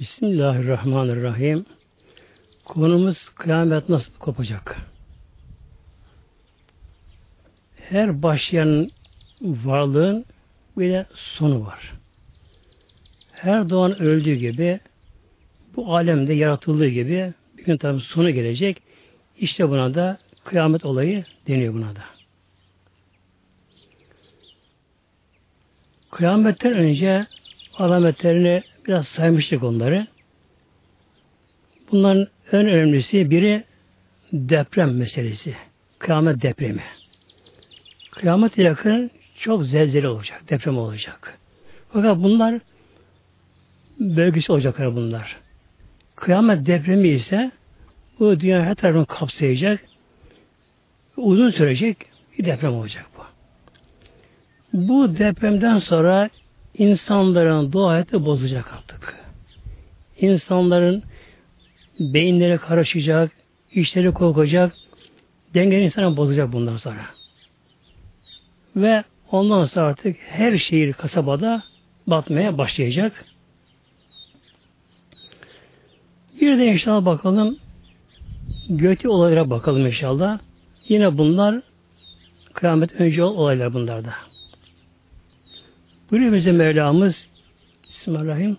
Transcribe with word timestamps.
Bismillahirrahmanirrahim. 0.00 1.66
Konumuz 2.64 3.16
kıyamet 3.34 3.88
nasıl 3.88 4.12
kopacak? 4.18 4.76
Her 7.76 8.22
başlayan 8.22 8.90
varlığın 9.40 10.24
bir 10.76 10.92
de 10.92 11.06
sonu 11.14 11.66
var. 11.66 11.92
Her 13.32 13.70
doğan 13.70 14.02
öldüğü 14.02 14.34
gibi 14.34 14.80
bu 15.76 15.96
alemde 15.96 16.34
yaratıldığı 16.34 16.88
gibi 16.88 17.32
bir 17.58 17.64
gün 17.64 17.76
tabi 17.76 18.00
sonu 18.00 18.30
gelecek. 18.30 18.82
İşte 19.38 19.68
buna 19.68 19.94
da 19.94 20.18
kıyamet 20.44 20.84
olayı 20.84 21.24
deniyor 21.48 21.74
buna 21.74 21.96
da. 21.96 22.04
Kıyametten 26.10 26.72
önce 26.72 27.26
alametlerini 27.78 28.62
biraz 28.86 29.08
saymıştık 29.08 29.62
onları. 29.62 30.06
Bunların 31.92 32.26
en 32.52 32.66
önemlisi 32.66 33.30
biri 33.30 33.64
deprem 34.32 34.96
meselesi. 34.96 35.54
Kıyamet 35.98 36.42
depremi. 36.42 36.82
Kıyamet 38.10 38.58
yakın 38.58 39.10
çok 39.38 39.66
zelzele 39.66 40.08
olacak, 40.08 40.42
deprem 40.48 40.78
olacak. 40.78 41.38
Fakat 41.92 42.16
bunlar 42.16 42.60
bölgesi 44.00 44.52
olacaklar 44.52 44.96
bunlar. 44.96 45.36
Kıyamet 46.16 46.66
depremi 46.66 47.08
ise 47.08 47.50
bu 48.20 48.40
dünya 48.40 48.62
her 48.62 48.74
tarafını 48.74 49.06
kapsayacak, 49.06 49.80
uzun 51.16 51.50
sürecek 51.50 51.96
bir 52.38 52.44
deprem 52.44 52.74
olacak 52.74 53.06
bu. 53.18 53.22
Bu 54.72 55.18
depremden 55.18 55.78
sonra 55.78 56.30
insanların 56.78 57.72
doğa 57.72 57.92
hayatı 57.92 58.26
bozacak 58.26 58.72
artık. 58.72 59.16
İnsanların 60.20 61.02
beyinleri 62.00 62.58
karışacak, 62.58 63.30
işleri 63.72 64.12
korkacak, 64.12 64.72
dengeli 65.54 65.84
insana 65.84 66.16
bozacak 66.16 66.52
bundan 66.52 66.76
sonra. 66.76 67.06
Ve 68.76 69.04
ondan 69.30 69.64
sonra 69.64 69.86
artık 69.86 70.16
her 70.20 70.58
şehir 70.58 70.92
kasabada 70.92 71.62
batmaya 72.06 72.58
başlayacak. 72.58 73.24
Bir 76.40 76.58
de 76.58 76.66
inşallah 76.66 77.04
bakalım 77.04 77.58
götü 78.68 79.08
olaylara 79.08 79.50
bakalım 79.50 79.86
inşallah. 79.86 80.38
Yine 80.88 81.18
bunlar 81.18 81.62
kıyamet 82.54 83.00
önce 83.00 83.22
olaylar 83.22 83.74
bunlarda. 83.74 84.14
Buyuruyor 86.14 86.32
bize 86.32 86.52
Mevlamız 86.52 87.28
Bismillahirrahmanirrahim 87.88 88.56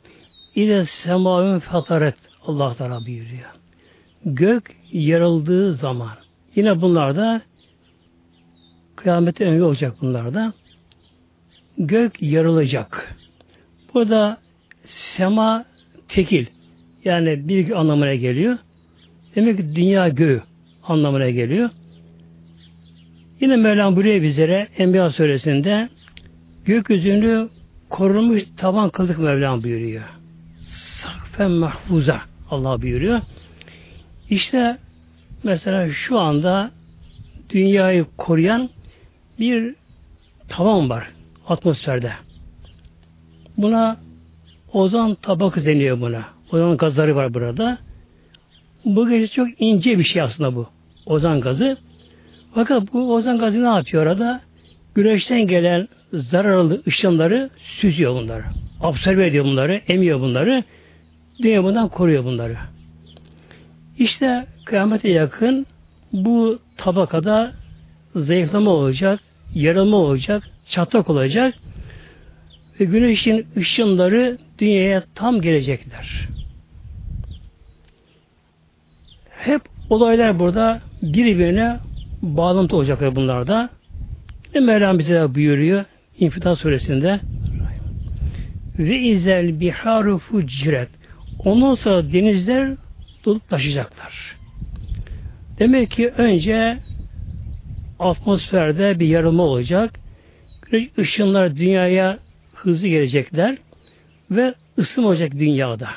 İle 0.56 0.86
semavün 0.86 1.60
fataret 1.60 2.16
Allah 2.48 2.76
Teala 2.76 3.06
buyuruyor. 3.06 3.50
Gök 4.26 4.76
yarıldığı 4.92 5.74
zaman 5.74 6.12
yine 6.56 6.82
bunlarda 6.82 7.42
kıyamete 8.96 9.46
önce 9.46 9.64
olacak 9.64 9.94
bunlarda. 10.02 10.54
Gök 11.78 12.22
yarılacak. 12.22 13.16
Burada 13.94 14.38
sema 14.86 15.66
tekil 16.08 16.46
yani 17.06 17.48
bir 17.48 17.80
anlamına 17.80 18.16
geliyor. 18.16 18.58
Demek 19.36 19.58
ki 19.58 19.76
dünya 19.76 20.10
göğü 20.10 20.42
anlamına 20.84 21.30
geliyor. 21.30 21.70
Yine 23.40 23.56
Mevlam 23.56 23.96
buraya 23.96 24.24
bizlere 24.24 24.68
Enbiya 24.78 25.10
suresinde 25.10 25.90
gökyüzünü 26.66 27.50
korunmuş 27.90 28.44
taban 28.58 28.90
kıldık 28.90 29.20
Mevlam 29.20 29.64
buyuruyor. 29.64 30.04
Sakfen 31.02 31.52
mahfuza 31.52 32.22
Allah 32.50 32.82
buyuruyor. 32.82 33.22
İşte 34.30 34.78
mesela 35.44 35.90
şu 35.90 36.20
anda 36.20 36.72
dünyayı 37.50 38.06
koruyan 38.18 38.70
bir 39.40 39.76
tavan 40.48 40.90
var 40.90 41.08
atmosferde. 41.48 42.12
Buna 43.58 43.98
ozon 44.74 45.16
tabakı 45.16 45.66
deniyor 45.66 46.02
buna. 46.02 46.26
Ozon 46.52 46.78
gazları 46.78 47.16
var 47.16 47.34
burada. 47.34 47.78
Bu 48.86 49.10
gece 49.10 49.28
çok 49.28 49.48
ince 49.60 50.00
bir 50.00 50.04
şey 50.04 50.22
aslında 50.22 50.56
bu. 50.56 50.68
Ozon 51.06 51.42
gazı. 51.42 51.78
Fakat 52.54 52.94
bu 52.94 53.14
ozon 53.14 53.40
gazı 53.40 53.64
ne 53.64 53.68
yapıyor 53.68 54.04
orada? 54.06 54.42
Güneşten 54.96 55.48
gelen 55.48 55.88
zararlı 56.20 56.82
ışınları 56.88 57.50
süzüyor 57.80 58.16
bunları. 58.16 58.44
Absorbe 58.82 59.28
ediyor 59.28 59.46
bunları, 59.46 59.82
emiyor 59.88 60.20
bunları. 60.20 60.64
Dünya 61.44 61.64
bundan 61.64 61.88
koruyor 61.88 62.24
bunları. 62.24 62.58
İşte 63.98 64.46
kıyamete 64.66 65.10
yakın 65.10 65.66
bu 66.14 66.60
tabakada 66.78 67.54
zayıflama 68.16 68.72
olacak, 68.72 69.20
yarılma 69.56 69.98
olacak, 69.98 70.44
çatlak 70.70 71.10
olacak 71.10 71.54
ve 72.80 72.86
güneşin 72.86 73.48
ışınları 73.58 74.38
dünyaya 74.60 75.04
tam 75.16 75.42
gelecekler. 75.42 76.28
Hep 79.30 79.62
olaylar 79.90 80.40
burada 80.40 80.82
birbirine 81.02 81.78
bağlantı 82.22 82.76
olacaklar 82.76 83.16
bunlarda. 83.16 83.70
Ne 84.56 84.62
Mevlam 84.62 85.00
bize 85.00 85.36
buyuruyor 85.36 85.86
İnfitar 86.20 86.56
suresinde 86.56 87.20
ve 88.80 89.00
izel 89.00 89.60
biharu 89.60 90.18
fuciret 90.18 90.90
ondan 91.40 91.76
sonra 91.76 92.14
denizler 92.14 92.76
dolup 93.26 93.50
taşıyacaklar. 93.50 94.36
Demek 95.60 95.92
ki 95.92 96.10
önce 96.10 96.78
atmosferde 98.00 99.00
bir 99.00 99.08
yarılma 99.08 99.44
olacak. 99.44 100.00
Güneş 100.62 100.90
ışınlar 100.98 101.58
dünyaya 101.58 102.20
hızlı 102.54 102.88
gelecekler 102.88 103.58
ve 104.32 104.54
ısınma 104.78 105.08
olacak 105.08 105.32
dünyada. 105.32 105.90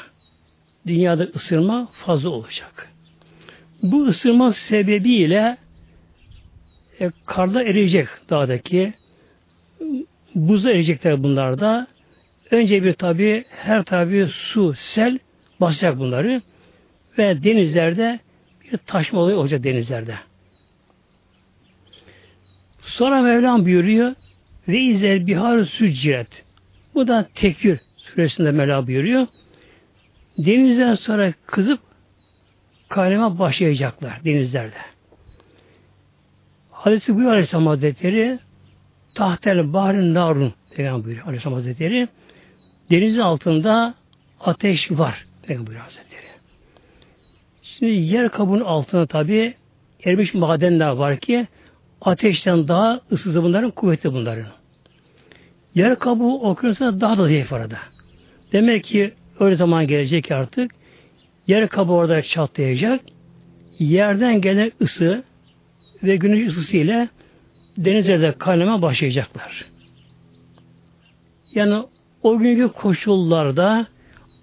Dünyada 0.86 1.22
ısınma 1.22 1.88
fazla 1.92 2.28
olacak. 2.28 2.88
Bu 3.82 4.06
ısınma 4.06 4.52
sebebiyle 4.52 5.56
e, 7.00 7.10
karda 7.26 7.62
eriyecek 7.62 8.06
dağdaki 8.30 8.92
buzda 10.38 10.70
eriyecekler 10.70 11.22
bunlar 11.22 11.60
da. 11.60 11.86
Önce 12.50 12.84
bir 12.84 12.92
tabi 12.92 13.44
her 13.50 13.84
tabi 13.84 14.26
su, 14.26 14.74
sel 14.74 15.18
basacak 15.60 15.98
bunları 15.98 16.42
ve 17.18 17.42
denizlerde 17.42 18.20
bir 18.64 18.76
taşma 18.76 19.20
olayı 19.20 19.36
olacak 19.36 19.64
denizlerde. 19.64 20.14
Sonra 22.82 23.22
Mevlam 23.22 23.64
buyuruyor 23.64 24.14
ve 24.68 24.78
izel 24.78 25.26
bihar 25.26 25.64
sücciret. 25.64 26.44
Bu 26.94 27.08
da 27.08 27.28
tekvir 27.34 27.78
suresinde 27.96 28.50
Mevlam 28.50 28.86
buyuruyor. 28.86 29.26
Denizden 30.38 30.94
sonra 30.94 31.32
kızıp 31.46 31.80
kaynama 32.88 33.38
başlayacaklar 33.38 34.24
denizlerde. 34.24 34.76
Hadisi 36.70 37.14
buyuruyor 37.14 37.32
Aleyhisselam 37.32 37.66
Hazretleri 37.66 38.38
tahtel 39.18 39.72
bahrin 39.72 40.14
narun 40.14 40.52
Peygamber 40.70 41.04
buyuruyor 41.04 41.26
Aleyhisselam 41.26 41.54
Hazretleri. 41.54 42.08
Denizin 42.90 43.20
altında 43.20 43.94
ateş 44.40 44.90
var 44.90 45.24
Peygamber 45.42 45.66
buyuruyor 45.66 45.84
Hazretleri. 45.84 46.22
Şimdi 47.62 47.92
yer 47.92 48.28
kabuğunun 48.28 48.64
altında 48.64 49.06
tabi 49.06 49.54
erimiş 50.04 50.34
madenler 50.34 50.88
var 50.88 51.16
ki 51.16 51.46
ateşten 52.00 52.68
daha 52.68 53.00
ısısı 53.12 53.42
bunların, 53.42 53.70
kuvvetli 53.70 54.12
bunların. 54.12 54.46
Yer 55.74 55.98
kabuğu 55.98 56.40
okyanusa 56.50 57.00
daha 57.00 57.18
da 57.18 57.22
zayıf 57.22 57.52
arada. 57.52 57.78
Demek 58.52 58.84
ki 58.84 59.14
öyle 59.40 59.56
zaman 59.56 59.86
gelecek 59.86 60.30
artık 60.30 60.70
yer 61.46 61.68
kabuğu 61.68 61.92
orada 61.92 62.22
çatlayacak. 62.22 63.00
Yerden 63.78 64.40
gelen 64.40 64.72
ısı 64.80 65.24
ve 66.02 66.16
güneş 66.16 66.48
ısısı 66.48 66.76
ile 66.76 67.08
denizlerde 67.78 68.32
kaynama 68.38 68.82
başlayacaklar. 68.82 69.64
Yani 71.54 71.82
o 72.22 72.38
günkü 72.38 72.68
koşullarda 72.68 73.86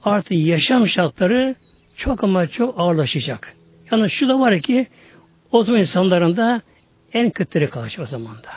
artık 0.03 0.31
yaşam 0.31 0.87
şartları 0.87 1.55
çok 1.95 2.23
ama 2.23 2.47
çok 2.47 2.79
ağırlaşacak. 2.79 3.53
Yani 3.91 4.09
şu 4.09 4.29
da 4.29 4.39
var 4.39 4.59
ki 4.59 4.87
o 5.51 5.63
zaman 5.63 5.81
insanların 5.81 6.37
da 6.37 6.61
en 7.13 7.29
kötüleri 7.29 7.69
kalacak 7.69 7.99
o 7.99 8.05
zaman 8.05 8.35
da. 8.35 8.51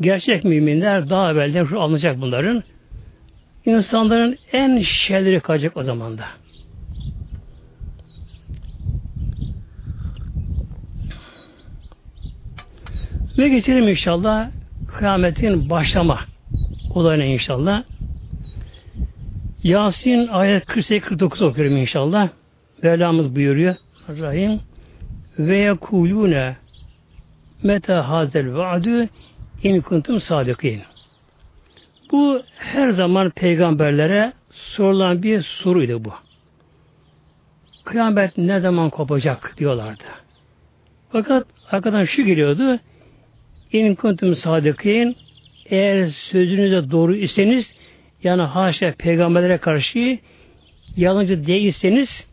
Gerçek 0.00 0.44
müminler 0.44 1.10
daha 1.10 1.30
evvelden 1.30 1.64
şu 1.64 1.80
alınacak 1.80 2.20
bunların. 2.20 2.62
İnsanların 3.66 4.38
en 4.52 4.78
şeyleri 4.82 5.40
kalacak 5.40 5.76
o 5.76 5.82
zaman 5.82 6.18
da. 6.18 6.24
Ve 13.38 13.48
geçelim 13.48 13.88
inşallah 13.88 14.50
kıyametin 14.98 15.70
başlama 15.70 16.20
olayına 16.94 17.24
inşallah. 17.24 17.82
Yasin 19.62 20.26
ayet 20.26 20.64
48-49 20.64 21.44
okuyorum 21.44 21.76
inşallah. 21.76 22.28
Mevlamız 22.82 23.36
buyuruyor. 23.36 23.74
Rahim 24.08 24.60
ve 25.38 25.56
yekulune 25.56 26.56
meta 27.62 28.08
hazel 28.08 28.54
vaadü 28.54 29.08
in 29.62 29.80
kuntum 29.80 30.20
sadikin. 30.20 30.82
Bu 32.12 32.42
her 32.58 32.90
zaman 32.90 33.30
peygamberlere 33.30 34.32
sorulan 34.50 35.22
bir 35.22 35.42
soruydu 35.42 36.04
bu. 36.04 36.12
Kıyamet 37.84 38.38
ne 38.38 38.60
zaman 38.60 38.90
kopacak 38.90 39.54
diyorlardı. 39.58 40.04
Fakat 41.12 41.46
arkadan 41.70 42.04
şu 42.04 42.22
geliyordu. 42.22 42.78
İn 43.72 43.94
kuntum 43.94 44.36
sadikin 44.36 45.16
eğer 45.66 46.06
sözünüzde 46.06 46.90
doğru 46.90 47.16
iseniz 47.16 47.74
yani 48.22 48.42
haşa 48.42 48.94
peygamberlere 48.98 49.58
karşı 49.58 50.18
yalancı 50.96 51.46
değilseniz 51.46 52.26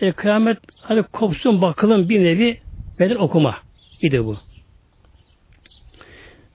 e, 0.00 0.12
kıyamet 0.12 0.58
hadi 0.80 1.02
kopsun 1.02 1.62
bakalım 1.62 2.08
bir 2.08 2.24
nevi 2.24 2.58
beden 2.98 3.16
okuma 3.16 3.56
idi 4.02 4.24
bu. 4.24 4.36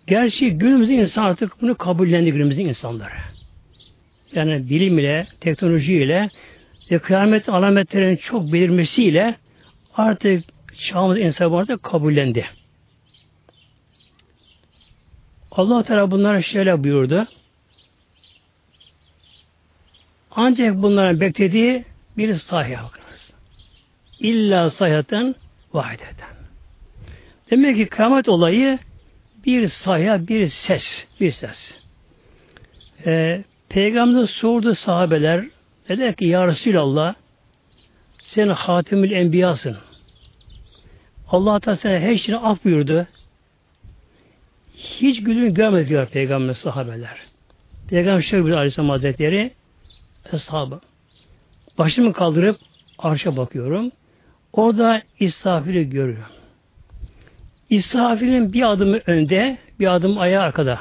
Gerçi 0.08 0.52
günümüzün 0.52 0.98
insan 0.98 1.24
artık 1.24 1.62
bunu 1.62 1.76
kabullendi 1.76 2.32
günümüzün 2.32 2.66
insanları. 2.66 3.14
Yani 4.34 4.70
bilim 4.70 5.00
ile, 5.00 5.28
teknoloji 5.40 5.94
ile 5.94 6.30
ve 6.92 7.00
kıyamet 7.00 7.50
alametlerinin 7.50 8.16
çok 8.16 8.54
belirmesiyle 8.54 9.36
artık 9.94 10.44
çağımız 10.78 11.20
insanı 11.20 11.58
artık 11.58 11.84
kabullendi. 11.84 12.46
Allah 15.58 15.84
Teala 15.84 16.12
bunlara 16.12 16.42
şöyle 16.42 16.84
buyurdu. 16.84 17.28
Ancak 20.32 20.82
bunların 20.82 21.20
beklediği 21.20 21.86
bir 22.18 22.36
sahiye 22.36 22.78
bakınız. 22.78 23.34
İlla 24.20 24.70
sahihaten 24.70 25.36
vahideten. 25.74 26.36
Demek 27.52 27.76
ki 27.78 27.86
kıyamet 27.86 28.30
olayı 28.30 28.80
bir 29.46 29.68
sayha, 29.68 30.28
bir 30.28 30.48
ses, 30.48 31.08
bir 31.20 31.32
ses. 31.32 31.78
Ee, 33.06 33.44
Peygamber 33.70 34.26
sordu 34.26 34.76
sahabeler, 34.76 35.46
dediler 35.90 36.16
ki 36.16 36.26
Ya 36.26 36.48
Resulallah, 36.48 37.16
sen 38.18 38.48
Hatimül 38.48 39.12
Enbiyasın. 39.12 39.78
Allah 41.28 41.60
Teala 41.60 42.00
her 42.00 42.16
şeyini 42.16 42.42
af 42.42 42.66
buyurdu. 42.66 43.08
Hiç 44.78 45.24
gülünü 45.24 45.54
görmedi 45.54 45.90
diyor 45.90 46.08
Peygamber 46.08 46.54
sahabeler. 46.54 47.18
Peygamber 47.90 48.22
şöyle 48.22 48.44
buyuruyor 48.44 48.58
Aleyhisselam 48.58 48.90
Hazretleri, 48.90 49.52
Eshabı. 50.34 50.80
Başımı 51.78 52.14
kaldırıp 52.14 52.58
arşa 53.00 53.38
bakıyorum. 53.38 53.92
Orada 54.54 55.02
İsrafil'i 55.20 55.90
görüyorum. 55.90 56.34
İsrafil'in 57.70 58.54
bir 58.54 58.72
adımı 58.72 59.00
önde, 59.08 59.58
bir 59.80 59.96
adım 59.96 60.20
ayağı 60.20 60.44
arkada. 60.44 60.80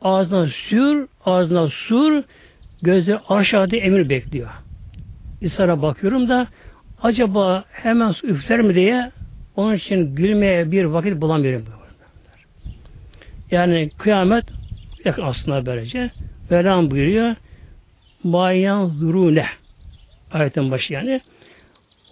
Ağzına 0.00 0.46
sür, 0.46 1.08
ağzına 1.24 1.68
sur, 1.68 2.22
gözleri 2.82 3.18
aşağıda 3.28 3.76
emir 3.76 4.08
bekliyor. 4.08 4.50
İsrafil'e 5.40 5.82
bakıyorum 5.82 6.28
da 6.28 6.46
acaba 7.02 7.64
hemen 7.70 8.14
üfler 8.22 8.60
mi 8.60 8.74
diye 8.74 9.10
onun 9.56 9.74
için 9.74 10.14
gülmeye 10.14 10.70
bir 10.70 10.84
vakit 10.84 11.20
bulamıyorum. 11.20 11.79
Yani 13.50 13.90
kıyamet 13.98 14.44
yakın 15.04 15.22
aslında 15.22 15.66
böylece. 15.66 16.10
Velam 16.50 16.90
buyuruyor. 16.90 17.36
Mayan 18.24 18.86
zurune. 18.86 19.46
Ayetin 20.32 20.70
başı 20.70 20.92
yani. 20.92 21.20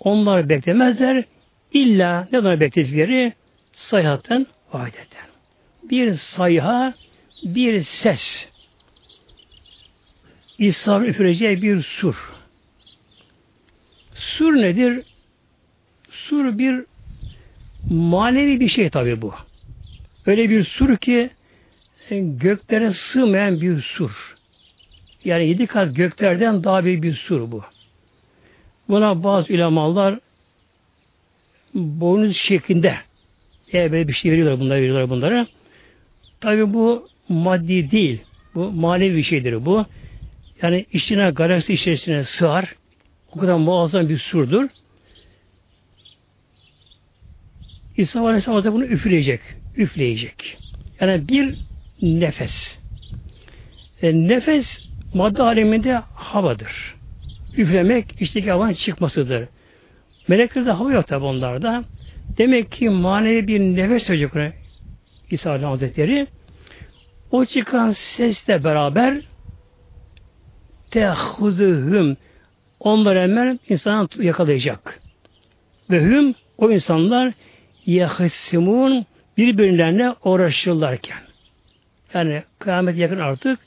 Onlar 0.00 0.49
beklemezler. 0.49 1.25
İlla 1.73 2.29
ne 2.32 2.40
zaman 2.40 2.61
bekledikleri 2.61 3.32
sayhaten 3.73 4.46
vahideten. 4.73 5.29
Bir 5.82 6.14
sayha, 6.14 6.94
bir 7.43 7.82
ses. 7.82 8.49
İsa'nın 10.58 11.05
üfüreceği 11.05 11.62
bir 11.62 11.82
sur. 11.82 12.32
Sur 14.14 14.55
nedir? 14.55 15.02
Sur 16.11 16.58
bir 16.58 16.84
manevi 17.91 18.61
bir 18.61 18.69
şey 18.69 18.91
tabi 18.91 19.23
bu. 19.23 19.34
Öyle 20.28 20.50
bir 20.50 20.64
sur 20.64 20.96
ki 20.96 21.30
e, 22.10 22.19
göklere 22.19 22.92
sığmayan 22.92 23.60
bir 23.60 23.82
sur. 23.82 24.36
Yani 25.25 25.48
yedi 25.48 25.66
kat 25.66 25.96
göklerden 25.96 26.64
daha 26.64 26.84
büyük 26.84 27.02
bir 27.02 27.14
sur 27.14 27.52
bu. 27.52 27.62
Buna 28.88 29.25
bazı 29.25 29.52
ulemalar 29.54 30.19
boynuz 31.75 32.36
şeklinde 32.36 32.96
eğer 33.72 33.92
böyle 33.92 34.08
bir 34.08 34.12
şey 34.12 34.32
veriyorlar 34.32 34.60
bunlara 34.60 34.78
veriyorlar 34.78 35.10
bunlara. 35.10 35.46
Tabi 36.40 36.74
bu 36.74 37.08
maddi 37.28 37.90
değil. 37.90 38.22
Bu 38.54 38.70
manevi 38.70 39.16
bir 39.16 39.22
şeydir 39.22 39.66
bu. 39.66 39.86
Yani 40.62 40.86
içine 40.92 41.31
galaksi 41.31 41.72
içerisine 41.72 42.24
sığar. 42.24 42.74
O 43.32 43.38
kadar 43.38 43.54
muazzam 43.54 44.08
bir 44.08 44.19
surdur. 44.19 44.69
İsa 47.96 48.20
Aleyhisselam 48.20 48.54
Hazretleri 48.54 48.74
bunu 48.74 48.84
üfleyecek. 48.84 49.40
Üfleyecek. 49.78 50.58
Yani 51.00 51.28
bir 51.28 51.54
nefes. 52.02 52.78
E, 54.02 54.12
nefes 54.12 54.88
madde 55.14 55.42
aleminde 55.42 55.94
havadır. 56.14 56.94
Üflemek 57.56 58.22
içteki 58.22 58.50
havanın 58.50 58.72
çıkmasıdır. 58.72 59.48
Meleklerde 60.28 60.70
hava 60.70 60.92
yok 60.92 61.06
tabi 61.06 61.25
onlarda. 61.25 61.84
Demek 62.38 62.72
ki 62.72 62.88
manevi 62.88 63.48
bir 63.48 63.60
nefes 63.60 64.10
verecek 64.10 64.30
İsa 65.30 65.50
Aleyhisselam 65.50 65.70
Hazretleri. 65.70 66.26
O 67.31 67.44
çıkan 67.44 67.90
sesle 67.90 68.64
beraber 68.64 69.20
tehuzuhum 70.90 72.16
onlar 72.81 73.19
hemen 73.19 73.60
insanı 73.69 74.08
yakalayacak. 74.19 75.00
Ve 75.90 76.00
hüm 76.00 76.34
o 76.58 76.70
insanlar 76.70 77.32
yahsimun 77.86 79.06
birbirlerine 79.38 80.14
uğraşırlarken. 80.25 81.19
Yani 82.14 82.43
kıyamet 82.58 82.96
yakın 82.96 83.19
artık 83.19 83.58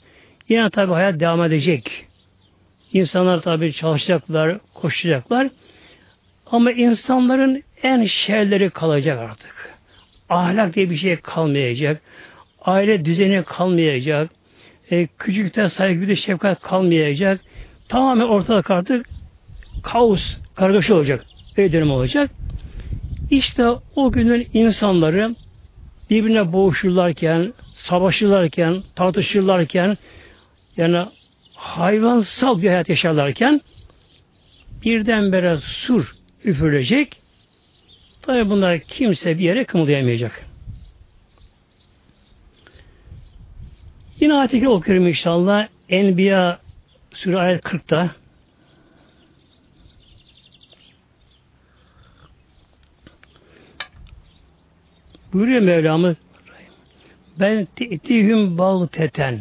yine 0.50 0.70
tabi 0.70 0.94
hayat 0.94 1.20
devam 1.20 1.44
edecek. 1.44 2.06
İnsanlar 2.94 3.42
tabi 3.42 3.74
çalışacaklar, 3.74 4.58
koşacaklar. 4.74 5.50
Ama 6.46 6.72
insanların 6.72 7.64
en 7.84 8.06
şerleri 8.06 8.70
kalacak 8.70 9.20
artık. 9.20 9.74
Ahlak 10.30 10.76
diye 10.76 10.90
bir 10.90 10.98
şey 10.98 11.16
kalmayacak. 11.16 12.02
Aile 12.62 13.06
düzeni 13.06 13.44
kalmayacak. 13.44 14.30
E, 14.92 15.08
küçükte 15.08 15.70
saygı 15.70 16.08
bir 16.08 16.16
şefkat 16.16 16.62
kalmayacak. 16.62 17.42
Tamamen 17.90 18.26
ortalık 18.26 18.72
artık 18.72 19.06
kaos, 19.84 20.22
kargaşa 20.56 20.96
olacak. 20.96 21.26
Öyle 21.58 21.72
dönem 21.72 21.92
olacak. 21.92 22.32
İşte 23.30 23.66
o 23.96 24.12
günün 24.12 24.48
insanları 24.54 25.36
birbirine 26.12 26.54
boğuşurlarken, 26.54 27.54
savaşırlarken, 27.76 28.84
tartışırlarken, 28.96 29.98
yani 30.78 31.06
hayvansal 31.56 32.62
bir 32.62 32.68
hayat 32.68 32.90
yaşarlarken 32.90 33.62
birdenbire 34.86 35.58
sur 35.58 36.12
üfürülecek. 36.44 37.22
Tabi 38.22 38.50
bunlar 38.50 38.80
kimse 38.80 39.38
bir 39.38 39.44
yere 39.44 39.66
kımıldayamayacak. 39.66 40.46
Yine 44.20 44.34
ayet 44.34 44.68
okuyorum 44.68 45.08
inşallah. 45.08 45.68
Enbiya 45.90 46.60
Sure 47.14 47.38
ayet 47.38 47.64
40'ta 47.64 48.10
Buyuruyor 55.34 55.62
Mevlamız 55.62 56.18
ben 57.40 57.68
te'tihüm 57.76 58.58
bağteten 58.58 59.40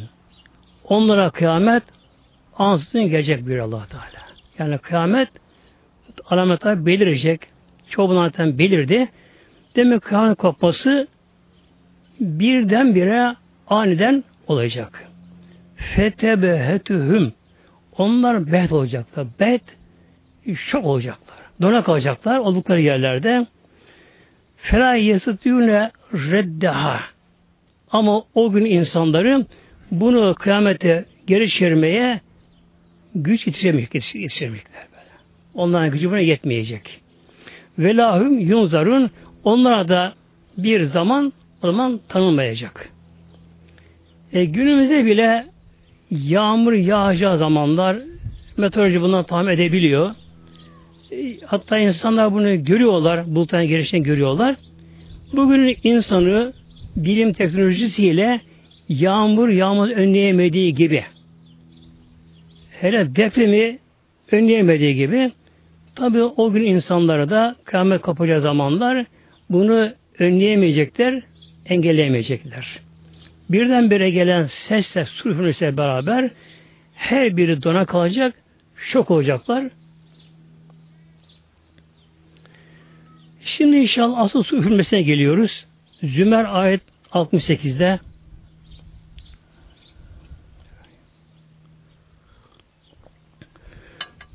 onlara 0.84 1.30
kıyamet 1.30 1.82
ansızın 2.56 3.02
gelecek 3.02 3.46
bir 3.46 3.58
allah 3.58 3.86
Teala. 3.86 4.26
Yani 4.58 4.78
kıyamet 4.78 5.28
alametler 6.26 6.86
belirecek. 6.86 7.40
Çoğu 7.88 8.14
zaten 8.14 8.58
belirdi. 8.58 9.08
Demek 9.76 10.02
kıyamet 10.02 10.38
kopması 10.38 11.08
birdenbire 12.20 13.36
aniden 13.66 14.24
olacak. 14.46 15.08
Fetebehetühüm 15.76 17.32
onlar 17.98 18.52
bet 18.52 18.72
olacaklar. 18.72 19.26
Bet 19.40 19.62
şok 20.54 20.84
olacaklar. 20.84 21.36
Dona 21.62 21.82
kalacaklar 21.82 22.38
oldukları 22.38 22.80
yerlerde. 22.80 23.46
Fela 24.62 24.94
yesutûne 24.94 25.90
reddeha. 26.14 27.00
Ama 27.90 28.22
o 28.34 28.52
gün 28.52 28.64
insanları 28.64 29.46
bunu 29.90 30.34
kıyamete 30.34 31.04
geri 31.26 31.50
çevirmeye 31.50 32.20
güç 33.14 33.46
yetişemeyecek, 33.46 33.94
yetişemeyecekler 33.94 34.86
böyle. 34.92 35.10
Onların 35.54 35.90
gücü 35.90 36.10
buna 36.10 36.18
yetmeyecek. 36.18 37.00
Velahum 37.78 38.38
yunzarun 38.38 39.10
onlara 39.44 39.88
da 39.88 40.14
bir 40.58 40.84
zaman 40.84 41.32
o 41.62 41.66
zaman 41.66 42.00
tanınmayacak. 42.08 42.88
E, 44.32 44.44
günümüzde 44.44 45.06
bile 45.06 45.46
yağmur 46.10 46.72
yağacağı 46.72 47.38
zamanlar 47.38 47.96
meteoroloji 48.56 49.00
bundan 49.00 49.24
tahmin 49.24 49.52
edebiliyor. 49.52 50.14
E, 51.12 51.36
hatta 51.46 51.78
insanlar 51.78 52.32
bunu 52.32 52.64
görüyorlar, 52.64 53.34
bulutların 53.34 53.68
gelişini 53.68 54.02
görüyorlar. 54.02 54.56
Bugün 55.32 55.76
insanı 55.84 56.52
bilim 56.96 57.32
teknolojisiyle 57.32 58.40
yağmur 58.88 59.48
yağmur 59.48 59.88
önleyemediği 59.88 60.74
gibi 60.74 61.04
hele 62.80 63.16
depremi 63.16 63.78
önleyemediği 64.32 64.94
gibi 64.94 65.30
tabi 65.94 66.22
o 66.22 66.52
gün 66.52 66.62
insanlara 66.62 67.30
da 67.30 67.56
kıyamet 67.64 68.02
kopacağı 68.02 68.40
zamanlar 68.40 69.06
bunu 69.50 69.90
önleyemeyecekler, 70.18 71.22
engelleyemeyecekler. 71.66 72.78
Birdenbire 73.50 74.10
gelen 74.10 74.44
sesle, 74.44 75.06
sürfünüse 75.06 75.76
beraber 75.76 76.30
her 76.94 77.36
biri 77.36 77.62
dona 77.62 77.84
kalacak, 77.84 78.34
şok 78.76 79.10
olacaklar. 79.10 79.64
Şimdi 83.56 83.76
inşallah 83.76 84.18
asıl 84.18 84.42
su 84.42 84.56
üfürmesine 84.56 85.02
geliyoruz. 85.02 85.66
Zümer 86.02 86.46
ayet 86.50 86.80
68'de 87.12 88.00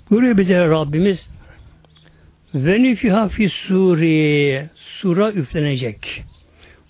Buyuruyor 0.10 0.38
bize 0.38 0.60
Rabbimiz 0.60 1.30
ve 2.56 2.84
nüfiha 2.84 3.28
fi 3.28 3.50
suri 3.50 4.70
sura 4.76 5.32
üflenecek. 5.32 6.24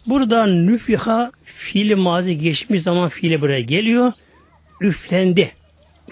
Burada 0.07 0.45
nüfiha 0.45 1.31
fiili 1.43 1.95
mazi 1.95 2.37
geçmiş 2.37 2.81
zaman 2.81 3.09
fiili 3.09 3.41
buraya 3.41 3.61
geliyor. 3.61 4.13
Üflendi. 4.81 5.51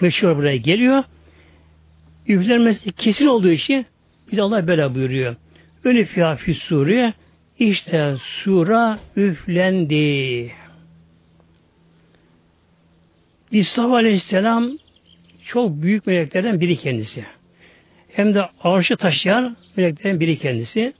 Meşhur 0.00 0.36
buraya 0.36 0.56
geliyor. 0.56 1.04
Üflenmesi 2.26 2.92
kesin 2.92 3.26
olduğu 3.26 3.50
için 3.50 3.86
biz 4.32 4.38
Allah 4.38 4.66
böyle 4.66 4.94
buyuruyor. 4.94 5.36
Fiha 5.84 6.36
fi 6.36 6.54
suri 6.54 7.12
işte 7.58 8.14
sura 8.18 8.98
üflendi. 9.16 10.52
İsa 13.50 13.92
Aleyhisselam 13.92 14.70
çok 15.44 15.82
büyük 15.82 16.06
meleklerden 16.06 16.60
biri 16.60 16.76
kendisi. 16.76 17.24
Hem 18.08 18.34
de 18.34 18.48
arşı 18.62 18.96
taşıyan 18.96 19.56
meleklerden 19.76 20.20
biri 20.20 20.38
kendisi. 20.38 20.92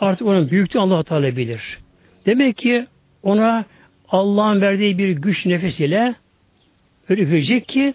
Artık 0.00 0.26
onun 0.26 0.50
büyüklüğü 0.50 0.80
allah 0.80 1.02
Teala 1.02 1.36
bilir. 1.36 1.78
Demek 2.26 2.56
ki 2.56 2.86
ona 3.22 3.64
Allah'ın 4.08 4.60
verdiği 4.60 4.98
bir 4.98 5.10
güç 5.10 5.46
nefesiyle 5.46 6.14
öyle 7.08 7.22
üfleyecek 7.22 7.68
ki 7.68 7.94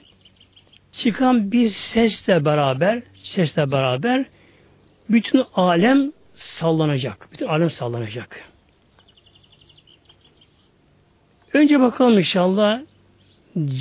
çıkan 0.91 1.51
bir 1.51 1.69
sesle 1.69 2.45
beraber 2.45 3.01
sesle 3.23 3.71
beraber 3.71 4.25
bütün 5.09 5.43
alem 5.55 6.11
sallanacak. 6.33 7.29
Bütün 7.31 7.47
alem 7.47 7.69
sallanacak. 7.69 8.41
Önce 11.53 11.79
bakalım 11.79 12.19
inşallah 12.19 12.81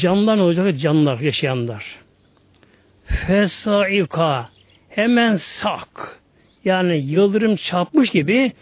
canlılar 0.01 0.37
ne 0.37 0.43
olacak? 0.43 0.79
Canlılar, 0.81 1.21
yaşayanlar. 1.21 1.99
Fesaika 3.05 4.49
hemen 4.89 5.37
sak 5.37 6.21
yani 6.65 6.97
yıldırım 6.97 7.57
çarpmış 7.57 8.11
gibi 8.11 8.53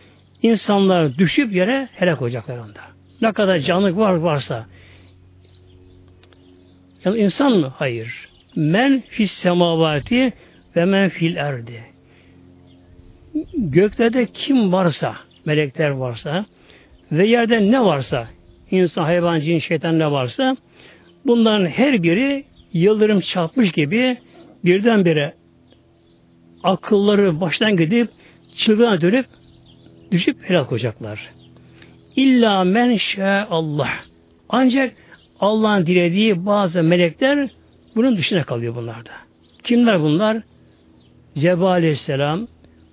insanlar 0.43 1.19
düşüp 1.19 1.53
yere 1.53 1.89
helak 1.93 2.23
olacaklar 2.23 2.59
onda. 2.59 2.81
Ne 3.23 3.33
kadar 3.33 3.59
canlı 3.59 3.97
var 3.97 4.13
varsa. 4.13 4.67
Yani 7.05 7.19
insan 7.19 7.53
mı? 7.53 7.73
Hayır. 7.77 8.29
Men 8.57 9.03
fis 9.09 9.33
semavati 9.33 10.33
ve 10.77 10.85
men 10.85 11.09
fil 11.09 11.37
erdi. 11.37 11.96
Göklerde 13.55 14.27
kim 14.27 14.73
varsa, 14.73 15.17
melekler 15.45 15.91
varsa 15.91 16.47
ve 17.13 17.27
yerde 17.27 17.71
ne 17.71 17.85
varsa, 17.85 18.29
insan, 18.71 19.05
hayvan, 19.05 19.41
cin, 19.41 19.59
şeytan 19.59 19.99
ne 19.99 20.11
varsa 20.11 20.57
bunların 21.27 21.67
her 21.67 22.03
biri 22.03 22.45
yıldırım 22.73 23.21
çarpmış 23.21 23.73
gibi 23.73 24.17
birdenbire 24.65 25.35
akılları 26.63 27.41
baştan 27.41 27.77
gidip 27.77 28.09
çılgına 28.57 29.01
dönüp 29.01 29.27
düşüp 30.11 30.51
helak 30.51 30.73
olacaklar. 30.73 31.31
İlla 32.17 32.65
men 32.65 32.99
Allah. 33.51 33.91
Ancak 34.49 34.93
Allah'ın 35.41 35.87
dilediği 35.87 36.47
bazı 36.47 36.83
melekler 36.83 37.49
bunun 37.97 38.17
dışına 38.17 38.45
kalıyor 38.45 38.77
bunlarda. 38.77 39.11
Kimler 39.65 40.01
bunlar? 40.01 40.43
Cebrail 41.39 41.63
aleyhisselam, 41.63 42.47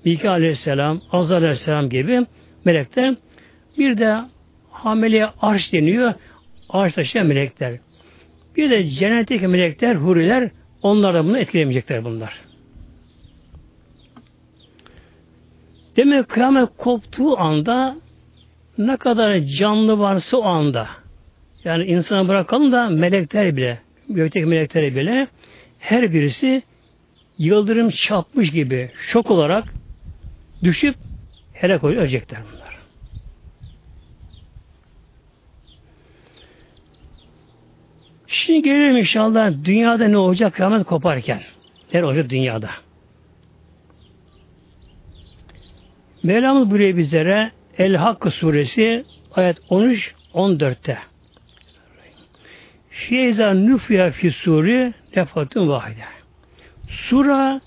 Mika 0.06 0.32
aleyhisselam, 0.32 1.02
Azza 1.12 1.36
aleyhisselam 1.36 1.90
gibi 1.90 2.26
melekler. 2.66 3.16
Bir 3.78 3.98
de 3.98 4.18
hamile 4.72 5.30
arş 5.42 5.74
deniyor. 5.74 6.14
Arş 6.70 6.94
taşıyan 6.94 7.28
melekler. 7.28 7.80
Bir 8.58 8.70
de 8.70 8.88
cennetteki 8.88 9.48
melekler, 9.48 9.96
huriler 9.96 10.52
onlar 10.82 11.14
da 11.14 11.26
bunu 11.26 11.38
etkilemeyecekler 11.38 12.06
bunlar. 12.06 12.42
Demek 15.96 16.30
kıyamet 16.30 16.70
koptuğu 16.78 17.40
anda 17.40 17.96
ne 18.78 18.98
kadar 18.98 19.40
canlı 19.40 20.00
varsa 20.00 20.38
o 20.38 20.44
anda 20.44 20.88
yani 21.64 21.84
insana 21.84 22.28
bırakalım 22.28 22.72
da 22.72 22.90
melekler 22.90 23.56
bile 23.58 23.80
gökteki 24.10 24.46
melekler 24.46 24.96
bile 24.96 25.28
her 25.80 26.14
birisi 26.14 26.64
yıldırım 27.38 27.90
çarpmış 27.90 28.52
gibi 28.52 28.92
şok 29.12 29.32
olarak 29.32 29.64
düşüp 30.64 30.96
helak 31.54 31.84
ölecekler 31.84 32.40
bunlar. 32.54 32.78
Şimdi 38.28 38.62
gelelim 38.62 38.98
inşallah 38.98 39.52
dünyada 39.64 40.08
ne 40.08 40.18
olacak 40.18 40.54
kıyamet 40.54 40.86
koparken. 40.86 41.42
Ne 41.94 42.06
olacak 42.06 42.30
dünyada? 42.30 42.70
Mevlamız 46.24 46.72
buyuruyor 46.72 46.98
bizlere 46.98 47.52
El 47.78 47.96
Hakkı 47.96 48.32
suresi 48.32 49.06
ayet 49.36 49.58
13-14'te. 49.58 50.98
Fiyeza 52.90 53.54
nüfya 53.54 54.12
fi 54.12 54.32
suri 54.32 54.94
defatun 55.16 55.70
vahide. 55.70 56.06
Sura 56.90 57.62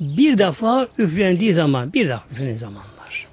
bir 0.00 0.38
defa 0.38 0.88
üflendiği 0.98 1.54
zaman, 1.54 1.92
bir 1.92 2.08
defa 2.08 2.24
üflendiği 2.32 2.58
zamanlar. 2.58 3.26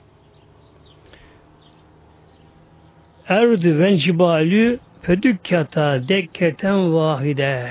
Erdü 3.28 3.80
ven 3.80 3.96
cibalü 3.96 4.80
fedükkata 5.02 6.08
dekketen 6.08 6.94
vahide. 6.94 7.70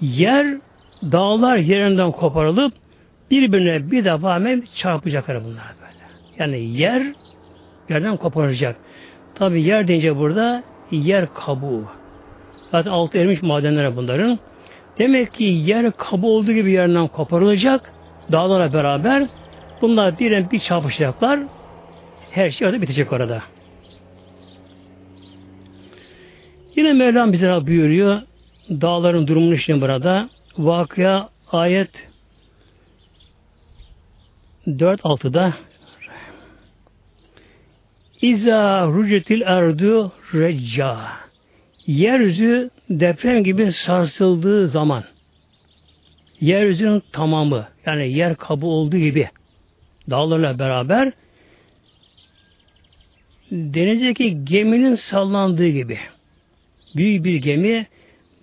Yer, 0.00 0.46
dağlar 1.02 1.56
yerinden 1.56 2.12
koparılıp 2.12 2.72
birbirine 3.30 3.90
bir 3.90 4.04
defa 4.04 4.34
hemen 4.34 4.62
çarpacaklar 4.76 5.44
bunlar 5.44 5.74
böyle. 5.80 6.04
Yani 6.38 6.60
yer 6.60 7.12
yerden 7.88 8.16
koparacak. 8.16 8.76
Tabi 9.34 9.62
yer 9.62 9.88
deyince 9.88 10.16
burada 10.16 10.62
yer 10.90 11.34
kabuğu. 11.34 11.84
Zaten 12.70 12.90
altı 12.90 13.18
erimiş 13.18 13.42
madenler 13.42 13.96
bunların. 13.96 14.38
Demek 14.98 15.34
ki 15.34 15.44
yer 15.44 15.92
kabuğu 15.92 16.36
olduğu 16.36 16.52
gibi 16.52 16.72
yerinden 16.72 17.08
koparılacak. 17.08 17.92
Dağlara 18.32 18.72
beraber 18.72 19.26
bunlar 19.80 20.18
bir 20.18 20.50
bir 20.50 20.60
çarpışacaklar. 20.60 21.40
Her 22.30 22.50
şey 22.50 22.66
orada 22.66 22.82
bitecek 22.82 23.12
orada. 23.12 23.42
Yine 26.76 26.92
Mevlam 26.92 27.32
bize 27.32 27.66
buyuruyor 27.66 28.22
dağların 28.70 29.26
durumunu 29.26 29.54
için 29.54 29.80
burada. 29.80 30.28
Vakıya 30.58 31.28
ayet 31.52 31.90
4-6'da 34.66 35.54
İza 38.22 38.86
rucetil 38.86 39.40
erdu 39.40 40.12
recca 40.34 41.25
Yeryüzü 41.86 42.70
deprem 42.90 43.44
gibi 43.44 43.72
sarsıldığı 43.72 44.68
zaman 44.68 45.04
yeryüzünün 46.40 47.02
tamamı 47.12 47.68
yani 47.86 48.12
yer 48.12 48.36
kabı 48.36 48.66
olduğu 48.66 48.98
gibi 48.98 49.28
dağlarla 50.10 50.58
beraber 50.58 51.12
denizdeki 53.50 54.44
geminin 54.44 54.94
sallandığı 54.94 55.68
gibi 55.68 55.98
büyük 56.96 57.24
bir 57.24 57.34
gemi 57.34 57.86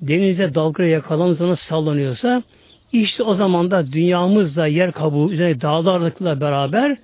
denize 0.01 0.55
dalgaya 0.55 0.89
yakalandığı 0.89 1.35
zaman 1.35 1.55
sallanıyorsa 1.55 2.43
işte 2.91 3.23
o 3.23 3.35
zaman 3.35 3.71
da 3.71 3.91
dünyamızda 3.91 4.67
yer 4.67 4.91
kabuğu 4.91 5.31
üzerine 5.31 5.61
dağlarlıkla 5.61 6.41
beraber 6.41 6.97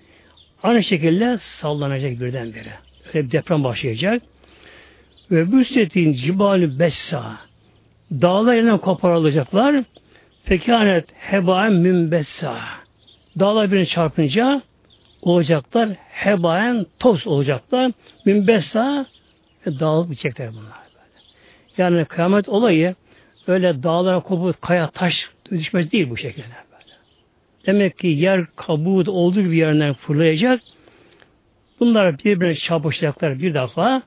aynı 0.63 0.83
şekilde 0.83 1.37
sallanacak 1.37 2.19
birdenbire. 2.19 2.73
Öyle 3.13 3.27
bir 3.27 3.31
deprem 3.31 3.63
başlayacak. 3.63 4.21
Ve 5.31 5.51
büssetin 5.51 6.13
cibali 6.13 6.79
bessa 6.79 7.37
dağlar 8.11 8.53
yerinden 8.53 8.77
koparılacaklar. 8.77 9.83
Fekanet 10.43 11.05
hebaen 11.13 11.73
mümbessa 11.73 12.57
dağlar 13.39 13.71
birine 13.71 13.85
çarpınca 13.85 14.61
olacaklar. 15.21 15.89
Hebaen 16.09 16.85
toz 16.99 17.27
olacaklar. 17.27 17.91
Mümbessa 18.25 19.05
ve 19.67 19.79
dağılıp 19.79 20.09
gidecekler 20.09 20.49
bunlar. 20.51 20.79
Böyle. 20.93 21.19
Yani 21.77 22.05
kıyamet 22.05 22.49
olayı 22.49 22.95
öyle 23.47 23.83
dağlara 23.83 24.19
kopup 24.19 24.61
kaya 24.61 24.87
taş 24.87 25.29
düşmez 25.51 25.91
değil 25.91 26.09
bu 26.09 26.17
şekilde. 26.17 26.45
Böyle. 26.47 26.93
Demek 27.65 27.97
ki 27.97 28.07
yer 28.07 28.45
kabuğu 28.55 29.11
olduğu 29.11 29.43
bir 29.43 29.57
yerinden 29.57 29.93
fırlayacak. 29.93 30.61
Bunlar 31.79 32.19
birbirine 32.19 32.55
çarpışacaklar 32.55 33.39
bir 33.39 33.53
defa. 33.53 34.01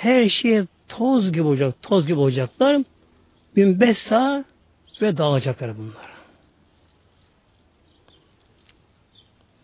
Her 0.00 0.28
şey 0.28 0.62
toz 0.88 1.32
gibi 1.32 1.42
olacak, 1.42 1.74
toz 1.82 2.06
gibi 2.06 2.18
olacaklar. 2.18 2.82
Mümbessa 3.56 4.44
ve 5.02 5.16
dağılacaklar 5.16 5.78
bunlar. 5.78 6.06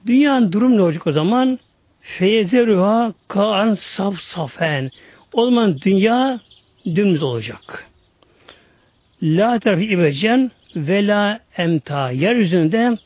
Dünyanın 0.07 0.53
durum 0.53 0.77
ne 0.77 0.83
olacak 0.83 1.07
o 1.07 1.13
zaman? 1.13 1.59
Feyezeruha 2.01 3.15
kaan 3.29 3.75
saf 3.75 4.21
safen. 4.21 4.91
O 5.33 5.45
zaman 5.45 5.81
dünya 5.81 6.41
dümdüz 6.87 7.23
olacak. 7.23 7.87
La 9.23 9.59
tarafı 9.59 9.83
ibecen 9.83 10.51
ve 10.77 11.07
la 11.07 11.41
emta. 11.57 12.11
Yeryüzünde 12.11 12.99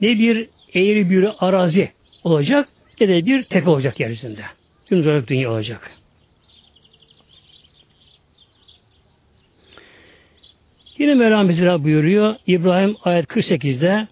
ne 0.00 0.18
bir 0.18 0.48
eğri 0.74 1.10
bir 1.10 1.28
arazi 1.38 1.92
olacak 2.24 2.68
ne 3.00 3.08
de 3.08 3.26
bir 3.26 3.42
tepe 3.42 3.70
olacak 3.70 4.00
yeryüzünde. 4.00 4.42
Dümdüz 4.90 5.06
olarak 5.06 5.28
dünya 5.28 5.50
olacak. 5.50 6.03
Yine 10.98 11.14
Mevlam 11.14 11.48
bize 11.48 11.84
buyuruyor 11.84 12.34
İbrahim 12.46 12.96
ayet 13.04 13.26
48'de 13.26 14.08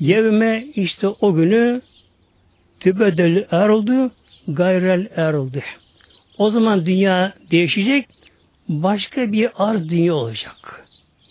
Yevme 0.00 0.64
işte 0.74 1.08
o 1.08 1.34
günü 1.34 1.80
tübedel 2.80 3.46
er 3.50 3.68
oldu, 3.68 4.10
gayrel 4.48 5.08
er 5.16 5.32
oldu. 5.32 5.58
O 6.38 6.50
zaman 6.50 6.86
dünya 6.86 7.32
değişecek, 7.50 8.06
başka 8.68 9.32
bir 9.32 9.50
arz 9.56 9.90
dünya 9.90 10.14
olacak. 10.14 10.84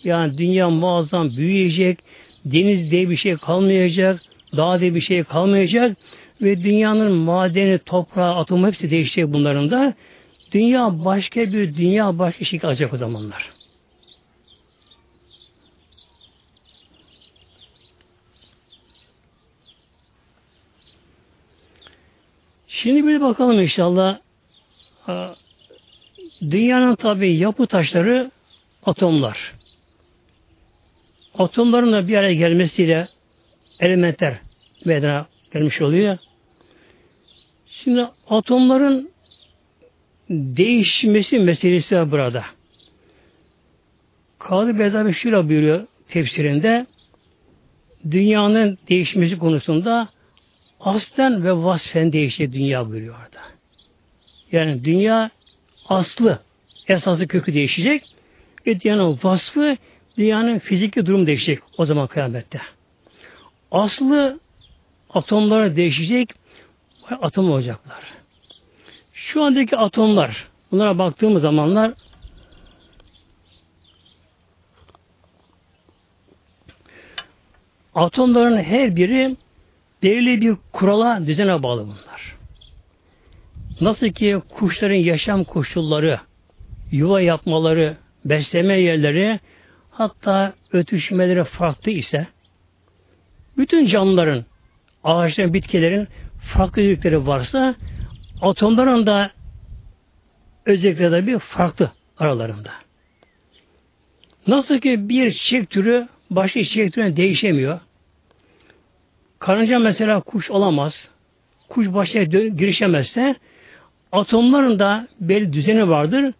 Yani 0.04 0.38
dünya 0.38 0.70
muazzam 0.70 1.36
büyüyecek, 1.36 1.98
deniz 2.44 2.90
diye 2.90 3.10
bir 3.10 3.16
şey 3.16 3.36
kalmayacak, 3.36 4.20
dağ 4.56 4.80
diye 4.80 4.94
bir 4.94 5.00
şey 5.00 5.22
kalmayacak 5.22 5.96
ve 6.42 6.64
dünyanın 6.64 7.12
madeni, 7.12 7.78
toprağı, 7.78 8.34
atomu 8.34 8.66
hepsi 8.66 8.90
değişecek 8.90 9.32
bunların 9.32 9.70
da. 9.70 9.94
Dünya 10.52 11.04
başka 11.04 11.40
bir 11.40 11.76
dünya 11.76 12.18
başka 12.18 12.44
şey 12.44 12.60
alacak 12.62 12.94
o 12.94 12.96
zamanlar. 12.96 13.50
Şimdi 22.68 23.06
bir 23.06 23.20
bakalım 23.20 23.60
inşallah. 23.60 24.18
Dünyanın 26.40 26.94
tabi 26.94 27.36
yapı 27.36 27.66
taşları 27.66 28.30
atomlar. 28.86 29.54
Atomların 31.38 31.92
da 31.92 32.08
bir 32.08 32.16
araya 32.16 32.34
gelmesiyle 32.34 33.08
elementler 33.80 34.38
meydana 34.84 35.26
gelmiş 35.52 35.80
oluyor. 35.80 36.18
Şimdi 37.66 38.06
atomların 38.30 39.10
değişmesi 40.30 41.38
meselesi 41.38 41.96
var 41.96 42.10
burada. 42.10 42.44
Kadı 44.38 44.78
Bezavi 44.78 45.14
şöyle 45.14 45.48
buyuruyor 45.48 45.86
tefsirinde 46.08 46.86
dünyanın 48.10 48.78
değişmesi 48.88 49.38
konusunda 49.38 50.08
aslen 50.80 51.44
ve 51.44 51.52
vasfen 51.52 52.12
değişti 52.12 52.52
dünya 52.52 52.90
buyuruyor 52.90 53.14
orada. 53.14 53.40
Yani 54.52 54.84
dünya 54.84 55.30
aslı, 55.88 56.38
esası 56.88 57.26
kökü 57.26 57.54
değişecek 57.54 58.04
ve 58.66 58.80
dünyanın 58.80 59.18
vasfı, 59.22 59.76
dünyanın 60.18 60.58
fiziki 60.58 61.06
durum 61.06 61.26
değişecek 61.26 61.58
o 61.78 61.84
zaman 61.84 62.06
kıyamette. 62.06 62.60
Aslı 63.70 64.40
atomları 65.10 65.76
değişecek, 65.76 66.28
atom 67.10 67.50
olacaklar. 67.50 68.17
Şu 69.18 69.42
andaki 69.42 69.76
atomlar, 69.76 70.46
bunlara 70.72 70.98
baktığımız 70.98 71.42
zamanlar 71.42 71.92
atomların 77.94 78.62
her 78.62 78.96
biri 78.96 79.36
belirli 80.02 80.40
bir 80.40 80.56
kurala, 80.72 81.26
düzene 81.26 81.62
bağlı 81.62 81.82
bunlar. 81.82 82.36
Nasıl 83.80 84.08
ki 84.08 84.40
kuşların 84.48 84.94
yaşam 84.94 85.44
koşulları, 85.44 86.20
yuva 86.92 87.20
yapmaları, 87.20 87.96
besleme 88.24 88.80
yerleri, 88.80 89.40
hatta 89.90 90.52
ötüşmeleri 90.72 91.44
farklı 91.44 91.90
ise, 91.90 92.26
bütün 93.56 93.86
canlıların, 93.86 94.44
ağaçların, 95.04 95.54
bitkilerin 95.54 96.08
farklı 96.40 96.82
özellikleri 96.82 97.26
varsa, 97.26 97.74
atomların 98.42 99.06
da 99.06 99.30
özellikleri 100.66 101.12
de 101.12 101.26
bir 101.26 101.38
farklı 101.38 101.90
aralarında. 102.18 102.70
Nasıl 104.46 104.78
ki 104.78 105.08
bir 105.08 105.32
çiçek 105.32 105.70
türü 105.70 106.08
başka 106.30 106.62
çiçek 106.62 106.92
türüne 106.92 107.16
değişemiyor. 107.16 107.80
Karınca 109.38 109.78
mesela 109.78 110.20
kuş 110.20 110.50
olamaz. 110.50 111.08
Kuş 111.68 111.86
başına 111.94 112.22
girişemezse 112.22 113.36
atomların 114.12 114.78
da 114.78 115.08
belli 115.20 115.52
düzeni 115.52 115.88
vardır. 115.88 116.34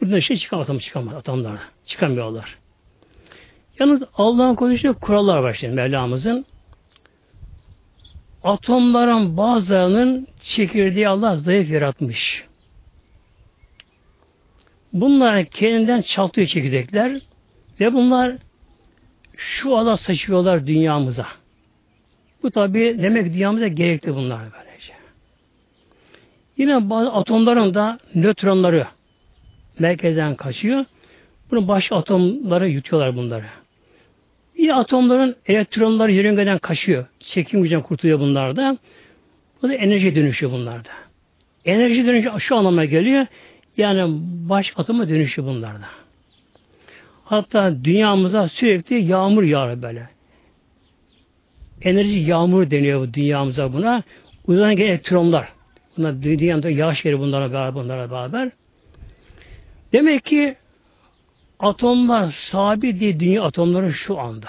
Burada 0.00 0.20
şey 0.20 0.36
çıkamaz, 0.36 0.64
atom 0.64 0.78
çıkamaz 0.78 1.14
atomlar. 1.14 1.58
Çıkamıyorlar. 1.86 2.58
Yalnız 3.78 4.02
Allah'ın 4.14 4.54
konuştuğu 4.54 4.94
kurallar 4.94 5.38
var 5.38 5.54
şimdi 5.54 5.74
Mevlamızın. 5.74 6.46
Atomların 8.44 9.36
bazılarının 9.36 10.26
çekirdeği 10.40 11.08
Allah 11.08 11.36
zayıf 11.36 11.70
yaratmış. 11.70 12.44
Bunlar 14.92 15.44
kendinden 15.44 16.00
çaltıyor 16.00 16.46
çekirdekler 16.46 17.20
ve 17.80 17.92
bunlar 17.92 18.36
şu 19.36 19.76
ala 19.76 19.96
saçıyorlar 19.96 20.66
dünyamıza. 20.66 21.26
Bu 22.42 22.50
tabi 22.50 22.98
demek 23.02 23.32
dünyamıza 23.34 23.68
gerekli 23.68 24.14
bunlar 24.14 24.40
böylece. 24.40 24.92
Yine 26.56 26.90
bazı 26.90 27.12
atomların 27.12 27.74
da 27.74 27.98
nötronları 28.14 28.86
merkezden 29.78 30.34
kaçıyor. 30.34 30.84
Bunu 31.50 31.68
başka 31.68 31.96
atomları 31.96 32.68
yutuyorlar 32.68 33.16
bunları. 33.16 33.61
Yine 34.62 34.74
atomların 34.74 35.36
elektronları 35.46 36.12
yörüngeden 36.12 36.58
kaçıyor. 36.58 37.06
Çekim 37.20 37.62
gücünden 37.62 37.82
kurtuluyor 37.82 38.20
bunlar 38.20 38.56
da. 38.56 38.78
Bu 39.62 39.68
da 39.68 39.74
enerji 39.74 40.16
dönüşüyor 40.16 40.52
bunlarda. 40.52 40.88
Enerji 41.64 42.06
dönüşü 42.06 42.30
şu 42.40 42.56
anlama 42.56 42.84
geliyor. 42.84 43.26
Yani 43.76 44.18
baş 44.48 44.72
atoma 44.76 45.08
dönüşüyor 45.08 45.48
bunlarda. 45.48 45.86
Hatta 47.24 47.84
dünyamıza 47.84 48.48
sürekli 48.48 49.02
yağmur 49.02 49.42
yağar 49.42 49.82
böyle 49.82 50.08
enerji 51.82 52.18
yağmur 52.18 52.70
deniyor 52.70 53.00
bu 53.00 53.14
dünyamıza 53.14 53.72
buna. 53.72 54.02
Uzaydan 54.46 54.76
gelen 54.76 54.88
elektronlar. 54.88 55.48
Bunlar 55.96 56.22
dünyada 56.22 56.70
yağış 56.70 57.04
yeri 57.04 57.18
bunlara 57.18 57.52
beraber, 57.52 57.74
bunlara 57.74 58.10
beraber. 58.10 58.50
Demek 59.92 60.24
ki 60.24 60.56
atomlar 61.62 62.30
sabit 62.30 63.00
diye 63.00 63.20
dünya 63.20 63.42
atomları 63.42 63.92
şu 63.92 64.18
anda. 64.18 64.48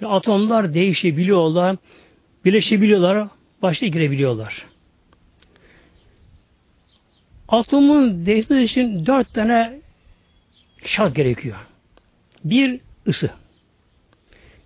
Yani 0.00 0.12
atomlar 0.12 0.74
değişebiliyorlar, 0.74 1.76
birleşebiliyorlar, 2.44 3.28
başta 3.62 3.86
girebiliyorlar. 3.86 4.66
Atomun 7.48 8.26
değişmesi 8.26 8.64
için 8.64 9.06
dört 9.06 9.34
tane 9.34 9.80
şart 10.84 11.16
gerekiyor. 11.16 11.56
Bir, 12.44 12.80
ısı. 13.06 13.30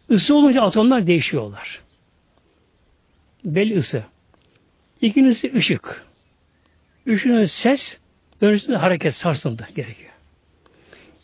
Isı 0.09 0.35
olunca 0.35 0.63
atomlar 0.63 1.07
değişiyorlar. 1.07 1.81
Belli 3.45 3.79
ısı. 3.79 4.05
İkincisi 5.01 5.53
ışık. 5.55 6.07
Üçüncüsü 7.07 7.55
ses, 7.55 7.99
öncüsü 8.41 8.75
hareket, 8.75 9.15
sarsıntı 9.15 9.69
gerekiyor. 9.75 10.10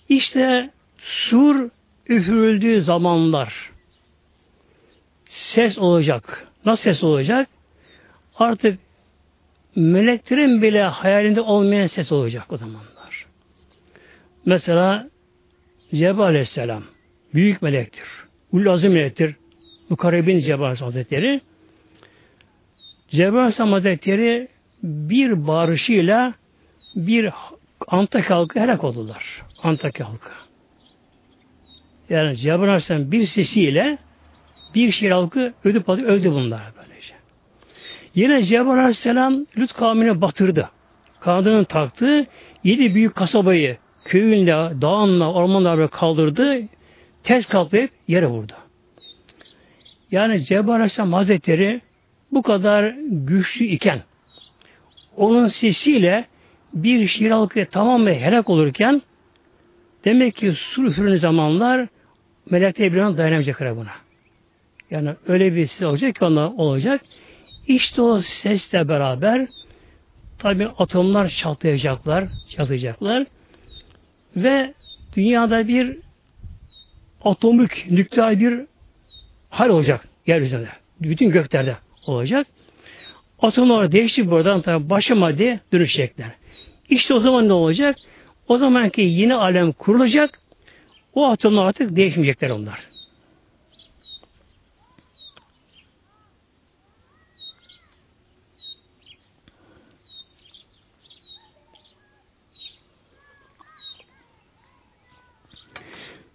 İşte 0.09 0.71
sur 0.99 1.71
üfürüldüğü 2.09 2.81
zamanlar 2.81 3.71
ses 5.29 5.79
olacak. 5.79 6.49
Nasıl 6.65 6.83
ses 6.83 7.05
olacak? 7.05 7.49
Artık 8.39 8.79
meleklerin 9.77 10.63
bile 10.63 10.83
hayalinde 10.83 11.41
olmayan 11.41 11.87
ses 11.87 12.13
olacak 12.13 12.53
o 12.53 12.57
zamanlar. 12.57 13.27
Mesela 14.47 15.09
Cebrail 15.91 16.29
Aleyhisselam 16.29 16.83
büyük 17.35 17.63
melektir. 17.63 18.05
Ul 18.53 18.67
azim 18.67 18.93
melektir. 18.93 19.35
Mukarrebin 19.89 20.39
Cebrail 20.39 20.77
Hazretleri. 20.77 21.41
Cebrail 23.09 23.53
Hazretleri 23.53 24.49
bir 24.83 25.47
bağırışıyla 25.47 26.35
bir 26.97 27.31
Antakya 27.89 28.37
halkı 28.37 28.61
helak 28.61 28.85
oldular. 28.85 29.43
Antakya 29.63 30.09
halkı. 30.09 30.31
Yani 32.11 32.37
Cebrail 32.37 32.63
Aleyhisselam 32.63 33.13
bir 33.13 33.27
sesiyle 33.27 33.99
bir 34.75 34.93
şehir 34.93 35.11
halkı 35.11 35.55
öldü, 35.65 35.85
öldü 35.89 36.31
bunlar 36.33 36.63
böylece. 36.77 37.15
Yine 38.15 38.43
Cebrail 38.43 38.79
Aleyhisselam 38.79 39.47
Lut 39.59 39.73
kavmine 39.73 40.21
batırdı. 40.21 40.71
Kanadını 41.21 41.65
taktı. 41.65 42.27
Yedi 42.65 42.95
büyük 42.95 43.15
kasabayı 43.15 43.77
köyünle, 44.05 44.53
dağınla, 44.83 45.33
ormanla 45.33 45.77
böyle 45.77 45.89
kaldırdı. 45.89 46.59
Ters 47.23 47.47
kalklayıp 47.47 47.91
yere 48.09 48.27
vurdu. 48.27 48.53
Yani 50.11 50.45
Cebrail 50.45 50.75
Aleyhisselam 50.75 51.13
Hazretleri 51.13 51.81
bu 52.33 52.43
kadar 52.43 52.95
güçlü 53.11 53.65
iken 53.65 54.03
onun 55.17 55.49
sesiyle 55.49 56.25
bir 56.75 57.09
şehir 57.09 57.31
halkı 57.31 57.67
tamamen 57.71 58.15
helak 58.15 58.51
olurken 58.51 59.03
demek 60.05 60.37
ki 60.37 60.53
sur 60.53 60.85
üfürün 60.85 61.17
zamanlar 61.17 61.89
melekler 62.51 62.93
bir 62.93 62.99
an 62.99 63.17
dayanamayacaklar 63.17 63.77
buna. 63.77 63.93
Yani 64.91 65.11
öyle 65.27 65.55
bir 65.55 65.67
ses 65.67 65.83
olacak 65.83 66.15
ki 66.15 66.25
ona 66.25 66.53
olacak. 66.53 67.01
İşte 67.69 68.03
o 68.03 68.21
sesle 68.21 68.89
beraber 68.89 69.49
tabi 70.39 70.67
atomlar 70.67 71.29
çatlayacaklar, 71.29 72.29
çatlayacaklar 72.49 73.27
ve 74.37 74.75
dünyada 75.17 75.69
bir 75.69 75.97
atomik, 77.25 77.91
nükleer 77.91 78.41
bir 78.41 78.61
hal 79.51 79.69
olacak 79.69 80.09
yeryüzünde. 80.27 80.69
Bütün 81.01 81.31
göklerde 81.31 81.77
olacak. 82.07 82.47
Atomlar 83.39 83.93
değişti 83.93 84.31
buradan 84.31 84.61
tabi 84.61 84.91
başka 84.91 85.15
maddeye 85.15 85.61
dönüşecekler. 85.73 86.31
İşte 86.91 87.15
o 87.15 87.21
zaman 87.21 87.49
ne 87.49 87.53
olacak? 87.53 87.97
O 88.49 88.59
zamanki 88.59 89.01
yeni 89.01 89.35
alem 89.35 89.73
kurulacak. 89.73 90.41
O 91.15 91.27
atomlar 91.27 91.67
artık 91.67 91.97
değişmeyecekler 91.97 92.51
onlar. 92.51 92.81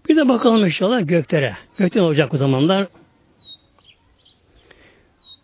Bir 0.09 0.15
de 0.15 0.29
bakalım 0.29 0.65
inşallah 0.65 1.07
göklere. 1.07 1.57
Gökten 1.77 2.01
olacak 2.01 2.33
o 2.33 2.37
zamanlar. 2.37 2.87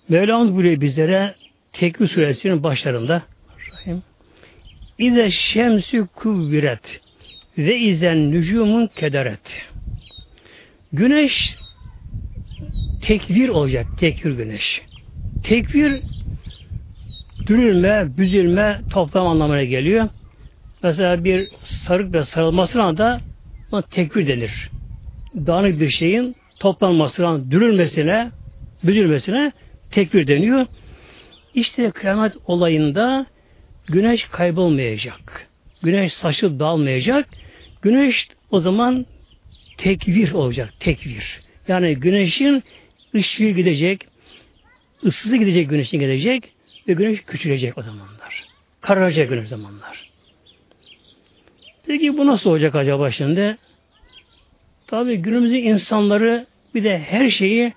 Mevlamız 0.10 0.56
buyuruyor 0.56 0.82
bizlere 0.82 1.36
Tekvir 1.74 2.08
suresinin 2.08 2.63
başlarında 2.63 3.24
İze 4.99 5.31
şemsü 5.31 6.07
kuvviret 6.15 7.01
ve 7.57 7.79
izen 7.79 8.31
nücumun 8.31 8.88
kederet. 8.88 9.67
Güneş 10.93 11.57
tekvir 13.01 13.49
olacak. 13.49 13.86
Tekvir 13.99 14.31
güneş. 14.31 14.81
Tekvir 15.43 16.01
dürülme, 17.47 18.17
büzülme, 18.17 18.81
toplam 18.91 19.27
anlamına 19.27 19.63
geliyor. 19.63 20.10
Mesela 20.83 21.23
bir 21.23 21.49
sarık 21.63 22.13
ve 22.13 22.25
sarılmasına 22.25 22.97
da 22.97 23.21
Buna 23.71 23.81
tekbir 23.81 24.27
denir. 24.27 24.69
Dağınık 25.36 25.79
bir 25.79 25.89
şeyin 25.89 26.36
toplanmasına, 26.60 27.51
dürülmesine, 27.51 28.31
büzülmesine 28.83 29.51
tekbir 29.91 30.27
deniyor. 30.27 30.65
İşte 31.53 31.91
kıyamet 31.91 32.33
olayında 32.45 33.25
güneş 33.88 34.26
kaybolmayacak. 34.26 35.47
Güneş 35.84 36.13
saçıp 36.13 36.60
dağılmayacak. 36.60 37.28
Güneş 37.82 38.28
o 38.52 38.60
zaman 38.60 39.06
tekvir 39.78 40.32
olacak. 40.32 40.73
Tekvir. 40.80 41.39
Yani 41.67 41.95
güneşin 41.95 42.63
ışığı 43.15 43.50
gidecek, 43.50 44.08
ısısı 45.04 45.38
gidecek, 45.38 45.69
güneşin 45.69 46.00
gidecek 46.00 46.43
ve 46.88 46.93
güneş 46.93 47.21
küçülecek 47.21 47.78
o 47.78 47.82
zamanlar. 47.82 48.45
Kararacak 48.82 49.30
güneş 49.30 49.50
zamanlar. 49.50 50.10
Peki 51.88 52.17
bu 52.17 52.28
nasıl 52.28 52.50
olacak 52.50 52.76
acaba 52.76 53.12
şimdi? 53.12 53.58
Tabi 54.88 55.17
günümüzün 55.17 55.56
insanları 55.56 56.45
bir 56.76 56.84
de 56.84 57.00
her 57.00 57.30
şeyi 57.30 57.73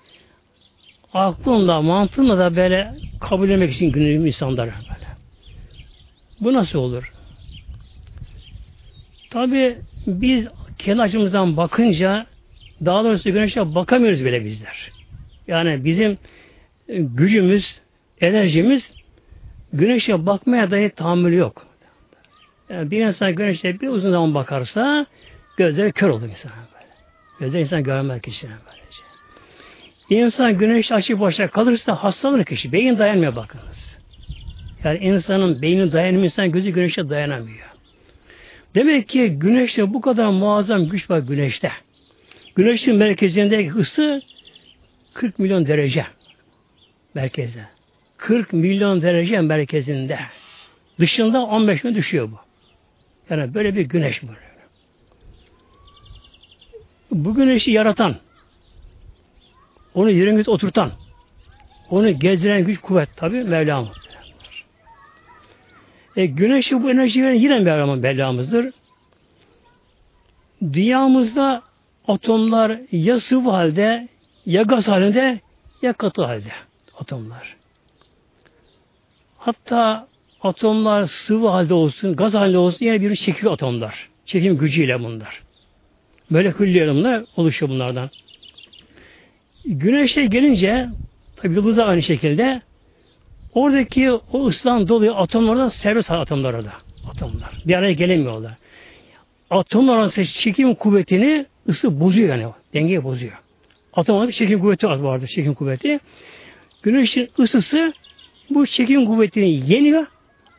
aklında, 1.14 1.82
mantığında 1.82 2.38
da 2.38 2.56
böyle 2.56 2.94
kabul 3.20 3.48
etmek 3.48 3.72
için 3.72 3.92
günümüz 3.92 4.26
insanları. 4.26 4.72
Bu 6.40 6.52
nasıl 6.52 6.78
olur? 6.78 7.12
Tabi 9.30 9.78
biz 10.06 10.48
kendi 10.78 11.02
açımızdan 11.02 11.56
bakınca 11.56 12.26
daha 12.84 13.04
doğrusu 13.04 13.32
güneşe 13.32 13.74
bakamıyoruz 13.74 14.24
bile 14.24 14.44
bizler. 14.44 14.90
Yani 15.46 15.84
bizim 15.84 16.18
gücümüz, 16.88 17.80
enerjimiz 18.20 18.92
güneşe 19.72 20.26
bakmaya 20.26 20.70
dahi 20.70 20.90
tahammül 20.90 21.32
yok. 21.32 21.66
Yani 22.70 22.90
bir 22.90 23.06
insan 23.06 23.34
güneşe 23.34 23.80
bir 23.80 23.88
uzun 23.88 24.10
zaman 24.10 24.34
bakarsa 24.34 25.06
gözleri 25.56 25.92
kör 25.92 26.08
olur 26.08 26.28
insan 26.28 26.52
böyle. 26.74 26.86
Gözleri 27.40 27.62
insan 27.62 27.82
görmez 27.82 28.22
kişinin 28.22 28.54
böylece. 28.66 29.02
Bir 30.10 30.22
insan 30.24 30.58
güneş 30.58 30.92
açık 30.92 31.20
başa 31.20 31.48
kalırsa 31.48 31.94
hastalanır 31.94 32.44
kişi. 32.44 32.72
Beyin 32.72 32.98
dayanmıyor 32.98 33.36
bakınız. 33.36 33.69
Yani 34.84 34.98
insanın 34.98 35.62
beyni 35.62 35.92
dayanmıyor, 35.92 36.24
insan 36.24 36.52
gözü 36.52 36.70
güneşe 36.70 37.08
dayanamıyor. 37.08 37.70
Demek 38.74 39.08
ki 39.08 39.28
güneşte 39.28 39.94
bu 39.94 40.00
kadar 40.00 40.28
muazzam 40.28 40.88
güç 40.88 41.10
var 41.10 41.18
güneşte. 41.18 41.72
Güneşin 42.54 42.96
merkezindeki 42.96 43.72
ısı 43.72 44.20
40 45.14 45.38
milyon 45.38 45.66
derece 45.66 46.06
merkezde. 47.14 47.64
40 48.16 48.52
milyon 48.52 49.02
derece 49.02 49.40
merkezinde. 49.40 50.18
Dışında 51.00 51.42
15 51.42 51.84
milyon 51.84 51.98
düşüyor 51.98 52.30
bu. 52.30 52.38
Yani 53.30 53.54
böyle 53.54 53.76
bir 53.76 53.82
güneş 53.82 54.22
böyle. 54.22 54.50
Bu 57.10 57.34
güneşi 57.34 57.70
yaratan, 57.70 58.16
onu 59.94 60.10
yerine 60.10 60.42
oturtan, 60.46 60.92
onu 61.90 62.18
gezdiren 62.18 62.64
güç 62.64 62.80
kuvvet 62.80 63.16
tabi 63.16 63.44
Mevlamız. 63.44 63.99
E, 66.20 66.26
güneşi 66.26 66.82
bu 66.82 66.90
enerji 66.90 67.24
veren 67.24 67.34
yine 67.34 67.58
Mevlam'ın 67.58 67.98
Mevlamızdır. 67.98 68.66
Dünyamızda 70.72 71.62
atomlar 72.08 72.80
ya 72.92 73.20
sıvı 73.20 73.50
halde, 73.50 74.08
ya 74.46 74.62
gaz 74.62 74.88
halinde, 74.88 75.40
ya 75.82 75.92
katı 75.92 76.24
halde 76.24 76.52
atomlar. 76.98 77.56
Hatta 79.38 80.10
Atomlar 80.42 81.06
sıvı 81.06 81.48
halde 81.48 81.74
olsun, 81.74 82.16
gaz 82.16 82.34
halde 82.34 82.58
olsun 82.58 82.86
yine 82.86 83.00
bir 83.00 83.16
çekiyor 83.16 83.52
atomlar. 83.52 84.08
Çekim 84.26 84.58
gücüyle 84.58 85.00
bunlar. 85.00 85.42
Moleküller 86.30 86.94
bunlar 86.94 87.24
oluşuyor 87.36 87.72
bunlardan. 87.72 88.10
Güneşe 89.64 90.26
gelince 90.26 90.88
tabi 91.36 91.54
yıldızlar 91.54 91.88
aynı 91.88 92.02
şekilde 92.02 92.62
oradaki 93.54 94.10
o 94.10 94.46
ısıdan 94.46 94.88
dolayı 94.88 95.14
atomlardan 95.14 95.68
serbest 95.68 96.10
atomlar 96.10 96.54
orada. 96.54 96.72
Atomlar. 97.10 97.50
Bir 97.66 97.74
araya 97.74 97.92
gelemiyorlar. 97.92 98.52
Atomlar 99.50 99.98
arası 99.98 100.24
çekim 100.24 100.74
kuvvetini 100.74 101.46
ısı 101.68 102.00
bozuyor 102.00 102.28
yani. 102.28 102.52
Dengeyi 102.74 103.04
bozuyor. 103.04 103.32
Atomlarda 103.92 104.32
çekim 104.32 104.60
kuvveti 104.60 104.88
vardır. 104.88 105.26
Çekim 105.26 105.54
kuvveti. 105.54 106.00
Güneşin 106.82 107.28
ısısı 107.38 107.92
bu 108.50 108.66
çekim 108.66 109.06
kuvvetini 109.06 109.72
yeniyor. 109.72 110.06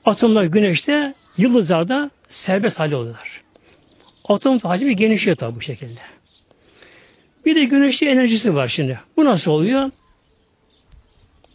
Atomlar 0.05 0.43
güneşte, 0.43 1.13
yıldızlarda 1.37 2.11
serbest 2.29 2.79
halde 2.79 2.95
oluyorlar. 2.95 3.41
Atom 4.29 4.59
hacmi 4.59 4.95
genişliyor 4.95 5.37
tabi 5.37 5.55
bu 5.55 5.61
şekilde. 5.61 5.99
Bir 7.45 7.55
de 7.55 7.63
güneşte 7.63 8.05
enerjisi 8.05 8.55
var 8.55 8.67
şimdi. 8.67 8.99
Bu 9.17 9.25
nasıl 9.25 9.51
oluyor? 9.51 9.91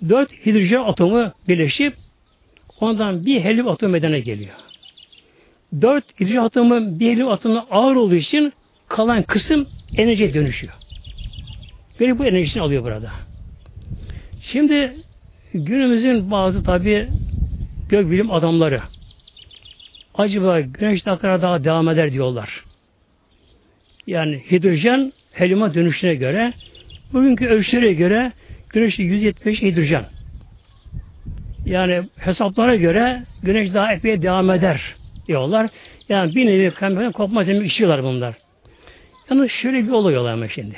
Dört 0.09 0.33
hidrojen 0.47 0.81
atomu 0.81 1.33
birleşip 1.49 1.95
ondan 2.81 3.27
bir 3.27 3.41
helyum 3.41 3.69
atom 3.69 3.91
medene 3.91 4.21
geliyor. 4.21 4.55
dört 5.83 6.21
hidrojen 6.21 6.41
atomu 6.41 7.01
bir 7.01 7.07
helyum 7.07 7.29
atomuna 7.29 7.65
ağır 7.71 7.97
olduğu 7.97 8.15
için 8.15 8.53
kalan 8.89 9.23
kısım 9.23 9.67
enerjiye 9.97 10.35
dönüşüyor. 10.35 10.73
Böyle 12.01 12.19
bu 12.19 12.25
enerjisini 12.25 12.63
alıyor 12.63 12.85
burada. 12.85 13.11
Şimdi 14.41 14.93
günümüzün 15.55 16.31
bazı 16.31 16.65
tabi 16.65 17.09
gökbilim 17.89 18.31
adamları 18.31 18.81
acaba 20.15 20.61
güneş 20.61 21.07
ne 21.07 21.19
kadar 21.19 21.43
daha 21.43 21.65
devam 21.65 21.89
eder 21.89 22.13
diyorlar. 22.13 22.65
Yani 24.07 24.43
hidrojen 24.51 25.13
helyuma 25.33 25.75
dönüşüne 25.75 26.15
göre 26.15 26.53
bugünkü 27.13 27.47
ölçülere 27.47 27.93
göre 27.93 28.33
güneş 28.77 28.99
175 28.99 29.63
hidrojen. 29.63 30.05
Yani 31.67 32.03
hesaplara 32.19 32.77
göre 32.77 33.23
güneş 33.43 33.75
daha 33.75 33.93
epey 33.93 34.23
devam 34.23 34.51
eder 34.51 34.95
diyorlar. 35.27 35.71
Yani 36.09 36.35
bir 36.35 36.47
nevi 36.47 36.71
kameranın 36.71 37.13
kopmaz 37.13 37.47
demek 37.47 37.67
işiyorlar 37.67 38.03
bunlar. 38.03 38.35
Yalnız 39.31 39.51
şöyle 39.51 39.87
bir 39.87 39.91
olay 39.91 40.19
oluyor 40.19 40.33
ama 40.33 40.49
şimdi. 40.49 40.77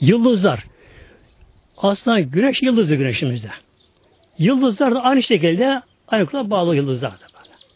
Yıldızlar. 0.00 0.64
Aslında 1.76 2.20
güneş 2.20 2.62
yıldızı 2.62 2.94
güneşimizde. 2.94 3.50
Yıldızlar 4.38 4.94
da 4.94 5.02
aynı 5.02 5.22
şekilde 5.22 5.82
aynı 6.08 6.50
bağlı 6.50 6.76
yıldızlar 6.76 7.10
da. 7.10 7.28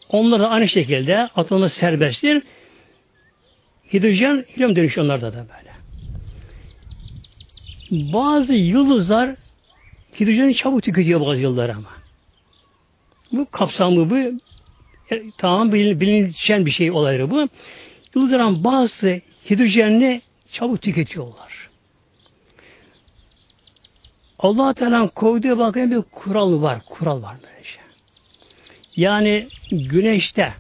Onlar 0.09 0.41
da 0.41 0.51
aynı 0.51 0.69
şekilde 0.69 1.19
atomda 1.19 1.69
serbesttir. 1.69 2.43
Hidrojen, 3.93 4.45
helium 4.55 4.77
dönüşüyor 4.77 5.07
onlarda 5.07 5.33
da 5.33 5.37
böyle. 5.37 5.73
Bazı 8.13 8.55
yıldızlar 8.55 9.37
hidrojeni 10.21 10.55
çabuk 10.55 10.83
tüketiyor 10.83 11.21
bazı 11.21 11.41
yıldızlar 11.41 11.69
ama. 11.69 11.91
Bu 13.33 13.51
kapsamlı 13.51 14.11
bu 14.11 14.17
e, 15.11 15.23
tamam 15.39 15.73
bilin, 15.73 16.01
bilinçen 16.01 16.67
bir 16.67 16.71
şey 16.71 16.91
olayları 16.91 17.31
bu. 17.31 17.49
Yıldızların 18.15 18.65
bazı 18.65 19.21
hidrojenini 19.51 20.23
çabuk 20.53 20.83
tüketiyorlar. 20.83 21.69
allah 24.39 24.75
Teala'nın 24.75 25.09
koyduğu 25.09 25.59
bakın 25.59 25.91
bir 25.91 26.03
kural 26.03 26.63
var. 26.63 26.81
Kural 26.87 27.23
var 27.23 27.37
böyle 27.43 27.65
şey. 27.65 27.83
Yani 28.97 29.49
güneşte 29.71 30.55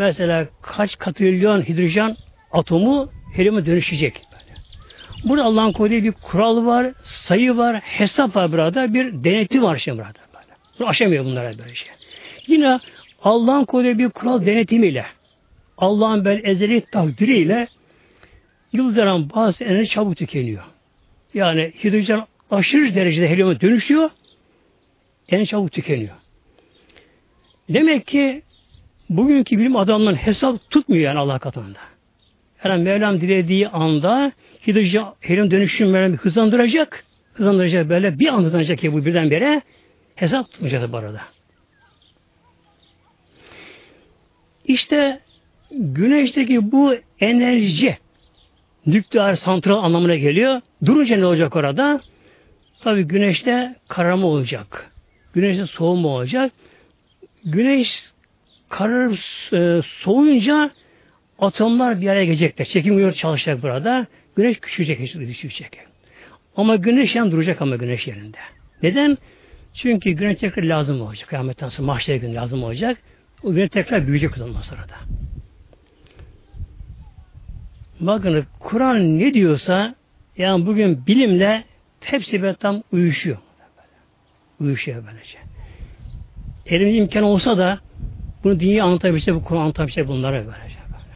mesela 0.00 0.48
kaç 0.62 0.98
katrilyon 0.98 1.62
hidrojen 1.62 2.16
atomu 2.52 3.10
helyuma 3.32 3.66
dönüşecek. 3.66 4.20
Burada 5.24 5.44
Allah'ın 5.44 5.72
koyduğu 5.72 6.04
bir 6.04 6.12
kural 6.12 6.66
var, 6.66 6.92
sayı 7.02 7.56
var, 7.56 7.80
hesap 7.80 8.36
var 8.36 8.52
burada, 8.52 8.94
bir 8.94 9.24
denetim 9.24 9.62
var 9.62 9.78
şimdi 9.78 9.98
burada. 9.98 10.18
Böyle. 10.34 10.54
Bunu 10.78 10.88
aşamıyor 10.88 11.24
bunlara 11.24 11.58
böyle 11.58 11.74
şey. 11.74 11.88
Yine 12.46 12.78
Allah'ın 13.22 13.64
koyduğu 13.64 13.98
bir 13.98 14.08
kural 14.08 14.46
denetimiyle, 14.46 15.06
Allah'ın 15.78 16.24
ben 16.24 16.40
ezeli 16.44 16.80
takdiriyle 16.80 17.68
yıldızların 18.72 19.30
bazı 19.30 19.64
enerji 19.64 19.90
çabuk 19.90 20.16
tükeniyor. 20.16 20.64
Yani 21.34 21.72
hidrojen 21.84 22.24
aşırı 22.50 22.94
derecede 22.94 23.28
helyuma 23.28 23.60
dönüşüyor, 23.60 24.10
en 25.28 25.44
çabuk 25.44 25.72
tükeniyor. 25.72 26.14
Demek 27.68 28.06
ki 28.06 28.42
bugünkü 29.10 29.58
bilim 29.58 29.76
adamlarının 29.76 30.18
hesap 30.18 30.70
tutmuyor 30.70 31.04
yani 31.04 31.18
Allah 31.18 31.38
katında. 31.38 31.78
Yani 32.64 32.82
Mevlam 32.82 33.20
dilediği 33.20 33.68
anda 33.68 34.32
hidrojen 34.66 35.06
helyum 35.20 35.50
dönüşümlerini 35.50 36.16
hızlandıracak, 36.16 37.04
hızlandıracak 37.34 37.88
böyle 37.88 38.18
bir 38.18 38.28
anda 38.28 38.46
hızlandıracak 38.46 38.78
ki 38.78 38.92
bu 38.92 39.04
birdenbire 39.04 39.62
hesap 40.14 40.52
tutmayacak 40.52 40.92
bu 40.92 40.96
arada. 40.96 41.20
İşte 44.64 45.20
güneşteki 45.70 46.72
bu 46.72 46.94
enerji 47.20 47.98
nükleer 48.86 49.34
santral 49.34 49.84
anlamına 49.84 50.14
geliyor. 50.14 50.60
Durunca 50.84 51.16
ne 51.16 51.26
olacak 51.26 51.56
orada? 51.56 52.00
Tabi 52.80 53.02
güneşte 53.02 53.74
kararma 53.88 54.26
olacak. 54.26 54.90
Güneşte 55.34 55.66
soğuma 55.66 56.08
olacak. 56.08 56.52
Güneş 57.44 58.10
karar 58.70 59.10
e, 59.52 59.82
soğuyunca 59.82 60.70
atomlar 61.38 62.00
bir 62.00 62.08
araya 62.08 62.24
gelecekler. 62.24 62.64
Çekim 62.64 62.96
uyarı 62.96 63.14
çalışacak 63.14 63.62
burada. 63.62 64.06
Güneş 64.36 64.60
küçülecek, 64.60 65.00
düşecek. 65.00 65.78
Ama 66.56 66.76
güneş 66.76 67.14
yan 67.14 67.32
duracak 67.32 67.62
ama 67.62 67.76
güneş 67.76 68.06
yerinde. 68.06 68.38
Neden? 68.82 69.18
Çünkü 69.74 70.10
güneş 70.10 70.38
tekrar 70.38 70.62
lazım 70.62 71.00
olacak. 71.00 71.28
Kıyametten 71.28 71.68
sonra 71.68 71.86
mahşer 71.86 72.16
gün 72.16 72.34
lazım 72.34 72.64
olacak. 72.64 72.98
O 73.42 73.52
güneş 73.52 73.70
tekrar 73.70 74.06
büyüyecek 74.06 74.38
ondan 74.38 74.60
sonra 74.60 74.82
da. 74.82 74.96
Bakın 78.00 78.46
Kur'an 78.60 79.18
ne 79.18 79.34
diyorsa 79.34 79.94
yani 80.36 80.66
bugün 80.66 81.06
bilimle 81.06 81.64
hepsi 82.00 82.42
böyle 82.42 82.54
tam 82.54 82.82
uyuşuyor. 82.92 83.38
Uyuşuyor 84.60 85.04
böylece. 85.06 85.38
Elimizde 86.66 86.98
imkan 86.98 87.22
olsa 87.22 87.58
da 87.58 87.80
bunu 88.44 88.60
dünya 88.60 88.84
anlatabilecek, 88.84 89.34
bu 89.34 89.44
Kur'an 89.44 89.60
anlatabilecek 89.60 90.08
bunlara 90.08 90.36
böylece. 90.36 90.78
Böyle. 90.92 91.14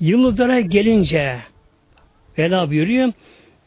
Yıldızlara 0.00 0.60
gelince 0.60 1.38
Vela 2.38 2.70
buyuruyor 2.70 3.12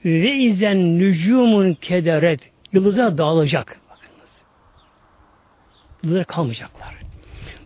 ve 0.05 0.35
izen 0.35 0.99
nücumun 0.99 1.73
kederet 1.73 2.39
yıldızlar 2.73 3.17
dağılacak. 3.17 3.79
Yıldızlar 6.03 6.25
kalmayacaklar. 6.25 6.95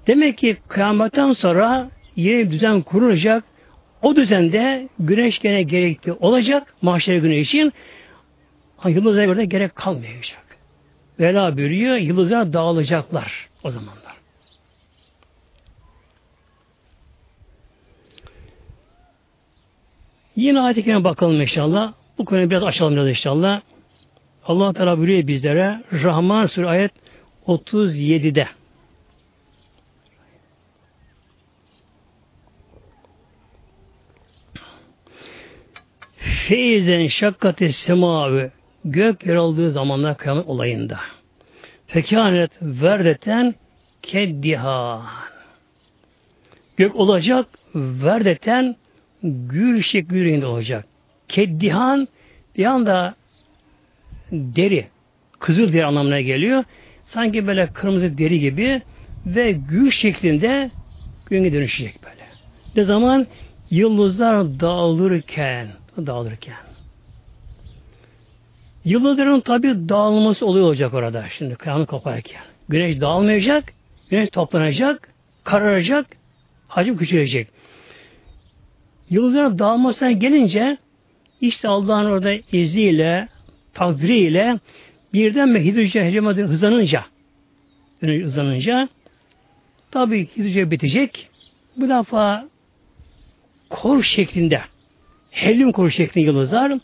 Demek 0.07 0.37
ki 0.37 0.57
kıyametten 0.67 1.33
sonra 1.33 1.89
yeni 2.15 2.39
bir 2.39 2.51
düzen 2.51 2.81
kurulacak. 2.81 3.43
O 4.01 4.15
düzende 4.15 4.87
güneş 4.99 5.39
gene 5.39 5.63
gerekli 5.63 6.13
olacak 6.13 6.73
mahşer 6.81 7.17
günü 7.17 7.35
için. 7.35 7.73
Yıldızlara 8.85 9.25
göre 9.25 9.45
gerek 9.45 9.75
kalmayacak. 9.75 10.45
Vela 11.19 11.57
buyuruyor, 11.57 11.95
yıldızlar 11.95 12.53
dağılacaklar 12.53 13.48
o 13.63 13.71
zamanlar. 13.71 14.15
Yine 20.35 20.59
ayet-i 20.59 21.03
bakalım 21.03 21.41
inşallah. 21.41 21.93
Bu 22.17 22.25
konuyu 22.25 22.49
biraz 22.49 22.63
açalım 22.63 22.93
biraz 22.93 23.09
inşallah. 23.09 23.61
Allah 24.45 24.73
Teala 24.73 24.97
buyuruyor 24.97 25.27
bizlere 25.27 25.83
Rahman 25.93 26.47
Suresi 26.47 26.69
ayet 26.69 26.91
37'de. 27.47 28.47
Feyzen 36.17 37.07
şakkati 37.07 37.73
semavi 37.73 38.51
gök 38.85 39.25
yer 39.25 39.35
aldığı 39.35 39.71
zamanlar 39.71 40.17
kıyamet 40.17 40.47
olayında. 40.47 40.99
Fekanet 41.89 42.51
verdeten 42.61 43.55
keddihan. 44.01 45.01
Gök 46.77 46.95
olacak 46.95 47.45
verdeten 47.75 48.75
gül 49.23 49.81
şeklinde 49.81 50.45
olacak. 50.45 50.85
Keddihan 51.27 52.07
bir 52.57 52.65
anda 52.65 53.15
deri, 54.31 54.87
kızıl 55.39 55.73
deri 55.73 55.85
anlamına 55.85 56.21
geliyor. 56.21 56.63
Sanki 57.03 57.47
böyle 57.47 57.67
kırmızı 57.67 58.17
deri 58.17 58.39
gibi 58.39 58.81
ve 59.25 59.51
gül 59.51 59.91
şeklinde 59.91 60.71
göğe 61.29 61.53
dönüşecek 61.53 61.95
böyle. 62.03 62.27
Ne 62.75 62.83
zaman? 62.83 63.27
Yıldızlar 63.69 64.59
dağılırken, 64.59 65.67
dağılırken. 65.97 66.68
Yıldızların 68.85 69.39
tabi 69.39 69.89
dağılması 69.89 70.45
oluyor 70.45 70.65
olacak 70.65 70.93
orada 70.93 71.25
şimdi 71.37 71.55
kıyamet 71.55 71.87
koparken. 71.87 72.41
Güneş 72.69 73.01
dağılmayacak, 73.01 73.73
güneş 74.09 74.29
toplanacak, 74.29 75.09
kararacak, 75.43 76.05
hacim 76.67 76.97
küçülecek. 76.97 77.47
Yıldızların 79.09 79.59
dağılmasına 79.59 80.11
gelince 80.11 80.77
işte 81.41 81.67
Allah'ın 81.67 82.05
orada 82.05 82.31
izniyle, 82.51 83.27
takdiriyle 83.73 84.59
birden 85.13 85.55
bir 85.55 85.59
hidrojen 85.59 86.05
helium 86.05 86.25
hızlanınca 86.25 87.05
hızlanınca 88.01 88.89
tabi 89.91 90.27
hidrojen 90.37 90.71
bitecek. 90.71 91.29
Bu 91.77 91.89
defa 91.89 92.47
kor 93.69 94.03
şeklinde 94.03 94.61
helyum 95.31 95.71
koru 95.71 95.91
şeklinde 95.91 96.25
yıldızlar 96.25 96.79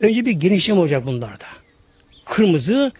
önce 0.00 0.24
bir 0.24 0.32
genişleme 0.32 0.80
olacak 0.80 1.06
bunlarda. 1.06 1.46
Kırmızı 2.24 2.92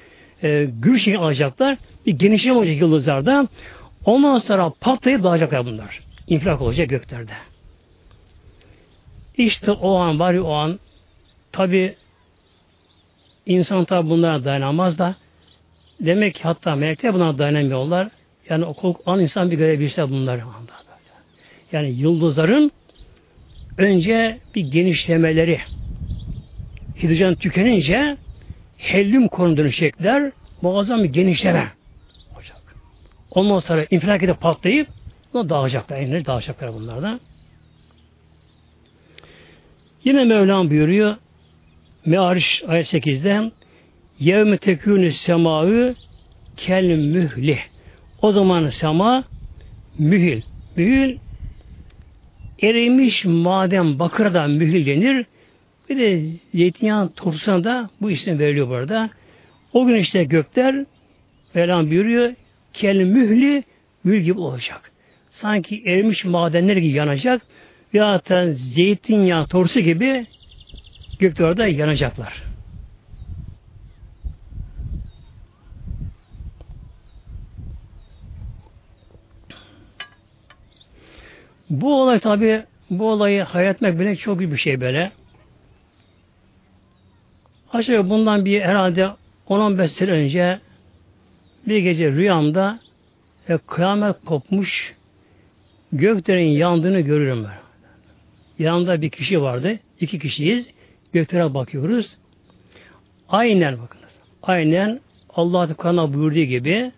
e, 0.42 0.68
gül 0.82 0.98
şeyi 0.98 1.18
alacaklar. 1.18 1.78
Bir 2.06 2.12
genişleme 2.12 2.56
olacak 2.56 2.76
yıldızlarda. 2.80 3.48
Ondan 4.04 4.38
sonra 4.38 4.72
patlayıp 4.80 5.22
dağılacaklar 5.22 5.66
bunlar. 5.66 6.00
İnfilak 6.26 6.60
olacak 6.60 6.88
göklerde. 6.88 7.32
İşte 9.36 9.72
o 9.72 9.94
an 9.94 10.18
var 10.18 10.34
ya 10.34 10.42
o 10.42 10.52
an 10.52 10.78
tabi 11.52 11.94
İnsan 13.46 13.84
tabi 13.84 14.10
bunlara 14.10 14.44
dayanamaz 14.44 14.98
da. 14.98 15.14
Demek 16.00 16.34
ki 16.34 16.42
hatta 16.42 16.76
melekler 16.76 17.14
buna 17.14 17.38
dayanamıyorlar. 17.38 18.08
Yani 18.48 18.64
o 18.64 18.94
an 19.06 19.20
insan 19.20 19.50
bir 19.50 19.58
görebilse 19.58 20.10
bunları. 20.10 20.40
Yani 21.72 21.90
yıldızların 21.90 22.72
önce 23.78 24.38
bir 24.54 24.60
genişlemeleri 24.60 25.60
hidrojen 27.02 27.34
tükenince 27.34 28.16
helyum 28.78 29.28
konu 29.28 29.56
dönüşecekler. 29.56 30.32
Muazzam 30.62 31.04
bir 31.04 31.08
genişleme 31.08 31.72
olacak. 32.34 32.76
Ondan 33.30 33.58
sonra 33.58 33.86
infilak 33.90 34.22
edip 34.22 34.40
patlayıp 34.40 34.88
bunu 35.32 35.48
dağılacaklar. 35.48 35.96
Enleri 35.96 36.26
dağılacaklar 36.26 36.74
bunlardan. 36.74 37.20
Yine 40.04 40.24
Mevlam 40.24 40.70
buyuruyor 40.70 41.16
Me'ariş 42.06 42.62
ayet 42.66 42.94
8'de 42.94 43.50
Yevme 44.18 44.58
tekûnü 44.58 45.12
semâı 45.12 45.94
kel 46.56 46.96
mühli. 46.96 47.58
O 48.22 48.32
zaman 48.32 48.68
sema 48.68 49.24
mühil. 49.98 50.42
Mühil 50.76 51.18
erimiş 52.62 53.24
maden 53.24 53.98
bakırda 53.98 54.46
mühil 54.46 54.86
denir. 54.86 55.26
Bir 55.90 55.98
de 55.98 56.22
zeytinyağı 56.55 57.12
turşusuna 57.12 57.64
da 57.64 57.90
bu 58.00 58.11
isim 58.11 58.38
veriliyor 58.38 58.68
burada. 58.68 59.11
O 59.72 59.87
gün 59.87 59.94
işte 59.94 60.24
gökler 60.24 60.85
Mevlam 61.55 61.90
buyuruyor 61.90 62.35
kel 62.72 62.96
mühli 62.96 63.64
mühil 64.05 64.20
gibi 64.20 64.40
olacak. 64.40 64.92
Sanki 65.31 65.83
erimiş 65.87 66.24
madenler 66.24 66.76
gibi 66.76 66.96
yanacak 66.96 67.42
ya 67.92 68.22
da 68.29 68.53
zeytinyağı 68.53 69.46
torsu 69.46 69.81
gibi 69.81 70.26
gökte 71.18 71.44
orada 71.44 71.66
yanacaklar. 71.66 72.42
Bu 81.70 82.03
olay 82.03 82.20
tabi 82.20 82.62
bu 82.90 83.11
olayı 83.11 83.42
hayal 83.42 83.70
etmek 83.70 83.98
bile 84.00 84.16
çok 84.16 84.38
büyük 84.38 84.53
bir 84.53 84.59
şey 84.59 84.81
böyle. 84.81 85.19
Aşağı 87.72 88.11
bundan 88.11 88.44
bir 88.44 88.61
herhalde 88.61 89.11
10-15 89.48 89.88
sene 89.88 90.11
önce 90.11 90.59
bir 91.66 91.78
gece 91.78 92.12
rüyamda 92.12 92.80
e, 93.48 93.59
kıyamet 93.59 94.16
kopmuş 94.24 94.94
göklerin 95.92 96.48
yandığını 96.48 97.00
görürüm 97.00 97.44
ben. 97.44 97.61
Yanında 98.64 99.02
bir 99.02 99.11
kişi 99.11 99.42
vardı. 99.42 99.78
iki 100.00 100.18
kişiyiz. 100.18 100.70
Göklere 101.12 101.54
bakıyoruz. 101.54 102.16
Aynen 103.28 103.78
bakınız. 103.78 104.11
Aynen 104.42 105.00
Allah 105.35 105.74
Teala 105.74 106.14
buyurduğu 106.14 106.40
gibi 106.40 106.92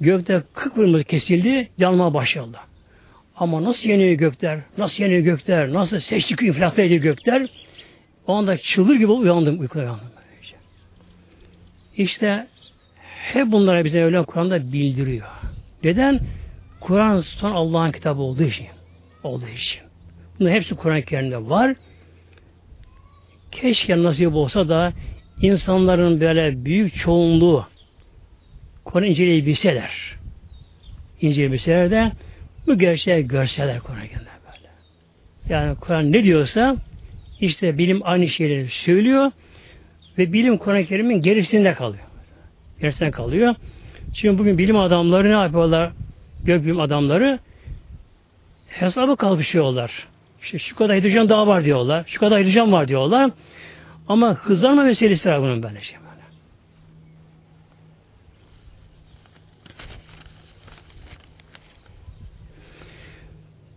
gökte 0.00 0.42
kıkırmızı 0.54 1.04
kesildi, 1.04 1.68
yanmaya 1.78 2.14
başladı. 2.14 2.58
Ama 3.36 3.64
nasıl 3.64 3.88
yeniyor 3.88 4.12
gökler? 4.12 4.60
Nasıl 4.78 5.02
yeniyor 5.02 5.20
gökler? 5.20 5.72
Nasıl 5.72 5.98
seçtik 6.00 6.42
infilakta 6.42 6.82
ediyor 6.82 7.02
gökler? 7.02 7.48
O 8.28 8.34
anda 8.34 8.58
çıldır 8.58 8.94
gibi 8.94 9.12
uyandım, 9.12 9.60
uykuya 9.60 9.84
uyandım. 9.84 10.08
İşte 11.96 12.46
hep 13.04 13.52
bunlara 13.52 13.84
bize 13.84 14.02
öyle 14.02 14.22
Kur'an'da 14.22 14.72
bildiriyor. 14.72 15.28
Neden? 15.84 16.20
Kur'an 16.80 17.20
son 17.20 17.50
Allah'ın 17.50 17.92
kitabı 17.92 18.22
olduğu 18.22 18.42
için. 18.42 18.66
Olduğu 19.22 19.48
için. 19.48 19.82
Bunun 20.40 20.50
hepsi 20.50 20.74
Kur'an-ı 20.74 21.02
Kerim'de 21.02 21.48
var. 21.48 21.74
Keşke 23.52 24.02
nasip 24.02 24.34
olsa 24.34 24.68
da 24.68 24.92
insanların 25.42 26.20
böyle 26.20 26.64
büyük 26.64 26.96
çoğunluğu 26.96 27.66
Kur'an 28.84 29.06
inceleyebilseler. 29.06 30.16
İnceleyebilseler 31.20 31.90
de 31.90 32.12
bu 32.66 32.78
gerçeği 32.78 33.28
görseler 33.28 33.80
Kur'an-ı 33.80 34.08
Kerim'de 34.08 34.30
böyle. 34.46 34.68
Yani 35.54 35.76
Kur'an 35.80 36.12
ne 36.12 36.24
diyorsa 36.24 36.76
işte 37.40 37.78
bilim 37.78 38.00
aynı 38.04 38.28
şeyleri 38.28 38.68
söylüyor 38.68 39.32
ve 40.18 40.32
bilim 40.32 40.58
Kur'an-ı 40.58 40.84
Kerim'in 40.84 41.20
gerisinde 41.20 41.74
kalıyor. 41.74 42.04
Gerisinde 42.80 43.10
kalıyor. 43.10 43.54
Şimdi 44.14 44.38
bugün 44.38 44.58
bilim 44.58 44.78
adamları 44.78 45.28
ne 45.28 45.42
yapıyorlar? 45.42 45.92
Gökbilim 46.44 46.80
adamları 46.80 47.38
hesabı 48.68 49.16
kalkışıyorlar. 49.16 50.08
İşte 50.42 50.58
şu 50.58 50.76
kadar 50.76 50.96
hidrojen 50.96 51.28
daha 51.28 51.46
var 51.46 51.64
diyorlar. 51.64 52.04
Şu 52.06 52.20
kadar 52.20 52.40
hidrojen 52.40 52.72
var 52.72 52.88
diyorlar. 52.88 53.30
Ama 54.08 54.34
hızlanma 54.34 54.82
meselesi 54.82 55.28
var 55.28 55.42
bunun 55.42 55.62
böyle 55.62 55.80
şey. 55.80 55.98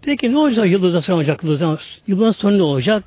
Peki 0.01 0.31
ne 0.31 0.37
olacak 0.37 0.67
yıldızda 0.67 1.01
son 1.01 1.13
olacak? 1.13 1.43
Yıldızın, 1.43 1.79
yıldızın 2.07 2.31
sonu 2.31 2.57
ne 2.57 2.61
olacak? 2.61 3.03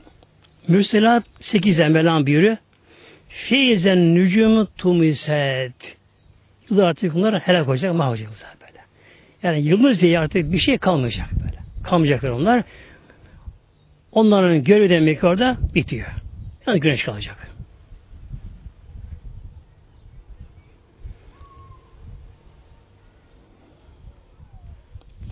Mürselat 0.69 1.25
8'den 1.41 1.93
Melam 1.93 2.27
buyuruyor. 2.27 2.57
Feyzen 3.29 4.15
nücumu 4.15 4.67
tumiset. 4.77 5.97
Yıldız 6.71 6.85
artık 6.85 7.15
bunlar 7.15 7.41
helak 7.41 7.69
olacak, 7.69 7.95
mahvolacak 7.95 8.31
böyle. 8.61 8.81
Yani 9.43 9.63
yıldız 9.63 10.01
diye 10.01 10.19
artık 10.19 10.53
bir 10.53 10.59
şey 10.59 10.79
kalmayacak 10.79 11.29
böyle. 11.33 11.59
Kalmayacaklar 11.85 12.31
onlar. 12.31 12.65
Onların 14.13 14.65
görevi 14.65 14.91
demek 14.91 15.25
orada 15.25 15.57
bitiyor. 15.75 16.09
Yani 16.67 16.81
güneş 16.81 17.05
kalacak. 17.05 17.49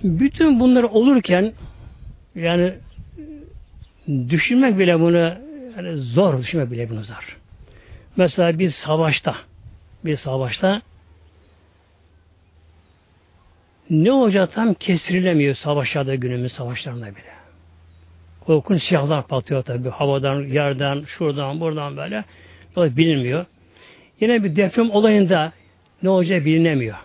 Bütün 0.04 0.60
bunlar 0.60 0.82
olurken 0.82 1.52
yani 2.34 2.74
düşünmek 4.08 4.78
bile 4.78 5.00
bunu 5.00 5.34
yani 5.76 5.96
zor 5.96 6.38
düşünmek 6.38 6.70
bile 6.70 6.90
bunu 6.90 7.04
zor. 7.04 7.38
Mesela 8.16 8.58
bir 8.58 8.70
savaşta 8.70 9.36
bir 10.04 10.16
savaşta 10.16 10.82
ne 13.90 14.12
olacak 14.12 14.52
tam 14.52 14.74
kestirilemiyor 14.74 15.54
savaşlarda 15.54 16.14
günümüz 16.14 16.52
savaşlarında 16.52 17.06
bile. 17.06 17.32
Korkunç 18.46 18.82
siyahlar 18.82 19.26
patlıyor 19.26 19.62
tabi. 19.62 19.88
Havadan, 19.88 20.40
yerden, 20.40 21.04
şuradan, 21.06 21.60
buradan 21.60 21.96
böyle. 21.96 22.24
Bilinmiyor. 22.76 23.46
Yine 24.20 24.44
bir 24.44 24.56
deprem 24.56 24.90
olayında 24.90 25.52
ne 26.02 26.10
olacağı 26.10 26.44
bilinemiyor. 26.44 26.96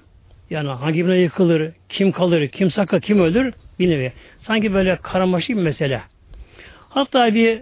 Yani 0.50 0.70
hangi 0.70 1.06
bina 1.06 1.16
yıkılır, 1.16 1.72
kim 1.90 2.12
kalır, 2.12 2.48
kim 2.48 2.72
sakar, 2.72 3.02
kim 3.02 3.20
ölür 3.20 3.54
bilinmiyor. 3.80 4.12
Sanki 4.40 4.74
böyle 4.74 4.96
karmaşık 4.96 5.58
bir 5.58 5.62
mesele. 5.62 6.02
Hatta 6.98 7.34
bir 7.34 7.62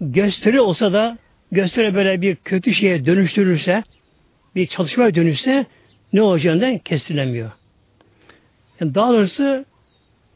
gösteri 0.00 0.60
olsa 0.60 0.92
da 0.92 1.18
gösteri 1.52 1.94
böyle 1.94 2.20
bir 2.20 2.36
kötü 2.36 2.74
şeye 2.74 3.06
dönüştürürse, 3.06 3.84
bir 4.54 4.66
çalışmaya 4.66 5.14
dönüşse 5.14 5.66
ne 6.12 6.22
olacağından 6.22 6.78
kestirilemiyor. 6.78 7.50
Yani 8.80 8.94
daha 8.94 9.12
doğrusu 9.12 9.64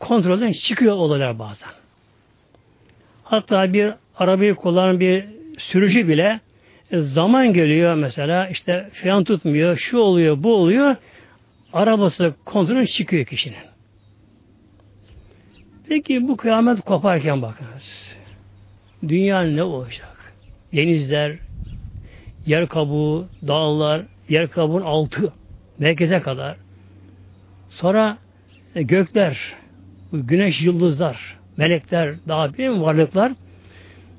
kontrolden 0.00 0.52
çıkıyor 0.52 0.94
olaylar 0.94 1.38
bazen. 1.38 1.68
Hatta 3.24 3.72
bir 3.72 3.92
arabayı 4.16 4.54
kullanan 4.54 5.00
bir 5.00 5.24
sürücü 5.58 6.08
bile 6.08 6.40
e, 6.90 7.00
zaman 7.00 7.52
geliyor 7.52 7.94
mesela 7.94 8.48
işte 8.48 8.90
fren 8.92 9.24
tutmuyor, 9.24 9.76
şu 9.76 9.98
oluyor, 9.98 10.42
bu 10.42 10.54
oluyor. 10.54 10.96
Arabası 11.72 12.34
kontrolden 12.44 12.84
çıkıyor 12.84 13.24
kişinin. 13.24 13.73
Peki 15.88 16.28
bu 16.28 16.36
kıyamet 16.36 16.80
koparken 16.80 17.42
bakınız. 17.42 18.14
Dünya 19.08 19.42
ne 19.42 19.62
olacak? 19.62 20.34
Denizler, 20.72 21.36
yer 22.46 22.68
kabuğu, 22.68 23.26
dağlar, 23.46 24.02
yer 24.28 24.50
kabuğun 24.50 24.82
altı, 24.82 25.32
merkeze 25.78 26.20
kadar. 26.20 26.56
Sonra 27.70 28.18
e, 28.74 28.82
gökler, 28.82 29.54
güneş, 30.12 30.62
yıldızlar, 30.62 31.36
melekler, 31.56 32.14
daha 32.28 32.54
bir 32.54 32.68
varlıklar. 32.68 33.32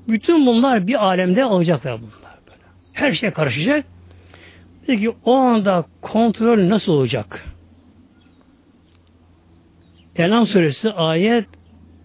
Bütün 0.08 0.46
bunlar 0.46 0.86
bir 0.86 1.04
alemde 1.04 1.44
olacaklar 1.44 1.98
bunlar. 2.00 2.36
Böyle. 2.46 2.62
Her 2.92 3.12
şey 3.12 3.30
karışacak. 3.30 3.84
Peki 4.86 5.10
o 5.24 5.34
anda 5.34 5.84
kontrol 6.02 6.68
nasıl 6.68 6.92
olacak? 6.92 7.44
Enam 10.18 10.46
suresi 10.46 10.90
ayet 10.92 11.44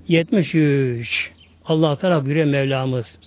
73. 0.07 1.31
Allah 1.65 1.95
Teala 1.95 2.25
buyuruyor 2.25 2.45
Mevlamız. 2.45 3.19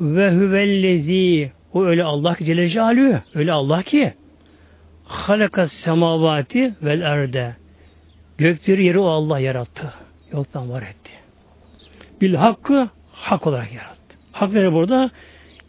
Ve 0.00 0.30
huvellezi 0.30 1.52
o 1.72 1.84
öyle 1.84 2.04
Allah 2.04 2.34
ki 2.34 2.44
Celle 2.44 2.68
Celaluhu. 2.68 3.20
Öyle 3.34 3.52
Allah 3.52 3.82
ki 3.82 4.14
halakas 5.04 5.72
semavati 5.72 6.74
vel 6.82 7.00
erde. 7.00 7.56
Gökleri 8.38 8.84
yeri 8.84 8.98
o 8.98 9.06
Allah 9.06 9.38
yarattı. 9.38 9.94
Yoktan 10.32 10.70
var 10.70 10.82
etti. 10.82 11.10
Bil 12.20 12.34
hakkı 12.34 12.88
hak 13.12 13.46
olarak 13.46 13.72
yarattı. 13.72 14.16
Hak 14.32 14.52
nere 14.52 14.72
burada? 14.72 15.10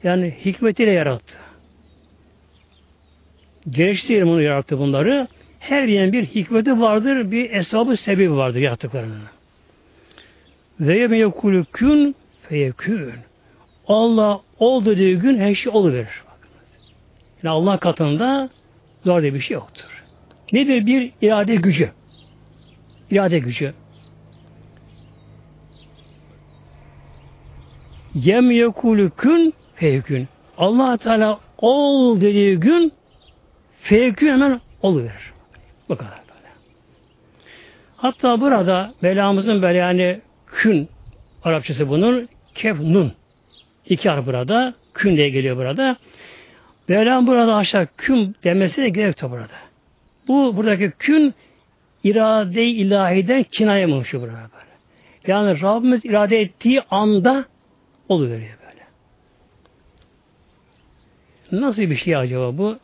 Yani 0.03 0.35
hikmetiyle 0.45 0.91
yarattı. 0.91 1.33
Geliştirelim 3.69 4.29
onu 4.29 4.41
yarattı 4.41 4.79
bunları. 4.79 5.27
Her 5.63 5.87
birinin 5.87 6.13
bir 6.13 6.25
hikmeti 6.25 6.81
vardır, 6.81 7.31
bir 7.31 7.51
hesabı 7.51 7.97
sebebi 7.97 8.35
vardır 8.35 8.59
yarattıklarının. 8.59 9.21
Ve 10.79 10.97
yeme 10.97 11.17
yekulü 11.17 11.65
kün 11.73 12.15
feyekün. 12.49 13.13
Allah 13.87 14.41
oldu 14.59 14.91
dediği 14.91 15.17
gün 15.17 15.39
her 15.39 15.55
şey 15.55 15.73
oluverir. 15.73 16.23
Yani 17.43 17.53
Allah 17.53 17.77
katında 17.77 18.49
zor 19.05 19.21
diye 19.21 19.33
bir 19.33 19.39
şey 19.39 19.55
yoktur. 19.55 20.03
Nedir 20.51 20.85
bir 20.85 21.11
irade 21.21 21.55
gücü? 21.55 21.91
İrade 23.11 23.39
gücü. 23.39 23.73
Yem 28.15 28.51
yekulü 28.51 29.11
kün 29.17 29.53
feyekün. 29.75 30.27
allah 30.57 30.97
Teala 30.97 31.39
ol 31.57 32.21
dediği 32.21 32.59
gün 32.59 32.93
feyekün 33.81 34.27
hemen 34.27 34.61
oluverir. 34.81 35.32
Bu 35.89 35.95
kadar 35.95 36.11
böyle. 36.11 36.47
Hatta 37.97 38.41
burada 38.41 38.93
belamızın 39.03 39.61
böyle 39.61 39.77
yani 39.77 40.21
kün 40.47 40.89
Arapçası 41.43 41.89
bunun 41.89 42.29
kef 42.55 42.79
nun. 42.79 43.13
İki 43.85 44.09
harf 44.09 44.25
burada. 44.25 44.73
Kün 44.93 45.17
diye 45.17 45.29
geliyor 45.29 45.57
burada. 45.57 45.97
Mevlam 46.87 47.27
burada 47.27 47.55
aşağı 47.55 47.87
kün 47.97 48.35
demesi 48.43 48.81
de 48.81 48.89
gerek 48.89 49.21
burada. 49.21 49.47
Bu 50.27 50.57
buradaki 50.57 50.91
kün 50.99 51.33
irade-i 52.03 52.61
ilahiden 52.61 53.43
kinaye 53.43 53.85
mi 53.85 53.93
burada 53.93 54.23
böyle. 54.23 54.73
Yani 55.27 55.61
Rabbimiz 55.61 56.05
irade 56.05 56.41
ettiği 56.41 56.81
anda 56.81 57.45
oluveriyor 58.09 58.57
böyle. 58.67 58.83
Nasıl 61.65 61.81
bir 61.81 61.95
şey 61.95 62.15
acaba 62.15 62.57
bu? 62.57 62.79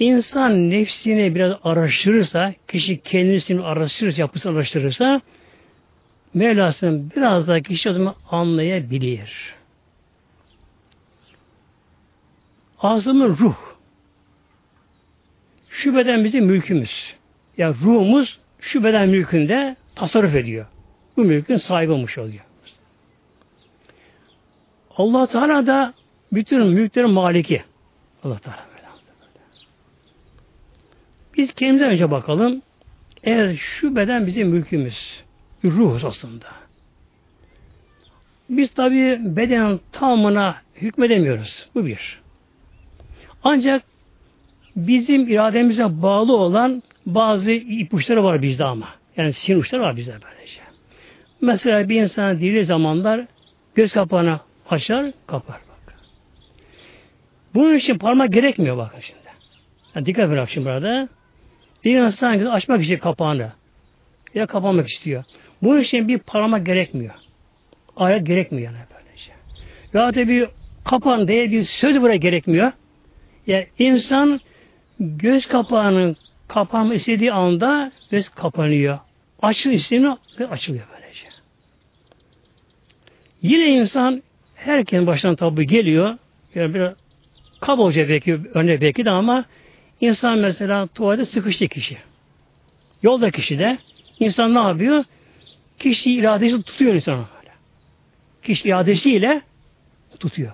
İnsan 0.00 0.70
nefsini 0.70 1.34
biraz 1.34 1.56
araştırırsa, 1.64 2.54
kişi 2.68 3.00
kendisini 3.00 3.62
araştırırsa, 3.62 4.20
yapısını 4.20 4.52
araştırırsa, 4.52 5.20
Mevlasını 6.34 7.10
biraz 7.16 7.48
da 7.48 7.62
kişi 7.62 7.90
o 7.90 7.92
zaman 7.92 8.14
anlayabilir. 8.30 9.54
Ağzımın 12.80 13.28
ruh. 13.28 13.56
Şu 15.68 15.96
beden 15.96 16.24
bizim 16.24 16.44
mülkümüz. 16.44 17.14
Ya 17.56 17.66
yani 17.66 17.76
ruhumuz 17.82 18.38
şu 18.60 18.84
beden 18.84 19.08
mülkünde 19.08 19.76
tasarruf 19.94 20.34
ediyor. 20.34 20.66
Bu 21.16 21.24
mülkün 21.24 21.56
sahibi 21.56 21.92
olmuş 21.92 22.18
oluyor. 22.18 22.44
Allah 24.96 25.26
Teala 25.26 25.66
da 25.66 25.94
bütün 26.32 26.66
mülklerin 26.66 27.10
maliki. 27.10 27.62
Allah 28.24 28.38
Teala. 28.38 28.69
Biz 31.36 31.54
kendimize 31.54 31.84
önce 31.84 32.10
bakalım. 32.10 32.62
Eğer 33.24 33.56
şu 33.56 33.96
beden 33.96 34.26
bizim 34.26 34.48
mülkümüz, 34.48 35.22
ruhuz 35.64 36.04
aslında. 36.04 36.46
Biz 38.50 38.70
tabi 38.70 39.18
beden 39.20 39.80
tamamına 39.92 40.56
hükmedemiyoruz. 40.74 41.68
Bu 41.74 41.86
bir. 41.86 42.20
Ancak 43.44 43.82
bizim 44.76 45.28
irademize 45.28 46.02
bağlı 46.02 46.36
olan 46.36 46.82
bazı 47.06 47.50
ipuçları 47.50 48.24
var 48.24 48.42
bizde 48.42 48.64
ama. 48.64 48.88
Yani 49.16 49.32
sinir 49.32 49.56
uçları 49.56 49.82
var 49.82 49.96
bizde 49.96 50.12
böylece. 50.12 50.60
Mesela 51.40 51.88
bir 51.88 52.02
insan 52.02 52.40
diri 52.40 52.66
zamanlar 52.66 53.26
göz 53.74 53.92
kapağını 53.92 54.40
açar, 54.70 55.12
kapar 55.26 55.60
bak. 55.68 55.94
Bunun 57.54 57.74
için 57.74 57.98
parmak 57.98 58.32
gerekmiyor 58.32 58.76
bakın 58.76 59.00
şimdi. 59.00 59.20
Yani 59.94 60.06
dikkat 60.06 60.30
bırak 60.30 60.50
şimdi 60.50 60.66
burada. 60.66 61.08
Bir 61.84 61.98
insan 61.98 62.38
açmak 62.38 62.84
için 62.84 62.98
kapağını 62.98 63.52
ya 64.34 64.46
kapamak 64.46 64.88
istiyor. 64.88 65.24
Bunun 65.62 65.80
için 65.80 66.08
bir 66.08 66.18
parmak 66.18 66.66
gerekmiyor. 66.66 67.14
Ayet 67.96 68.26
gerekmiyor 68.26 68.72
yani 68.72 68.84
böylece. 68.94 69.32
Ya 69.94 70.14
da 70.14 70.28
bir 70.28 70.48
kapan 70.84 71.28
diye 71.28 71.50
bir 71.50 71.64
söz 71.64 72.00
buraya 72.00 72.16
gerekmiyor. 72.16 72.72
Yani 73.46 73.66
insan 73.78 74.40
göz 75.00 75.46
kapağının 75.46 76.16
kapanma 76.48 76.94
istediği 76.94 77.32
anda 77.32 77.92
göz 78.10 78.28
kapanıyor. 78.28 78.98
Açıl 79.42 79.70
istediğinde 79.70 80.16
açılıyor 80.50 80.84
böylece. 80.92 81.26
Yine 83.42 83.66
insan 83.66 84.22
herkesin 84.54 85.06
baştan 85.06 85.36
tabi 85.36 85.66
geliyor. 85.66 86.18
Yani 86.54 86.74
bir 86.74 86.88
kaba 87.60 87.82
olacak 87.82 88.08
belki 88.08 88.40
örnek 88.54 88.80
belki 88.80 89.04
de 89.04 89.10
ama 89.10 89.44
insan 90.00 90.38
mesela 90.38 90.86
tuvalete 90.86 91.26
sıkıştı 91.26 91.68
kişi. 91.68 91.98
Yolda 93.02 93.30
kişi 93.30 93.58
de 93.58 93.78
insan 94.20 94.54
ne 94.54 94.58
yapıyor? 94.58 95.04
Kişi 95.78 96.14
iradesi 96.14 96.62
tutuyor 96.62 96.94
insan 96.94 97.14
böyle. 97.14 97.50
Kişi 98.42 98.68
iradesiyle 98.68 99.42
tutuyor. 100.20 100.52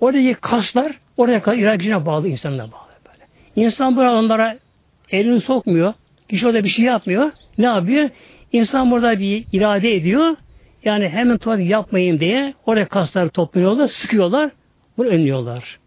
Oradaki 0.00 0.34
kaslar 0.34 0.98
oraya 1.16 1.42
kadar 1.42 1.56
iradesine 1.56 2.06
bağlı, 2.06 2.28
insanına 2.28 2.72
bağlı 2.72 2.90
böyle. 3.06 3.26
İnsan 3.66 3.96
burada 3.96 4.12
onlara 4.12 4.58
elini 5.10 5.40
sokmuyor. 5.40 5.94
Kişi 6.28 6.46
orada 6.46 6.64
bir 6.64 6.68
şey 6.68 6.84
yapmıyor. 6.84 7.32
Ne 7.58 7.66
yapıyor? 7.66 8.10
İnsan 8.52 8.90
burada 8.90 9.18
bir 9.18 9.44
irade 9.52 9.94
ediyor. 9.94 10.36
Yani 10.84 11.08
hemen 11.08 11.38
tuvalet 11.38 11.70
yapmayayım 11.70 12.20
diye 12.20 12.54
oraya 12.66 12.88
kasları 12.88 13.30
topluyorlar, 13.30 13.88
sıkıyorlar. 13.88 14.50
Bunu 14.98 15.06
önlüyorlar. 15.08 15.79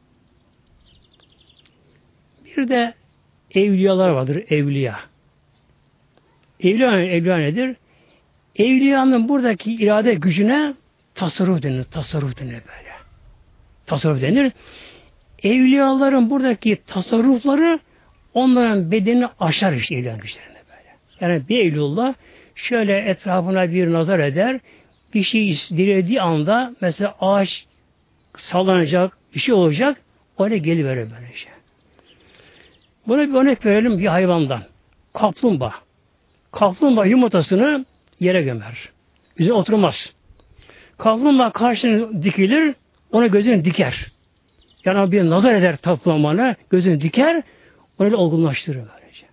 Bir 2.57 2.67
de 2.67 2.93
evliyalar 3.51 4.09
vardır, 4.09 4.43
evliya. 4.49 4.99
Evliya, 6.59 7.01
evliya 7.01 7.37
nedir? 7.37 7.75
Evliyanın 8.55 9.29
buradaki 9.29 9.73
irade 9.73 10.13
gücüne 10.13 10.73
tasarruf 11.15 11.63
denir. 11.63 11.83
Tasarruf 11.83 12.39
denir 12.39 12.51
böyle. 12.51 12.93
Tasarruf 13.85 14.21
denir. 14.21 14.51
Evliyaların 15.43 16.29
buradaki 16.29 16.77
tasarrufları 16.87 17.79
onların 18.33 18.91
bedenini 18.91 19.27
aşar 19.39 19.73
işte 19.73 19.95
evliyanın 19.95 20.21
güçlerinde 20.21 20.59
böyle. 20.69 20.95
Yani 21.33 21.49
bir 21.49 21.59
evliyullah 21.59 22.13
şöyle 22.55 22.97
etrafına 22.97 23.71
bir 23.71 23.93
nazar 23.93 24.19
eder, 24.19 24.59
bir 25.13 25.23
şey 25.23 25.57
dilediği 25.69 26.21
anda 26.21 26.75
mesela 26.81 27.15
ağaç 27.19 27.65
sallanacak, 28.37 29.17
bir 29.35 29.39
şey 29.39 29.53
olacak, 29.53 29.97
oraya 30.37 30.57
geliverir 30.57 31.11
böyle 31.11 31.33
şey. 31.35 31.52
Buna 33.07 33.21
bir 33.29 33.33
örnek 33.33 33.65
verelim 33.65 33.99
bir 33.99 34.07
hayvandan. 34.07 34.63
Kaplumbağa. 35.13 35.73
Kaplumbağa 36.51 37.05
yumurtasını 37.05 37.85
yere 38.19 38.41
gömer. 38.41 38.89
Üzerine 39.37 39.57
oturmaz. 39.57 40.13
Kaplumbağa 40.97 41.49
karşısına 41.49 42.23
dikilir, 42.23 42.75
ona 43.11 43.27
gözünü 43.27 43.65
diker. 43.65 44.07
Yani 44.85 45.11
bir 45.11 45.29
nazar 45.29 45.53
eder 45.53 45.77
kaplumbağana, 45.77 46.55
gözünü 46.69 47.01
diker, 47.01 47.43
onu 47.99 48.05
öyle 48.05 48.15
olgunlaştırır 48.15 48.81
böylece. 48.95 49.25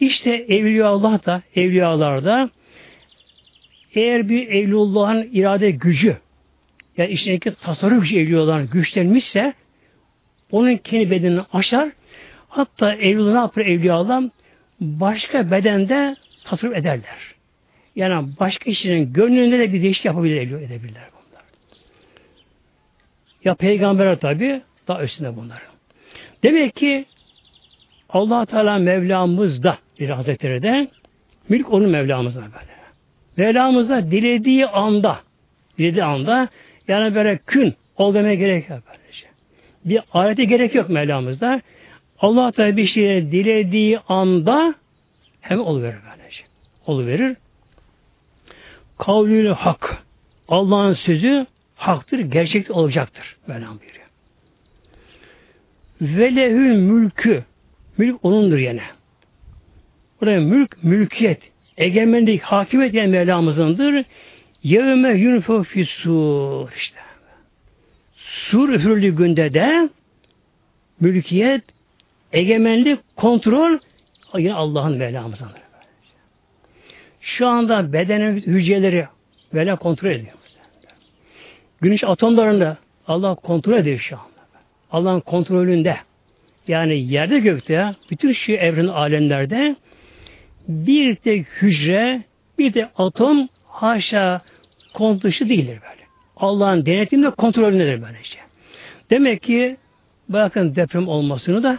İşte 0.00 0.30
Evliya 0.30 0.86
Allah 0.86 1.20
da, 1.26 1.42
evliyalar 1.54 2.24
da 2.24 2.50
eğer 3.94 4.28
bir 4.28 4.48
Evliyaullah'ın 4.48 5.28
irade 5.32 5.70
gücü, 5.70 6.16
yani 6.96 7.10
içindeki 7.10 7.54
tasarruf 7.54 8.02
gücü 8.02 8.20
Evliyaullah'ın 8.20 8.70
güçlenmişse 8.70 9.54
onun 10.50 10.76
kendi 10.76 11.10
bedenini 11.10 11.40
aşar, 11.52 11.90
hatta 12.48 12.94
Evliyaullah 12.94 13.32
ne 13.32 13.38
yapar 13.38 13.62
Evliyaullah? 13.62 14.22
Başka 14.80 15.50
bedende 15.50 16.16
tasarruf 16.44 16.76
ederler. 16.76 17.34
Yani 17.96 18.28
başka 18.40 18.64
kişinin 18.64 19.12
gönlünde 19.12 19.58
de 19.58 19.72
bir 19.72 19.82
değişik 19.82 20.04
yapabilir, 20.04 20.36
edebilirler 20.36 21.08
bunlar. 21.12 21.42
Ya 23.44 23.54
peygamber 23.54 24.16
tabi 24.16 24.60
daha 24.88 25.04
üstünde 25.04 25.36
bunlar. 25.36 25.62
Demek 26.42 26.76
ki 26.76 27.04
allah 28.08 28.46
Teala 28.46 28.78
Mevlamız 28.78 29.62
da 29.62 29.78
bir 30.00 30.08
Hazretleri 30.08 30.62
de 30.62 30.88
mülk 31.48 31.72
onun 31.72 31.90
Mevlamızda 31.90 32.40
böyle. 32.40 32.78
Mevlamızda 33.36 34.10
dilediği 34.10 34.66
anda 34.66 35.20
dilediği 35.78 36.04
anda 36.04 36.48
yani 36.88 37.14
böyle 37.14 37.38
kün 37.46 37.74
ol 37.96 38.14
demeye 38.14 38.34
gerek 38.34 38.70
yok. 38.70 38.82
Bir 39.84 40.00
alete 40.12 40.44
gerek 40.44 40.74
yok 40.74 40.88
Mevlamızda. 40.88 41.60
Allah 42.20 42.52
Teala 42.52 42.76
bir 42.76 42.86
şeyi 42.86 43.32
dilediği 43.32 43.98
anda 44.08 44.74
hem 45.40 45.60
oluverir 45.60 45.98
böylece. 46.10 46.42
Oluverir. 46.86 47.36
Kavlül 48.98 49.48
hak. 49.48 50.02
Allah'ın 50.48 50.92
sözü 50.92 51.46
haktır, 51.76 52.18
gerçekte 52.18 52.72
olacaktır. 52.72 53.36
Mevlam 53.46 53.78
buyuruyor. 53.80 54.08
Velehül 56.00 56.76
mülkü. 56.76 57.44
Mülk 57.98 58.24
onundur 58.24 58.58
yine. 58.58 58.82
Burada 60.20 60.40
mülk, 60.40 60.84
mülkiyet, 60.84 61.42
egemenlik, 61.76 62.42
hakimiyet 62.42 62.94
yani 62.94 63.08
Mevlamızındır. 63.08 64.04
Yevme 64.62 65.12
yunfu 65.12 65.62
fissur 65.62 66.72
işte. 66.76 66.98
sur 68.16 68.68
üfürlü 68.68 69.16
günde 69.16 69.54
de 69.54 69.88
mülkiyet, 71.00 71.62
egemenlik, 72.32 73.00
kontrol 73.16 73.78
yine 74.38 74.54
Allah'ın 74.54 74.96
Mevlamızın. 74.96 75.48
Şu 77.20 77.46
anda 77.46 77.92
bedenin 77.92 78.36
hücreleri 78.36 79.06
Mevla 79.52 79.76
kontrol 79.76 80.10
ediyor. 80.10 80.32
Güneş 81.80 82.04
atomlarında 82.04 82.76
Allah 83.06 83.34
kontrol 83.34 83.78
ediyor 83.78 83.98
şu 83.98 84.16
anda. 84.16 84.28
Allah'ın 84.92 85.20
kontrolünde. 85.20 85.96
Yani 86.68 87.00
yerde 87.00 87.38
gökte 87.38 87.94
bütün 88.10 88.32
şu 88.32 88.52
evren 88.52 88.86
alemlerde 88.86 89.76
bir 90.68 91.14
tek 91.14 91.46
hücre 91.62 92.22
bir 92.58 92.74
de 92.74 92.88
atom 92.96 93.48
haşa 93.66 94.40
kontrol 94.94 95.20
dışı 95.20 95.48
değildir 95.48 95.78
böyle. 95.82 96.02
Allah'ın 96.36 96.86
denetiminde 96.86 97.30
kontrolündedir 97.30 98.02
böylece. 98.02 98.38
Demek 99.10 99.42
ki 99.42 99.76
bırakın 100.28 100.76
deprem 100.76 101.08
olmasını 101.08 101.62
da 101.62 101.78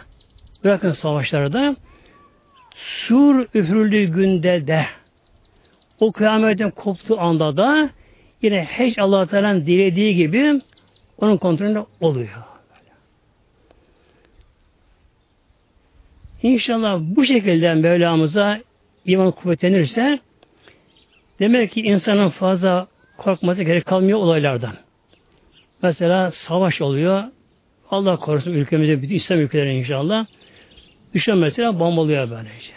bırakın 0.64 0.92
savaşları 0.92 1.52
da 1.52 1.76
sur 2.74 3.46
üfürüldüğü 3.54 4.04
günde 4.04 4.66
de 4.66 4.86
o 6.00 6.12
kıyametin 6.12 6.70
koptuğu 6.70 7.20
anda 7.20 7.56
da 7.56 7.90
yine 8.42 8.68
hiç 8.78 8.98
Allah 8.98 9.26
Teala'nın 9.26 9.66
dilediği 9.66 10.16
gibi 10.16 10.60
onun 11.18 11.36
kontrolünde 11.36 11.84
oluyor. 12.00 12.28
İnşallah 16.42 17.00
bu 17.00 17.24
şekilde 17.24 17.74
Mevlamıza 17.74 18.60
iman 19.04 19.30
kuvvetlenirse 19.30 20.18
demek 21.38 21.72
ki 21.72 21.80
insanın 21.80 22.28
fazla 22.28 22.86
korkması 23.16 23.62
gerek 23.62 23.86
kalmıyor 23.86 24.18
olaylardan. 24.18 24.74
Mesela 25.82 26.30
savaş 26.30 26.80
oluyor. 26.80 27.24
Allah 27.90 28.16
korusun 28.16 28.52
ülkemizde 28.52 29.02
bütün 29.02 29.14
İslam 29.14 29.40
ülkeleri 29.40 29.74
inşallah. 29.74 30.26
Düşen 31.14 31.38
mesela 31.38 31.80
bombalıyor 31.80 32.30
böylece. 32.30 32.72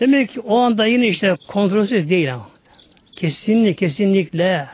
Demek 0.00 0.30
ki 0.30 0.40
o 0.40 0.58
anda 0.58 0.86
yine 0.86 1.08
işte 1.08 1.36
kontrolsüz 1.48 2.10
değil 2.10 2.34
ama. 2.34 2.48
Kesinlikle, 3.16 3.74
kesinlikle. 3.74 4.68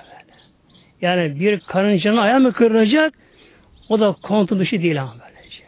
Yani 1.02 1.40
bir 1.40 1.60
karıncanın 1.60 2.16
ayağı 2.16 2.40
mı 2.40 2.52
kırılacak? 2.52 3.14
O 3.88 4.00
da 4.00 4.16
kontrol 4.22 4.58
dışı 4.58 4.82
değil 4.82 5.02
ama 5.02 5.14
böylece. 5.20 5.64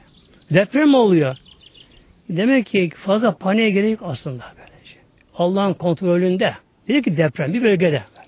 Deprem 0.50 0.94
oluyor. 0.94 1.36
Demek 2.28 2.66
ki 2.66 2.90
fazla 2.96 3.36
paniğe 3.36 3.70
gerek 3.70 3.98
aslında 4.02 4.44
böylece. 4.56 4.96
Allah'ın 5.34 5.74
kontrolünde. 5.74 6.54
Dedi 6.88 7.02
ki 7.02 7.16
deprem 7.16 7.54
bir 7.54 7.62
bölgede. 7.62 8.02
Böyle. 8.14 8.26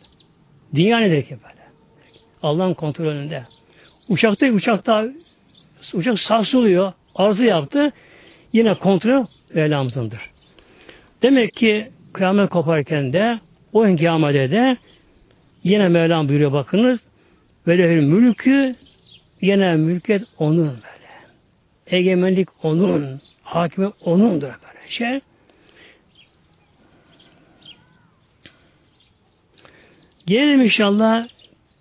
Dünya 0.74 0.98
nedir 0.98 1.22
ki 1.22 1.36
böyle? 1.42 1.62
Allah'ın 2.42 2.74
kontrolünde. 2.74 3.42
Uçakta 4.08 4.46
uçakta 4.46 5.08
uçak 5.94 6.18
sarsılıyor. 6.18 6.92
Arzu 7.14 7.44
yaptı. 7.44 7.92
Yine 8.54 8.74
kontrol 8.74 9.26
Mevlamızındır. 9.54 10.20
Demek 11.22 11.52
ki 11.52 11.90
kıyamet 12.12 12.50
koparken 12.50 13.12
de 13.12 13.40
o 13.72 13.86
engamede 13.86 14.50
de 14.50 14.76
yine 15.64 15.88
Mevlam 15.88 16.28
buyuruyor 16.28 16.52
bakınız 16.52 17.00
böyle 17.66 18.00
mülkü 18.00 18.74
yine 19.40 19.76
mülkiyet 19.76 20.22
onun 20.38 20.66
böyle. 20.66 21.10
Egemenlik 21.86 22.48
onun. 22.64 23.20
Hakimi 23.42 23.90
onundur 24.04 24.46
böyle 24.46 24.88
şey. 24.88 25.20
Gelelim 30.26 30.60
inşallah 30.62 31.28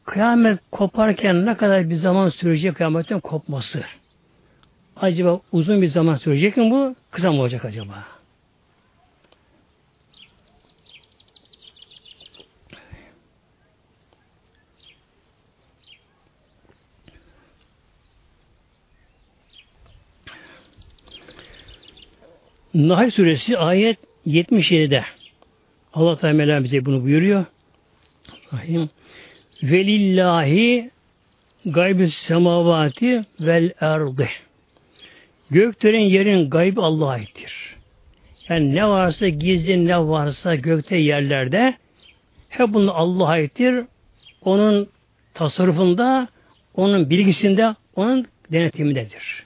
kıyamet 0.06 0.60
koparken 0.72 1.46
ne 1.46 1.58
kadar 1.58 1.90
bir 1.90 1.96
zaman 1.96 2.30
sürecek 2.30 2.76
kıyametin 2.76 3.20
kopması. 3.20 3.84
Acaba 4.96 5.42
uzun 5.52 5.82
bir 5.82 5.88
zaman 5.88 6.16
sürecek 6.16 6.58
mi 6.58 6.72
bu? 6.72 6.96
Kısa 7.12 7.32
mı 7.32 7.42
olacak 7.42 7.66
acaba? 7.66 8.06
Nahl 22.74 23.12
suresi 23.12 23.58
ayet 23.58 23.98
77'de 24.28 25.04
Allah 25.94 26.18
Teala 26.18 26.64
bize 26.64 26.86
bunu 26.86 27.04
buyuruyor. 27.04 27.46
Rahim. 28.54 28.90
Velillahi 29.64 30.92
gaybü 31.66 32.10
semavati 32.10 33.26
vel 33.40 33.74
erdi. 33.82 34.30
Göklerin 35.54 36.00
yerin 36.00 36.50
gaybı 36.50 36.82
Allah'a 36.82 37.10
aittir. 37.10 37.76
Yani 38.50 38.76
ne 38.76 38.88
varsa 38.88 39.28
gizli 39.28 39.88
ne 39.88 40.00
varsa 40.00 40.56
gökte 40.56 40.96
yerlerde 40.96 41.74
hep 42.50 42.74
bunu 42.74 42.94
Allah'a 42.94 43.28
aittir. 43.28 43.86
Onun 44.42 44.90
tasarrufunda, 45.34 46.28
onun 46.74 47.10
bilgisinde, 47.10 47.76
onun 47.96 48.28
denetimindedir. 48.52 49.44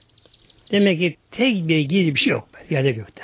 Demek 0.70 0.98
ki 0.98 1.16
tek 1.30 1.68
bir 1.68 1.80
gizli 1.80 2.14
bir 2.14 2.20
şey 2.20 2.32
yok 2.32 2.48
yerde 2.70 2.92
gökte. 2.92 3.22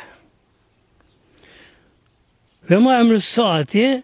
Ve 2.71 2.77
ma 2.77 3.01
emrü 3.01 3.21
saati 3.21 4.03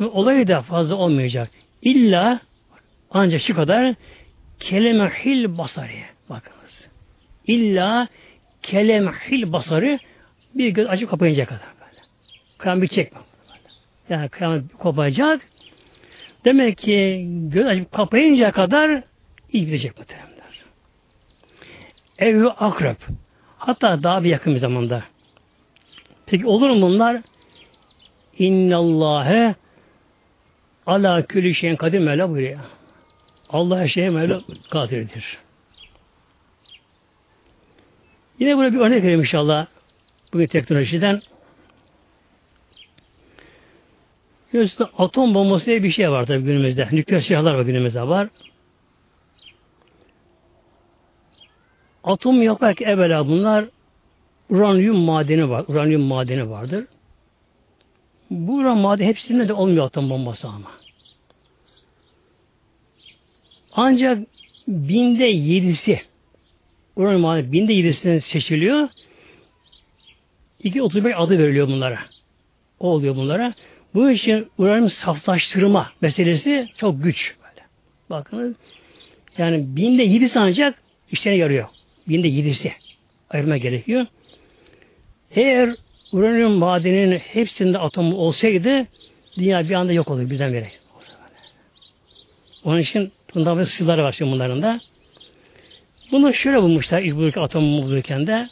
olayı 0.00 0.48
da 0.48 0.62
fazla 0.62 0.94
olmayacak. 0.94 1.50
İlla 1.82 2.40
ancak 3.10 3.40
şu 3.40 3.54
kadar 3.54 3.94
kelemehil 4.60 5.58
basarı. 5.58 5.90
Bakınız. 6.30 6.61
İlla 7.46 8.08
kelemehil 8.62 9.52
basarı 9.52 9.98
bir 10.54 10.68
göz 10.68 10.86
açıp 10.86 11.10
kapayınca 11.10 11.44
kadar 11.44 11.68
böyle. 11.80 12.00
Kıyamet 12.58 12.82
bitecek 12.82 13.12
mi? 13.12 13.18
Yani 14.08 14.28
kıyamet 14.28 14.64
kopacak. 14.78 15.40
Demek 16.44 16.78
ki 16.78 17.26
göz 17.28 17.66
açıp 17.66 17.92
kapayınca 17.92 18.50
kadar 18.50 19.02
iyi 19.52 19.66
gidecek 19.66 19.98
muhteremler. 19.98 20.32
Evü 22.18 22.48
akrep. 22.48 22.96
Hatta 23.58 24.02
daha 24.02 24.24
bir 24.24 24.30
yakın 24.30 24.54
bir 24.54 24.58
zamanda. 24.58 25.04
Peki 26.26 26.46
olur 26.46 26.70
mu 26.70 26.82
bunlar? 26.82 27.20
İnnallâhe 28.38 29.54
ala 30.86 31.26
külü 31.26 31.54
şeyin 31.54 31.76
kadir 31.76 31.98
Mevla 31.98 32.30
buyuruyor. 32.30 32.60
Allah 33.48 33.78
her 33.78 33.88
şeye 33.88 34.10
Mevla 34.10 34.40
kadirdir. 34.70 35.38
Yine 38.38 38.56
burada 38.56 38.72
bir 38.72 38.78
örnek 38.78 39.02
vereyim 39.02 39.20
inşallah 39.20 39.66
bugün 40.32 40.46
teknolojiden. 40.46 41.20
Biliyorsunuz 44.52 44.90
atom 44.98 45.34
bombası 45.34 45.66
diye 45.66 45.82
bir 45.82 45.90
şey 45.90 46.10
var 46.10 46.26
tabii 46.26 46.44
günümüzde. 46.44 46.88
Nükleer 46.92 47.20
silahlar 47.20 47.54
var 47.54 47.62
günümüzde 47.62 48.02
var. 48.02 48.28
Atom 52.04 52.42
yaparken 52.42 52.86
evvela 52.86 53.28
bunlar 53.28 53.64
uranyum 54.50 54.96
madeni 54.96 55.50
var. 55.50 55.64
Uranyum 55.68 56.02
madeni 56.02 56.50
vardır. 56.50 56.86
Bu 58.30 58.54
uran 58.54 58.78
madeni 58.78 59.08
hepsinde 59.08 59.48
de 59.48 59.52
olmuyor 59.52 59.86
atom 59.86 60.10
bombası 60.10 60.48
ama. 60.48 60.70
Ancak 63.72 64.18
binde 64.68 65.24
yedisi 65.24 66.00
madeni 66.96 67.52
binde 67.52 67.72
yedisinden 67.72 68.18
seçiliyor. 68.18 68.88
235 70.62 71.14
adı 71.16 71.38
veriliyor 71.38 71.68
bunlara. 71.68 71.98
O 72.80 72.88
oluyor 72.88 73.16
bunlara. 73.16 73.54
Bu 73.94 74.10
için 74.10 74.50
uranyum 74.58 74.90
saflaştırma 74.90 75.92
meselesi 76.00 76.68
çok 76.76 77.02
güç. 77.02 77.34
Böyle. 77.42 77.66
Bakınız 78.10 78.56
yani 79.38 79.76
binde 79.76 80.02
yedisi 80.02 80.38
ancak 80.38 80.82
işlerine 81.12 81.38
yarıyor. 81.38 81.68
Binde 82.08 82.28
yedisi 82.28 82.72
ayırma 83.30 83.56
gerekiyor. 83.56 84.06
Eğer 85.30 85.74
uranyum 86.12 86.52
madeninin 86.52 87.18
hepsinde 87.18 87.78
atomu 87.78 88.16
olsaydı 88.16 88.86
dünya 89.36 89.68
bir 89.68 89.74
anda 89.74 89.92
yok 89.92 90.10
olur 90.10 90.30
birdenbire. 90.30 90.68
Onun 92.64 92.78
için 92.78 93.12
bundan 93.34 93.58
bir 93.58 93.64
sırları 93.64 94.02
var 94.02 94.12
şimdi 94.12 94.32
bunların 94.32 94.62
da. 94.62 94.80
Bunu 96.12 96.34
şöyle 96.34 96.62
bulmuşlar 96.62 97.02
ilk 97.02 97.16
buradaki 97.16 97.40
atomu 97.40 97.82
bulurken 97.82 98.26
de 98.26 98.48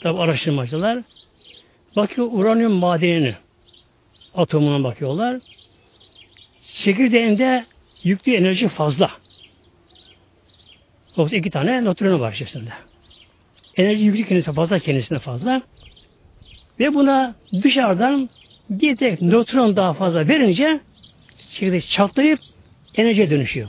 tabi 0.00 0.18
araştırmacılar 0.18 1.02
bakıyor 1.96 2.28
uranyum 2.32 2.72
madenini 2.72 3.34
atomuna 4.34 4.84
bakıyorlar. 4.84 5.40
Çekirdeğinde 6.74 7.64
yüklü 8.04 8.32
enerji 8.32 8.68
fazla. 8.68 9.10
Yoksa 11.16 11.36
iki 11.36 11.50
tane 11.50 11.84
nötronu 11.84 12.20
var 12.20 12.32
içerisinde. 12.32 12.70
Enerji 13.76 14.04
yüklü 14.04 14.24
kendisine 14.24 14.54
fazla, 14.54 14.78
kendisine 14.78 15.18
fazla. 15.18 15.62
Ve 16.80 16.94
buna 16.94 17.34
dışarıdan 17.62 18.30
bir 18.70 18.96
tek 18.96 19.22
nötron 19.22 19.76
daha 19.76 19.94
fazla 19.94 20.28
verince 20.28 20.80
çekirdek 21.52 21.88
çatlayıp 21.88 22.40
enerjiye 22.94 23.30
dönüşüyor. 23.30 23.68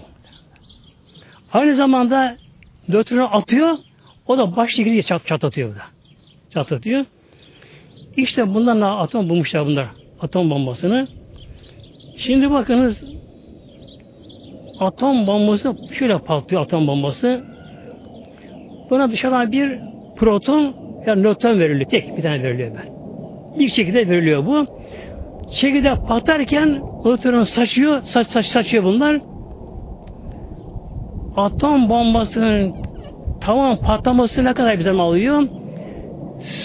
Aynı 1.53 1.75
zamanda 1.75 2.37
nötronu 2.87 3.35
atıyor. 3.35 3.77
O 4.27 4.37
da 4.37 4.55
baş 4.55 4.71
şekilde 4.75 5.03
çat, 5.03 5.27
çatlatıyor 5.27 5.69
burada. 5.69 5.83
Çatlatıyor. 6.49 7.05
İşte 8.17 8.53
bundan 8.53 8.81
atom 8.81 9.29
bulmuşlar 9.29 9.65
bunlar. 9.65 9.87
Atom 10.21 10.49
bombasını. 10.49 11.07
Şimdi 12.17 12.51
bakınız 12.51 13.03
atom 14.79 15.27
bombası 15.27 15.75
şöyle 15.99 16.17
patlıyor 16.17 16.61
atom 16.61 16.87
bombası. 16.87 17.43
Buna 18.89 19.11
dışarıdan 19.11 19.51
bir 19.51 19.79
proton 20.17 20.75
ya 21.05 21.15
nötron 21.15 21.59
veriliyor. 21.59 21.89
Tek 21.89 22.17
bir 22.17 22.21
tane 22.21 22.43
veriliyor 22.43 22.71
ben. 22.75 22.91
Bir 23.59 23.69
şekilde 23.69 24.09
veriliyor 24.09 24.45
bu. 24.45 24.65
Çekirdek 25.51 26.07
patlarken 26.07 26.81
nötron 27.05 27.43
saçıyor, 27.43 28.01
saç, 28.01 28.27
saç, 28.27 28.45
saçıyor 28.45 28.83
bunlar. 28.83 29.21
Atom 31.35 31.89
bombasının 31.89 32.73
tamam 33.41 33.77
patlaması 33.77 34.43
ne 34.43 34.53
kadar 34.53 34.79
bir 34.79 34.83
zaman 34.83 35.03
alıyor? 35.05 35.47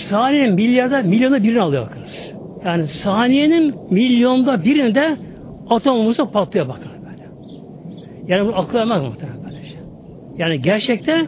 Saniyenin 0.09 0.55
milyarda, 0.55 1.03
milyonda 1.03 1.43
birini 1.43 1.61
alıyor 1.61 1.87
bakınız. 1.87 2.33
Yani 2.65 2.87
saniyenin 2.87 3.75
milyonda 3.91 4.65
birinde 4.65 5.17
atom 5.71 5.99
bombası 5.99 6.31
patlıyor 6.31 6.69
bakın 6.69 6.91
böyle. 7.11 7.29
Yani 8.27 8.49
bu 8.49 8.57
akıl 8.57 8.79
ermez 8.79 9.03
muhtemelen 9.03 9.45
böyle 9.45 9.65
şey. 9.65 9.79
Yani 10.39 10.63
gerçekte 10.63 11.27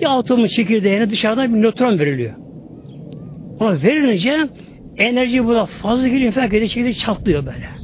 bir 0.00 0.18
atomun 0.18 0.46
çekirdeğine 0.46 1.10
dışarıdan 1.10 1.54
bir 1.54 1.62
nötron 1.62 1.98
veriliyor. 1.98 2.34
Ona 3.60 3.82
verilince 3.82 4.48
enerji 4.96 5.46
burada 5.46 5.66
fazla 5.66 6.08
geliyor 6.08 6.32
falan 6.32 6.50
gece 6.50 6.68
çekirdek 6.68 6.98
çatlıyor 6.98 7.46
böyle. 7.46 7.79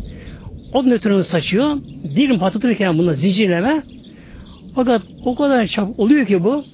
O 0.76 0.84
nötronu 0.84 1.24
saçıyor. 1.24 1.78
Dilim 2.16 2.38
patlatırken 2.38 2.98
bunda 2.98 3.12
zincirleme 3.12 3.82
fakat 4.74 5.02
o 5.24 5.34
kadar 5.34 5.66
çap 5.66 6.00
oluyor 6.00 6.26
ki 6.26 6.44
bu 6.44 6.64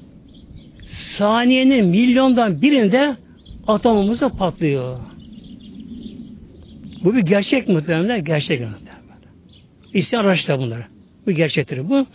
saniyenin 1.19 1.87
milyondan 1.87 2.63
birinde 2.63 3.17
atomumuz 3.67 4.21
da 4.21 4.29
patlıyor. 4.29 4.99
Bu 7.05 7.15
bir 7.15 7.21
gerçek 7.21 7.69
muhtemelen. 7.69 8.25
Gerçek 8.25 8.61
muhtemelen. 8.61 8.93
İsteyen 9.95 10.21
araştır 10.21 10.59
bunları. 10.59 10.85
Bu 11.27 11.31
gerçektir 11.31 11.91
bu. 11.91 12.07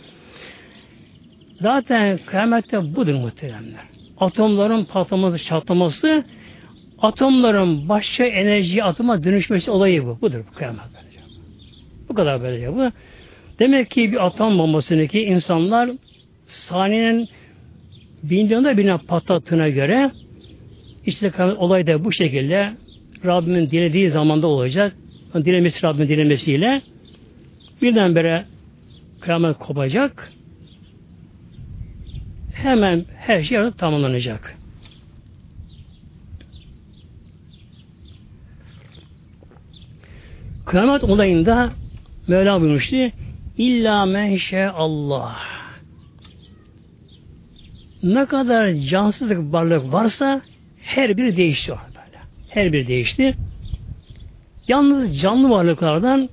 Zaten 1.60 2.18
kıyamette 2.26 2.96
budur 2.96 3.14
muhteremler. 3.14 3.84
Atomların 4.18 4.84
patlaması, 4.84 5.44
çatlaması, 5.44 6.24
atomların 6.98 7.88
başka 7.88 8.24
enerji 8.24 8.84
atoma 8.84 9.24
dönüşmesi 9.24 9.70
olayı 9.70 10.06
bu. 10.06 10.20
Budur 10.20 10.40
bu 10.50 10.54
kıyamet. 10.54 11.07
Bu 12.08 12.14
kadar 12.14 12.42
böylece 12.42 12.74
bu. 12.74 12.90
Demek 13.58 13.90
ki 13.90 14.12
bir 14.12 14.26
atom 14.26 14.58
bombasındaki 14.58 15.20
insanlar 15.20 15.90
saniyenin 16.46 17.28
milyonda 18.22 18.76
birine 18.76 18.98
patlattığına 18.98 19.68
göre 19.68 20.10
işte 21.06 21.32
olay 21.44 21.86
da 21.86 22.04
bu 22.04 22.12
şekilde 22.12 22.72
Rabbimin 23.26 23.70
dilediği 23.70 24.10
zamanda 24.10 24.46
olacak. 24.46 24.96
Dilemesi 25.34 25.82
Rabbimin 25.82 26.08
dilemesiyle 26.08 26.82
birdenbire 27.82 28.44
kıyamet 29.20 29.58
kopacak 29.58 30.32
hemen 32.54 33.04
her 33.16 33.42
şey 33.42 33.58
tamamlanacak. 33.78 34.56
Kıyamet 40.66 41.04
olayında 41.04 41.72
Mevla 42.28 42.60
buyurmuştu 42.60 42.96
İlla 43.58 44.06
menşe 44.06 44.68
Allah. 44.68 45.36
Ne 48.02 48.26
kadar 48.26 48.74
cansızlık 48.74 49.52
varlık 49.52 49.92
varsa 49.92 50.40
her 50.82 51.16
biri 51.16 51.36
değişti 51.36 51.72
böyle. 51.72 52.18
Her 52.50 52.72
biri 52.72 52.86
değişti. 52.86 53.34
Yalnız 54.68 55.20
canlı 55.20 55.50
varlıklardan 55.50 56.28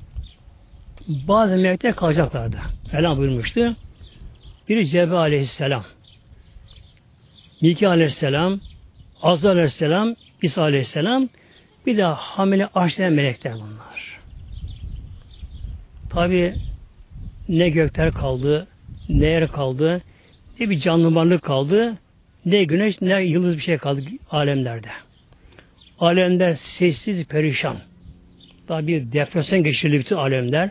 bazı 1.08 1.56
melekler 1.56 1.96
kalacaklardı. 1.96 2.58
Mevla 2.94 3.18
buyurmuştu. 3.18 3.76
Biri 4.70 4.88
Cebrail 4.88 5.14
aleyhisselam. 5.14 5.84
Miki 7.62 7.88
aleyhisselam, 7.88 8.60
Azza 9.22 9.50
aleyhisselam, 9.50 10.16
İsa 10.42 10.62
aleyhisselam, 10.62 11.30
bir 11.86 11.98
de 11.98 12.04
hamile 12.04 12.70
arşlayan 12.76 13.14
melekler 13.14 13.54
bunlar. 13.54 14.25
Tabi 16.16 16.54
ne 17.50 17.70
gökler 17.70 18.12
kaldı, 18.12 18.68
ne 19.10 19.28
yer 19.28 19.48
kaldı, 19.48 20.02
ne 20.60 20.70
bir 20.70 20.80
canlı 20.80 21.16
varlık 21.16 21.44
kaldı, 21.44 21.98
ne 22.46 22.64
güneş, 22.64 23.02
ne 23.02 23.24
yıldız 23.24 23.58
bir 23.58 23.62
şey 23.62 23.78
kaldı 23.78 24.02
alemlerde. 24.32 24.88
Alemler 26.00 26.54
sessiz, 26.54 27.28
perişan. 27.28 27.78
Daha 28.68 28.88
bir 28.88 29.12
depresyon 29.12 29.64
geçirdi 29.64 30.00
bütün 30.00 30.16
alemler. 30.16 30.70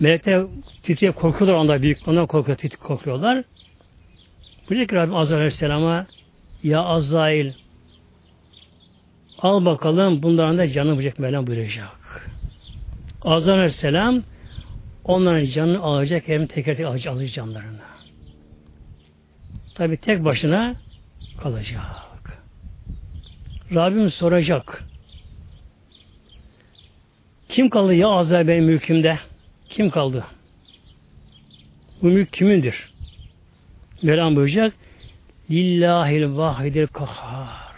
Melekler 0.00 0.46
titreyip 0.82 1.16
korkuyorlar 1.16 1.54
onda 1.54 1.82
büyük, 1.82 2.08
ondan 2.08 2.26
korkuyor, 2.26 2.58
titreyip 2.58 2.80
korkuyorlar. 2.80 3.44
Buyuruyor 4.68 4.88
ki 4.88 4.94
Rabbim 4.94 5.14
Azrail 5.14 5.38
Aleyhisselam'a 5.38 6.06
Ya 6.62 6.80
Azrail 6.80 7.52
al 9.38 9.64
bakalım 9.64 10.22
bunların 10.22 10.58
da 10.58 10.68
canını 10.72 10.94
bulacak 10.94 11.18
Mevlam 11.18 11.46
buyuracak. 11.46 12.30
Azrail 13.22 13.58
Aleyhisselam 13.58 14.22
onların 15.04 15.46
canını 15.46 15.80
alacak 15.80 16.28
hem 16.28 16.46
teker 16.46 16.76
teker 16.76 16.88
alacak, 16.88 17.32
canlarını. 17.32 17.80
Tabi 19.74 19.96
tek 19.96 20.24
başına 20.24 20.74
kalacak. 21.42 21.82
Rabbim 23.74 24.10
soracak. 24.10 24.84
Kim 27.48 27.70
kaldı 27.70 27.94
ya 27.94 28.08
Azrail 28.08 28.48
benim 28.48 28.64
mülkümde? 28.64 29.18
Kim 29.68 29.90
kaldı? 29.90 30.24
Bu 32.02 32.06
mülk 32.06 32.32
kimindir? 32.32 32.92
Mevlam 34.02 34.36
buyuracak 34.36 34.74
Lillahil 35.50 36.36
vahidil 36.36 36.86
kahhar 36.86 37.76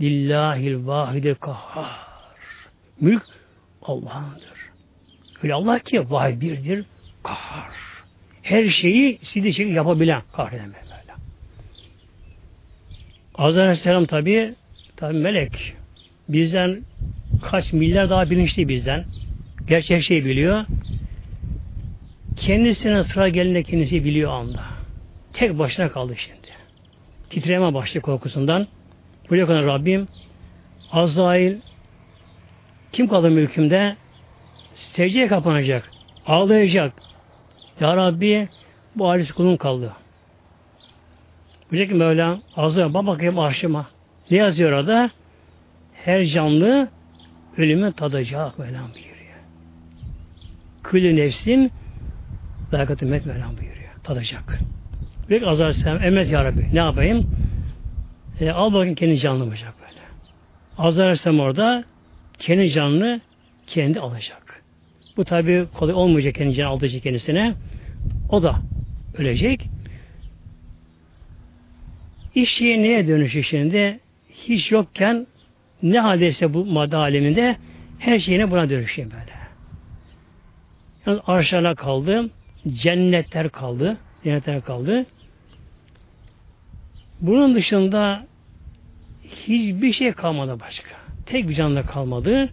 Lillahil 0.00 0.86
vahidil 0.86 1.34
kahhar 1.34 2.08
Mülk 3.00 3.22
Allah'ındır. 3.82 4.57
Öyle 5.42 5.54
Allah 5.54 5.78
ki 5.78 6.10
vahid 6.10 6.40
birdir, 6.40 6.84
kahhar. 7.22 7.72
Her 8.42 8.68
şeyi 8.68 9.18
istediği 9.20 9.54
şekilde 9.54 9.74
yapabilen, 9.74 10.22
kahreden 10.32 10.66
böyle. 10.66 10.88
Azrail 13.34 13.64
Aleyhisselam 13.64 14.06
tabi, 14.06 14.54
tabi 14.96 15.18
melek. 15.18 15.74
Bizden 16.28 16.84
kaç 17.42 17.72
milyar 17.72 18.10
daha 18.10 18.30
bilinçli 18.30 18.68
bizden. 18.68 19.04
Gerçek 19.68 20.02
şey 20.02 20.24
biliyor. 20.24 20.64
Kendisine 22.36 23.04
sıra 23.04 23.28
gelince 23.28 23.62
kendisi 23.62 24.04
biliyor 24.04 24.32
anda. 24.32 24.64
Tek 25.32 25.58
başına 25.58 25.88
kaldı 25.90 26.14
şimdi. 26.16 26.48
Titreme 27.30 27.74
başladı 27.74 28.02
korkusundan. 28.02 28.66
Buraya 29.30 29.46
kadar 29.46 29.64
Rabbim 29.64 30.08
Azrail 30.92 31.56
kim 32.92 33.08
kaldı 33.08 33.30
mülkümde? 33.30 33.96
Secdeye 34.78 35.26
kapanacak. 35.26 35.90
Ağlayacak. 36.26 36.92
Ya 37.80 37.96
Rabbi 37.96 38.48
bu 38.96 39.10
aciz 39.10 39.32
kulun 39.32 39.56
kaldı. 39.56 39.92
Diyecek 41.70 41.88
ki 41.88 41.94
Mevlam 41.94 42.40
Azrail 42.56 42.94
bak 42.94 43.06
bakayım 43.06 43.38
arşıma. 43.38 43.86
Ne 44.30 44.36
yazıyor 44.36 44.72
orada? 44.72 45.10
Her 45.94 46.24
canlı 46.24 46.88
ölümü 47.56 47.92
tadacak 47.92 48.58
Mevlam 48.58 48.88
buyuruyor. 48.94 49.38
Külü 50.84 51.16
nefsin 51.16 51.72
dakikati 52.72 53.04
met 53.04 53.26
Mevlam 53.26 53.56
buyuruyor. 53.56 53.88
Tadacak. 54.04 54.58
Büyük 55.28 55.46
azar 55.46 55.72
sen 55.72 56.02
emez 56.02 56.30
ya 56.30 56.44
Rabbi. 56.44 56.68
Ne 56.72 56.78
yapayım? 56.78 57.30
E, 58.40 58.50
al 58.50 58.72
bakayım 58.72 58.94
kendi 58.94 59.18
canını 59.18 59.46
bulacak 59.46 59.74
böyle. 59.80 60.00
Azar 60.78 61.38
orada 61.38 61.84
kendi 62.38 62.70
canını 62.70 63.20
kendi 63.66 64.00
alacak. 64.00 64.47
Bu 65.18 65.24
tabi 65.24 65.66
kolay 65.74 65.94
olmayacak 65.94 66.34
kendi 66.34 66.54
canını 66.54 66.72
alacak 66.72 67.02
kendisine. 67.02 67.54
O 68.28 68.42
da 68.42 68.58
ölecek. 69.14 69.70
İş 72.34 72.52
şeyi 72.52 72.82
neye 72.82 73.08
dönüşür 73.08 73.42
şimdi? 73.42 74.00
Hiç 74.30 74.72
yokken 74.72 75.26
ne 75.82 76.00
haldeyse 76.00 76.54
bu 76.54 76.64
madde 76.64 76.96
aleminde 76.96 77.56
her 77.98 78.18
şeyine 78.18 78.50
buna 78.50 78.70
dönüşüyor 78.70 79.10
böyle. 79.10 79.32
Yani 81.06 81.20
arşalar 81.26 81.76
kaldı, 81.76 82.30
cennetler 82.68 83.48
kaldı, 83.48 83.96
cennetler 84.24 84.62
kaldı. 84.62 85.06
Bunun 87.20 87.54
dışında 87.54 88.26
hiçbir 89.24 89.92
şey 89.92 90.12
kalmadı 90.12 90.60
başka. 90.60 90.96
Tek 91.26 91.48
bir 91.48 91.54
canlı 91.54 91.86
kalmadı. 91.86 92.50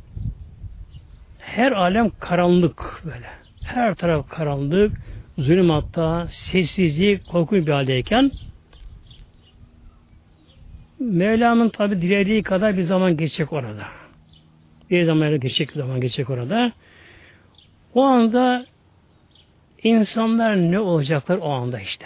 Her 1.56 1.72
alem 1.72 2.12
karanlık 2.20 3.02
böyle. 3.06 3.30
Her 3.64 3.96
taraf 3.96 4.30
karanlık, 4.30 5.02
zulümatta, 5.38 6.28
sessizlik, 6.32 7.28
korkunç 7.28 7.68
bir 7.68 7.72
haldeyken 7.72 8.32
Mevlam'ın 11.00 11.70
tabi 11.70 12.02
dilediği 12.02 12.44
kadar 12.44 12.78
bir 12.78 12.84
zaman 12.84 13.18
geçecek 13.18 13.54
orada. 13.54 13.84
Bir 14.90 15.04
zaman 15.04 15.40
geçecek 15.40 15.70
bir 15.70 15.76
zaman 15.76 16.02
geçecek 16.02 16.30
orada. 16.30 16.72
O 17.94 18.04
anda 18.04 18.66
insanlar 19.84 20.56
ne 20.56 20.80
olacaklar 20.80 21.38
o 21.38 21.50
anda 21.50 21.80
işte. 21.80 22.06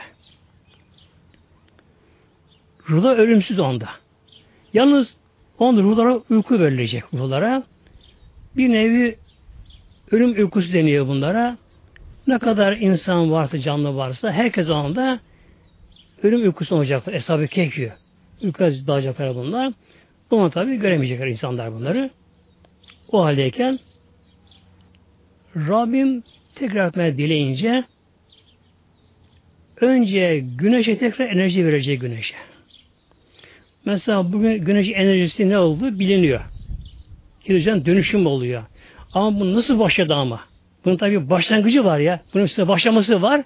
Ruhlar 2.90 3.18
ölümsüz 3.18 3.60
onda. 3.60 3.90
Yalnız 4.74 5.08
onda 5.60 5.82
ruhlara 5.82 6.22
uyku 6.30 6.60
verilecek 6.60 7.04
ruhlara. 7.14 7.64
Bir 8.58 8.70
nevi 8.70 9.18
ölüm 10.12 10.32
uykusu 10.32 10.74
deniyor 10.74 11.08
bunlara. 11.08 11.58
Ne 12.28 12.40
kadar 12.40 12.78
insan 12.78 13.32
varsa, 13.32 13.60
canlı 13.60 13.96
varsa 13.96 14.32
herkes 14.32 14.70
o 14.70 14.74
anda 14.74 15.20
ölüm 16.24 16.42
uykusu 16.42 16.76
olacaktır. 16.76 17.14
Eshab-ı 17.14 17.48
Kehfi 17.48 17.92
uykuya 18.44 18.72
dalacaklar 18.88 19.36
bunlar. 19.36 19.74
Bunu 20.32 20.50
tabi 20.50 20.76
göremeyecekler 20.76 21.28
insanlar 21.28 21.74
bunları. 21.74 22.10
O 23.12 23.24
haldeyken 23.24 23.80
Rabbim 25.56 26.24
tekrar 26.56 26.88
etmeye 26.88 27.18
dileyince 27.18 27.84
önce 29.82 30.44
güneşe 30.58 30.98
tekrar 30.98 31.30
enerji 31.30 31.66
verecek 31.66 32.02
güneşe. 32.02 32.36
Mesela 33.86 34.34
bugün 34.34 34.66
güneş 34.66 34.90
enerjisi 34.90 35.50
ne 35.50 35.58
oldu 35.58 36.00
biliniyor. 36.00 36.42
Hidrojen 37.46 37.86
dönüşüm 37.86 38.26
oluyor. 38.26 38.64
Ama 39.14 39.40
bu 39.40 39.56
nasıl 39.56 39.80
başladı 39.80 40.14
ama? 40.14 40.40
Bunun 40.86 40.98
tabi 40.98 41.30
başlangıcı 41.30 41.86
var 41.86 42.00
ya. 42.00 42.22
Bunun 42.34 42.44
üstüne 42.44 42.68
başlaması 42.68 43.22
var. 43.22 43.42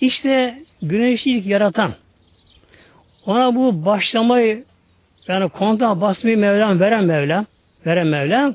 İşte 0.00 0.62
güneşi 0.82 1.30
ilk 1.30 1.46
yaratan 1.46 1.94
ona 3.26 3.54
bu 3.54 3.84
başlamayı 3.84 4.64
yani 5.28 5.48
kontağa 5.48 6.00
basmayı 6.00 6.38
Mevlam 6.38 6.80
veren 6.80 7.04
Mevlam 7.04 7.46
veren 7.86 8.06
Mevlam 8.06 8.54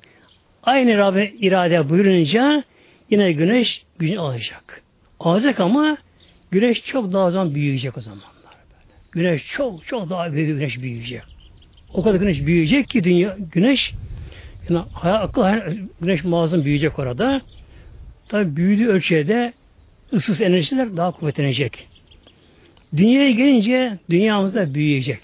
aynı 0.64 0.98
Rabbi 0.98 1.36
irade 1.40 1.90
buyurunca 1.90 2.64
yine 3.10 3.32
güneş 3.32 3.84
gücünü 4.00 4.20
alacak. 4.20 4.82
Alacak 5.20 5.60
ama 5.60 5.98
güneş 6.52 6.86
çok 6.86 7.14
daha 7.14 7.32
zaman 7.32 7.56
büyüyecek 7.56 7.98
o 7.98 8.02
zamanlar. 8.02 8.32
Güneş 9.12 9.48
çok 9.48 9.86
çok 9.86 10.10
daha 10.10 10.34
büyük 10.34 10.58
güneş 10.58 10.82
büyüyecek. 10.82 11.22
O 11.94 12.04
kadar 12.04 12.16
güneş 12.16 12.46
büyüyecek 12.46 12.90
ki 12.90 13.04
dünya 13.04 13.38
güneş 13.54 13.94
hayal, 14.76 15.24
akıl 15.24 15.44
güneş 16.02 16.24
muazzam 16.24 16.66
büyüyecek 16.66 17.00
orada. 17.00 17.42
Tabi 18.28 18.56
büyüdüğü 18.56 18.88
ölçüde 18.88 19.54
ısıs 20.14 20.42
enerjiler 20.42 20.98
daha 20.98 21.12
kuvvetlenecek. 21.12 21.88
Dünyaya 22.98 23.32
gelince 23.32 23.98
dünyamızda 24.10 24.74
büyüyecek. 24.74 25.20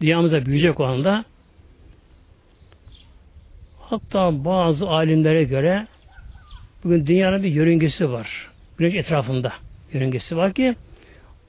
Dünyamızda 0.00 0.46
büyüyecek 0.46 0.80
o 0.80 0.84
anda. 0.84 1.24
Hatta 3.80 4.44
bazı 4.44 4.88
alimlere 4.88 5.44
göre 5.44 5.86
bugün 6.84 7.06
dünyanın 7.06 7.42
bir 7.42 7.48
yörüngesi 7.48 8.10
var. 8.10 8.48
Güneş 8.78 8.94
etrafında 8.94 9.52
yörüngesi 9.92 10.36
var 10.36 10.52
ki 10.52 10.74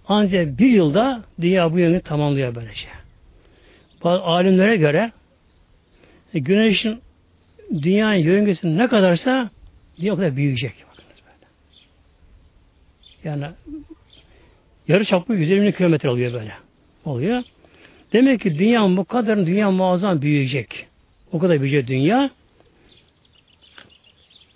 ancak 0.08 0.60
bir 0.60 0.70
yılda 0.70 1.24
dünya 1.42 1.74
bu 1.74 1.80
yönü 1.80 2.02
tamamlıyor 2.02 2.56
böylece. 2.56 2.88
Bazı 4.04 4.24
alimlere 4.24 4.76
göre 4.76 5.12
e, 6.34 6.40
güneşin 6.40 7.00
dünyanın 7.82 8.16
yörüngesi 8.16 8.78
ne 8.78 8.88
kadarsa 8.88 9.50
dünya 10.00 10.14
o 10.14 10.16
kadar 10.16 10.36
büyüyecek. 10.36 10.74
Bakınız 10.92 11.22
böyle. 11.26 11.48
Yani 13.24 13.54
yarı 14.88 15.06
çapı 15.06 15.34
120 15.34 15.76
kilometre 15.76 16.10
oluyor 16.10 16.34
böyle. 16.34 16.54
Oluyor. 17.06 17.44
Demek 18.14 18.42
ki 18.42 18.60
dünya 18.60 18.98
bu 18.98 19.06
kadar 19.06 19.46
dünya 19.46 19.72
muazzam 19.72 20.22
büyüyecek. 20.22 20.88
O 21.32 21.40
kadar 21.40 21.62
büyüyecek 21.62 21.88
dünya. 21.88 22.30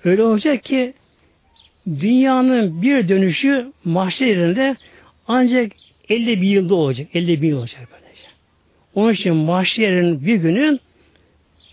Öyle 0.04 0.24
olacak 0.24 0.64
ki 0.64 0.94
dünyanın 1.88 2.82
bir 2.82 3.10
dönüşü 3.10 3.72
mahşer 3.84 4.28
yerinde 4.28 4.76
ancak 5.28 5.72
50 6.10 6.42
bin 6.42 6.48
yılda 6.48 6.76
olacak. 6.76 7.08
50 7.14 7.42
bin 7.42 7.48
yıl 7.48 7.58
olacak 7.58 7.88
böylece. 7.92 8.28
Onun 8.96 9.14
için 9.14 9.36
mahşerin 9.36 10.26
bir 10.26 10.36
günün 10.36 10.80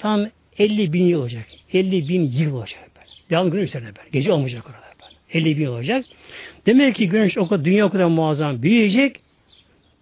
tam 0.02 0.26
50 0.58 0.92
bin 0.92 1.06
yıl 1.06 1.20
olacak. 1.20 1.46
50 1.72 2.08
bin 2.08 2.30
yıl 2.30 2.54
olacak 2.54 2.80
böyle. 2.96 3.06
Devam 3.30 3.50
günü 3.50 3.62
üzerine 3.62 3.86
böyle. 3.86 4.08
Gece 4.12 4.32
olmayacak 4.32 4.64
orada 4.66 4.80
böyle. 5.02 5.48
50 5.48 5.58
bin 5.58 5.62
yıl 5.62 5.72
olacak. 5.72 6.04
Demek 6.66 6.94
ki 6.94 7.08
güneş 7.08 7.38
o 7.38 7.48
kadar, 7.48 7.64
dünya 7.64 7.86
o 7.86 7.90
kadar 7.90 8.04
muazzam 8.04 8.62
büyüyecek. 8.62 9.20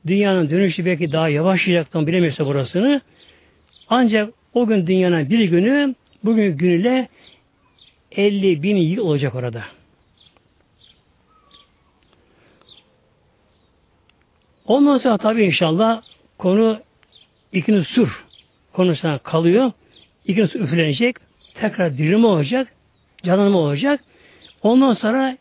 Dünyanın 0.06 0.50
dönüşü 0.50 0.84
belki 0.84 1.12
daha 1.12 1.28
yavaşlayacak 1.28 1.90
tam 1.90 2.06
bilemiyorsa 2.06 2.46
burasını. 2.46 3.00
Ancak 3.88 4.34
o 4.54 4.66
gün 4.66 4.86
dünyanın 4.86 5.30
bir 5.30 5.40
günü 5.40 5.94
bugün 6.24 6.56
günüyle 6.56 7.08
50 8.12 8.62
bin 8.62 8.76
yıl 8.76 9.06
olacak 9.06 9.34
orada. 9.34 9.64
Ondan 14.66 14.98
sonra 14.98 15.18
tabii 15.18 15.44
inşallah 15.44 16.02
konu 16.38 16.80
ikinci 17.52 17.84
sur 17.84 18.24
konusuna 18.72 19.18
kalıyor. 19.18 19.72
İkinci 20.30 20.48
sur 20.48 20.60
üflenecek. 20.60 21.16
Tekrar 21.54 21.98
dirilme 21.98 22.26
olacak. 22.26 22.68
Canlanma 23.22 23.58
olacak. 23.58 24.00
Ondan 24.62 24.92
sonra 24.92 25.36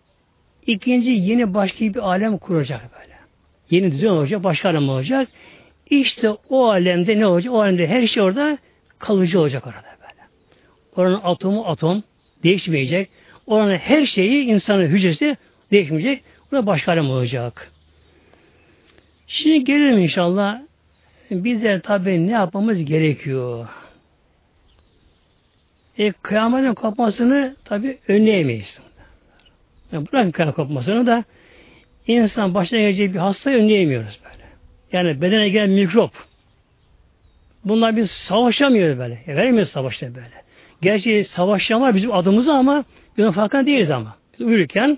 ikinci 0.67 1.11
yeni 1.11 1.53
başka 1.53 1.79
bir 1.79 2.09
alem 2.09 2.37
kuracak 2.37 2.81
böyle. 2.93 3.13
Yeni 3.69 3.91
düzen 3.91 4.09
olacak, 4.09 4.43
başka 4.43 4.69
alem 4.69 4.89
olacak. 4.89 5.27
İşte 5.89 6.29
o 6.49 6.69
alemde 6.69 7.19
ne 7.19 7.27
olacak? 7.27 7.53
O 7.53 7.61
alemde 7.61 7.87
her 7.87 8.07
şey 8.07 8.23
orada 8.23 8.57
kalıcı 8.99 9.39
olacak 9.39 9.67
orada 9.67 9.97
böyle. 10.01 10.27
Oranın 10.95 11.21
atomu 11.23 11.65
atom 11.65 12.03
değişmeyecek. 12.43 13.09
Oranın 13.47 13.77
her 13.77 14.05
şeyi 14.05 14.43
insanın 14.43 14.85
hücresi 14.85 15.37
değişmeyecek. 15.71 16.23
Burada 16.51 16.65
başka 16.65 16.91
alem 16.91 17.09
olacak. 17.09 17.71
Şimdi 19.27 19.63
gelelim 19.63 19.99
inşallah. 19.99 20.61
Bizler 21.31 21.81
tabi 21.81 22.27
ne 22.27 22.31
yapmamız 22.31 22.85
gerekiyor? 22.85 23.67
E, 25.99 26.11
kıyametin 26.11 26.73
kopmasını 26.73 27.55
tabi 27.65 27.97
önleyemeyiz. 28.07 28.79
Yani 29.91 30.07
bırakın 30.11 30.31
kıyamet 30.31 30.55
kopmasını 30.55 31.07
da 31.07 31.23
insan 32.07 32.53
başına 32.53 32.79
geleceği 32.79 33.13
bir 33.13 33.19
hasta 33.19 33.49
önleyemiyoruz 33.49 34.19
böyle. 34.23 34.43
Yani 34.91 35.21
bedene 35.21 35.49
gelen 35.49 35.69
mikrop. 35.69 36.11
Bunlar 37.65 37.95
biz 37.95 38.11
savaşamıyoruz 38.11 38.99
böyle. 38.99 39.23
E, 39.27 39.35
veremiyoruz 39.35 39.71
savaşta 39.71 40.07
böyle. 40.15 40.43
Gerçi 40.81 41.23
savaşan 41.23 41.95
bizim 41.95 42.13
adımız 42.13 42.47
ama 42.47 42.83
biz 43.17 43.25
onun 43.25 43.31
farkında 43.31 43.65
değiliz 43.65 43.91
ama. 43.91 44.15
Biz 44.33 44.41
uyurken 44.41 44.97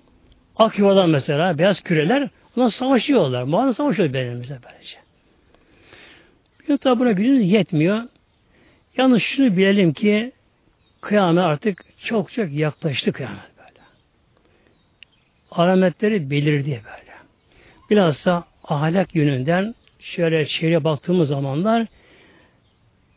ak 0.55 0.79
yuvadan 0.79 1.09
mesela 1.09 1.57
beyaz 1.57 1.81
küreler 1.81 2.29
onlar 2.57 2.69
savaşıyorlar. 2.69 3.43
Muhakkak 3.43 3.75
savaşıyor 3.75 4.13
bedenimizde 4.13 4.57
böylece. 4.65 4.97
Bir 6.69 6.77
tabi 6.77 6.99
buna 6.99 7.11
gücümüz 7.11 7.51
yetmiyor. 7.51 8.03
Yalnız 8.97 9.21
şunu 9.21 9.57
bilelim 9.57 9.93
ki 9.93 10.31
kıyamet 11.01 11.43
artık 11.43 11.85
çok 12.03 12.31
çok 12.31 12.51
yaklaştı 12.51 13.11
kıyamet 13.11 13.57
böyle. 13.57 13.79
Alametleri 15.51 16.29
belirdi 16.29 16.69
böyle. 16.69 17.11
Bilhassa 17.89 18.43
ahlak 18.63 19.15
yönünden 19.15 19.75
şöyle 19.99 20.45
şehre 20.45 20.83
baktığımız 20.83 21.29
zamanlar 21.29 21.87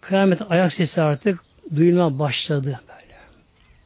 kıyamet 0.01 0.51
ayak 0.51 0.73
sesi 0.73 1.03
artık 1.03 1.41
duyulma 1.77 2.19
başladı 2.19 2.81
böyle. 2.89 3.15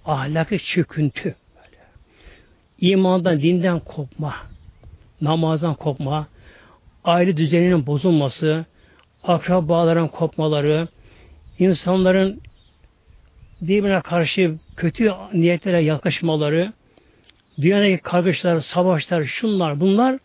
Ahlakı 0.05 0.59
çöküntü 0.59 1.25
böyle. 1.57 1.83
İmandan, 2.81 3.43
dinden 3.43 3.81
kopma, 3.81 4.35
namazdan 5.21 5.75
kopma, 5.75 6.27
aile 7.05 7.37
düzeninin 7.37 7.87
bozulması, 7.87 8.65
akrabaların 9.25 10.09
kopmaları, 10.09 10.89
insanların 11.59 12.41
birbirine 13.61 14.01
karşı 14.01 14.55
kötü 14.77 15.13
niyetlere 15.33 15.81
yaklaşmaları, 15.81 16.73
dünyadaki 17.61 17.99
kargaşalar, 17.99 18.61
savaşlar, 18.61 19.25
şunlar, 19.25 19.81
bunlar 19.81 20.19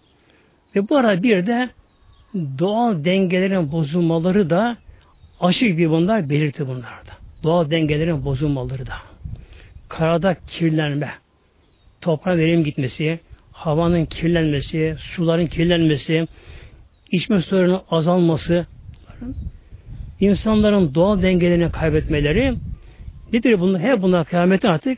ve 0.76 0.90
bu 0.90 0.98
arada 0.98 1.24
bir 1.24 1.48
de 1.48 1.70
doğal 2.60 3.06
dengelerin 3.06 3.72
bozulmaları 3.72 4.50
da 4.50 4.78
açık 5.40 5.78
bir 5.78 5.90
bunlar 5.90 6.30
belirti 6.30 6.68
bunlarda. 6.68 7.14
Doğal 7.44 7.72
dengelerin 7.72 8.26
bozulmaları 8.26 8.88
da. 8.88 8.94
Karada 9.90 10.36
kirlenme, 10.48 11.12
toprağa 12.02 12.38
verim 12.38 12.64
gitmesi, 12.64 13.20
havanın 13.52 14.06
kirlenmesi, 14.06 14.96
suların 15.00 15.48
kirlenmesi, 15.48 16.28
içme 17.12 17.42
sularının 17.42 17.82
azalması, 17.90 18.66
insanların 20.20 20.96
doğal 20.96 21.22
dengelerini 21.22 21.72
kaybetmeleri 21.72 22.56
nedir 23.34 23.60
bunlar? 23.60 23.82
Hep 23.82 24.02
bunlar 24.02 24.26
kıyametin 24.26 24.68
artık 24.68 24.98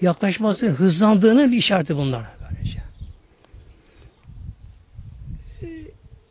yaklaşması 0.00 0.68
hızlandığının 0.68 1.52
bir 1.52 1.56
işareti 1.56 1.96
bunlar. 1.96 2.24
Böylece. 2.40 2.80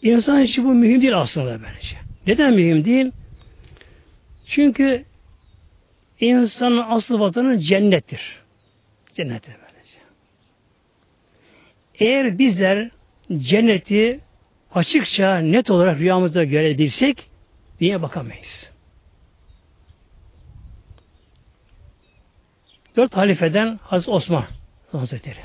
İnsan 0.01 0.43
için 0.43 0.65
bu 0.65 0.73
mühim 0.73 1.01
değil 1.01 1.17
aslında 1.17 1.61
böylece. 1.61 1.97
Neden 2.27 2.53
mühim 2.53 2.85
değil? 2.85 3.11
Çünkü 4.45 5.05
insanın 6.19 6.83
asıl 6.89 7.19
vatanı 7.19 7.59
cennettir. 7.59 8.39
Cennettir 9.13 9.53
böylece. 9.53 9.97
Eğer 11.99 12.39
bizler 12.39 12.89
cenneti 13.37 14.19
açıkça, 14.73 15.37
net 15.37 15.71
olarak 15.71 15.99
rüyamızda 15.99 16.43
görebilsek 16.43 17.29
niye 17.81 18.01
bakamayız. 18.01 18.68
Dört 22.99 23.17
halifeden 23.17 23.79
Hazreti 23.83 24.11
Osman 24.11 24.45
Hazretleri. 24.91 25.39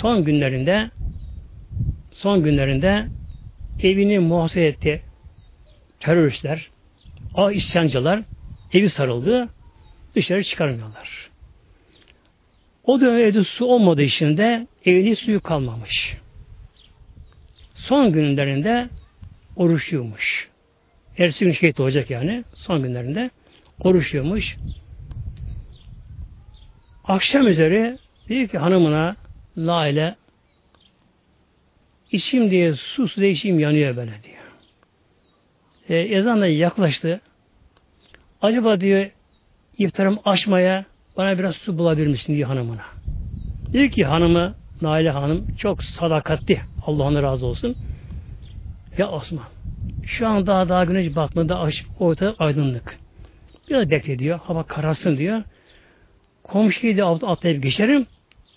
Son 0.00 0.24
günlerinde 0.24 0.90
son 2.10 2.42
günlerinde 2.42 3.06
evini 3.80 4.18
muhasebe 4.18 4.66
etti 4.66 5.02
teröristler, 6.00 6.70
a 7.34 7.52
isyancılar 7.52 8.22
evi 8.72 8.88
sarıldı, 8.88 9.48
dışarı 10.14 10.44
çıkarmıyorlar. 10.44 11.30
O 12.84 13.00
dönem 13.00 13.18
evde 13.18 13.44
su 13.44 13.64
olmadığı 13.64 14.02
için 14.02 14.36
de 14.36 14.66
evinde 14.84 15.16
suyu 15.16 15.40
kalmamış. 15.40 16.16
Son 17.74 18.12
günlerinde 18.12 18.88
oruçluyormuş. 19.56 20.48
Ertesi 21.18 21.44
gün 21.44 21.52
şehit 21.52 21.80
olacak 21.80 22.10
yani. 22.10 22.44
Son 22.54 22.82
günlerinde 22.82 23.30
oruçluyormuş. 23.80 24.56
Akşam 27.12 27.46
üzeri 27.46 27.98
diyor 28.28 28.48
ki 28.48 28.58
hanımına 28.58 29.16
Laile 29.58 30.16
içim 32.12 32.50
diye 32.50 32.74
su 32.74 33.08
su 33.08 33.24
içim 33.24 33.58
yanıyor 33.58 33.96
böyle 33.96 34.12
diyor. 34.22 34.42
E, 35.88 35.96
ezan 35.96 36.40
da 36.40 36.46
yaklaştı. 36.46 37.20
Acaba 38.42 38.80
diyor 38.80 39.10
iftarım 39.78 40.18
açmaya 40.24 40.84
bana 41.16 41.38
biraz 41.38 41.54
su 41.56 41.78
bulabilir 41.78 42.06
misin 42.06 42.36
diyor 42.36 42.48
hanımına. 42.48 42.84
Diyor 43.72 43.90
ki 43.90 44.04
hanımı 44.04 44.54
Naile 44.82 45.10
Hanım 45.10 45.46
çok 45.58 45.82
sadakatli. 45.82 46.60
Allah 46.86 47.22
razı 47.22 47.46
olsun. 47.46 47.76
Ya 48.98 49.10
Osman 49.10 49.46
şu 50.06 50.28
an 50.28 50.46
daha 50.46 50.68
daha 50.68 50.84
güneş 50.84 51.16
batmadı 51.16 51.54
açıp 51.54 51.86
ortada 52.00 52.34
aydınlık. 52.38 52.98
Biraz 53.70 53.90
bekle 53.90 54.18
diyor. 54.18 54.40
Hava 54.44 54.62
karasın 54.62 55.18
diyor. 55.18 55.42
Komşuyu 56.52 56.96
da 56.96 57.06
atlayıp 57.06 57.62
geçerim. 57.62 58.06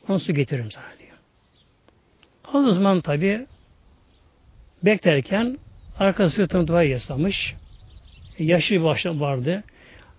Onu 0.07 0.19
su 0.19 0.33
getiririm 0.33 0.71
sana 0.71 0.85
diyor. 0.99 1.17
O 2.53 2.71
zaman 2.71 3.01
tabi 3.01 3.45
beklerken 4.83 5.57
arkası 5.99 6.41
yatağını 6.41 6.67
duvara 6.67 6.83
yaslamış. 6.83 7.55
Yaşlı 8.39 8.75
bir 8.75 9.19
vardı. 9.19 9.63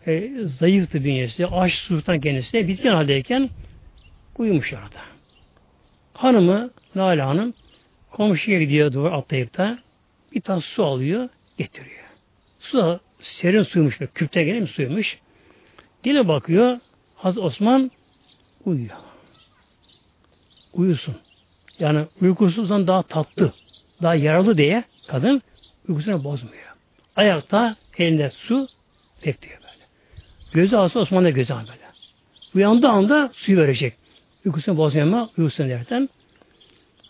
E, 0.07 0.31
zayıftı 0.45 1.05
bünyesi. 1.05 1.47
Aç 1.47 1.73
sultan 1.73 2.21
kendisi. 2.21 2.69
Bitkin 2.69 2.91
haldeyken 2.91 3.51
uyumuş 4.39 4.73
orada. 4.73 5.01
Hanımı 6.15 6.71
Nale 6.95 7.23
Hanım 7.23 7.55
komşuya 8.11 8.61
gidiyor 8.61 8.93
duvar 8.93 9.13
atlayıp 9.13 9.59
da 9.59 9.79
bir 10.35 10.41
tas 10.41 10.65
su 10.65 10.85
alıyor, 10.85 11.29
getiriyor. 11.59 12.05
Su 12.61 12.79
da 12.79 13.01
serin 13.21 13.63
suymuş, 13.63 13.99
küpte 14.15 14.45
gelen 14.45 14.65
suymuş. 14.65 15.19
Dile 16.05 16.29
bakıyor, 16.29 16.79
Hazreti 17.17 17.47
Osman 17.47 17.91
uyuyor. 18.65 18.97
Uyusun. 20.73 21.17
Yani 21.79 22.07
uykusuzdan 22.21 22.87
daha 22.87 23.03
tatlı, 23.03 23.53
daha 24.03 24.15
yaralı 24.15 24.59
diye 24.59 24.85
kadın 25.09 25.43
uykusunu 25.89 26.25
bozmuyor. 26.25 26.75
Ayakta 27.17 27.77
elinde 27.99 28.31
su 28.31 28.69
bekliyor 29.27 29.59
böyle. 29.61 29.85
Gözü 30.53 30.77
alsa 30.77 31.01
Osman 31.01 31.25
da 31.25 31.31
gözü 31.31 31.55
böyle. 31.55 31.87
Uyandığı 32.55 32.89
anda 32.89 33.31
suyu 33.35 33.59
verecek. 33.59 33.95
Uykusunu 34.47 34.77
bozmuyor 34.77 35.07
ama 35.07 35.31
uyusun 35.39 35.69
derken 35.69 36.09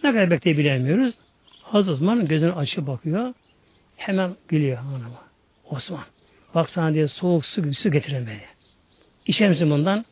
ne 0.04 0.12
kadar 0.12 0.30
bekleyebilemiyoruz. 0.30 1.14
Hazreti 1.62 1.90
Osman 1.90 2.26
gözünü 2.26 2.52
açıp 2.52 2.86
bakıyor. 2.86 3.34
Hemen 3.96 4.36
gülüyor 4.48 4.76
hanıma. 4.76 5.22
Osman 5.70 6.04
bak 6.54 6.70
sana 6.70 6.94
diye 6.94 7.08
soğuk 7.08 7.46
su, 7.46 7.74
su 7.74 7.90
getirin 7.90 8.26
beni. 8.26 8.55
İçer 9.26 9.48
misin 9.48 9.70
bundan? 9.70 10.04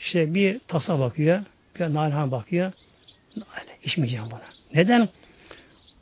İşte 0.00 0.34
bir 0.34 0.58
tasa 0.58 0.98
bakıyor. 0.98 1.40
Bir 1.78 1.94
Nailhan 1.94 2.30
bakıyor. 2.30 2.72
İçmeyeceğim 3.84 4.24
buna. 4.30 4.42
Neden? 4.74 5.08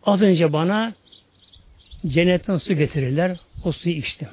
Az 0.02 0.22
önce 0.22 0.52
bana 0.52 0.94
cennetten 2.06 2.58
su 2.58 2.74
getirirler. 2.74 3.36
O 3.64 3.72
suyu 3.72 3.94
içtim. 3.94 4.28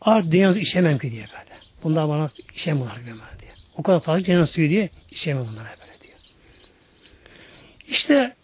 Artık 0.00 0.32
dünyası 0.32 0.58
içemem 0.58 0.98
ki 0.98 1.10
diye 1.10 1.22
böyle. 1.22 1.52
Bunlar 1.84 2.08
bana 2.08 2.30
içemem 2.54 2.88
diye. 3.40 3.50
O 3.76 3.82
kadar 3.82 4.00
fazla 4.00 4.24
cennet 4.24 4.48
suyu 4.48 4.68
diye 4.68 4.90
içemem 5.10 5.46
bunlara 5.48 5.64
böyle 5.80 6.02
diyor. 6.02 6.18
İşte 7.88 8.34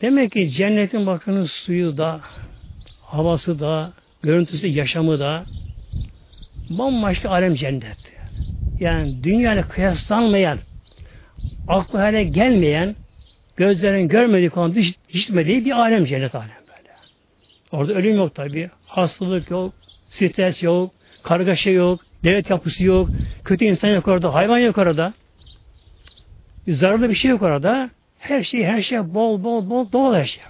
demek 0.00 0.32
ki 0.32 0.50
cennetin 0.50 1.06
bakının 1.06 1.44
suyu 1.44 1.98
da, 1.98 2.20
havası 3.02 3.60
da, 3.60 3.92
görüntüsü, 4.22 4.66
yaşamı 4.66 5.18
da 5.18 5.44
bambaşka 6.78 7.30
alem 7.30 7.54
cennet. 7.54 7.96
Yani 8.80 9.24
dünyayla 9.24 9.68
kıyaslanmayan, 9.68 10.58
aklı 11.68 11.98
hale 11.98 12.24
gelmeyen, 12.24 12.96
gözlerin 13.56 14.08
görmediği 14.08 14.50
konu 14.50 14.74
işitmediği 15.08 15.64
bir 15.64 15.70
alem 15.70 16.04
cennet 16.04 16.34
alem 16.34 16.48
böyle. 16.48 16.94
Orada 17.72 17.92
ölüm 17.92 18.16
yok 18.16 18.34
tabi. 18.34 18.70
Hastalık 18.86 19.50
yok, 19.50 19.72
stres 20.10 20.62
yok, 20.62 20.90
kargaşa 21.22 21.70
yok, 21.70 22.00
devlet 22.24 22.50
yapısı 22.50 22.84
yok, 22.84 23.08
kötü 23.44 23.64
insan 23.64 23.88
yok 23.88 24.08
orada, 24.08 24.34
hayvan 24.34 24.58
yok 24.58 24.78
orada. 24.78 25.12
Zararlı 26.68 27.10
bir 27.10 27.14
şey 27.14 27.30
yok 27.30 27.42
orada. 27.42 27.90
Her 28.18 28.42
şey, 28.42 28.64
her 28.64 28.82
şey 28.82 29.14
bol 29.14 29.44
bol 29.44 29.70
bol 29.70 29.92
doğal 29.92 30.14
her 30.14 30.24
şey. 30.24 30.42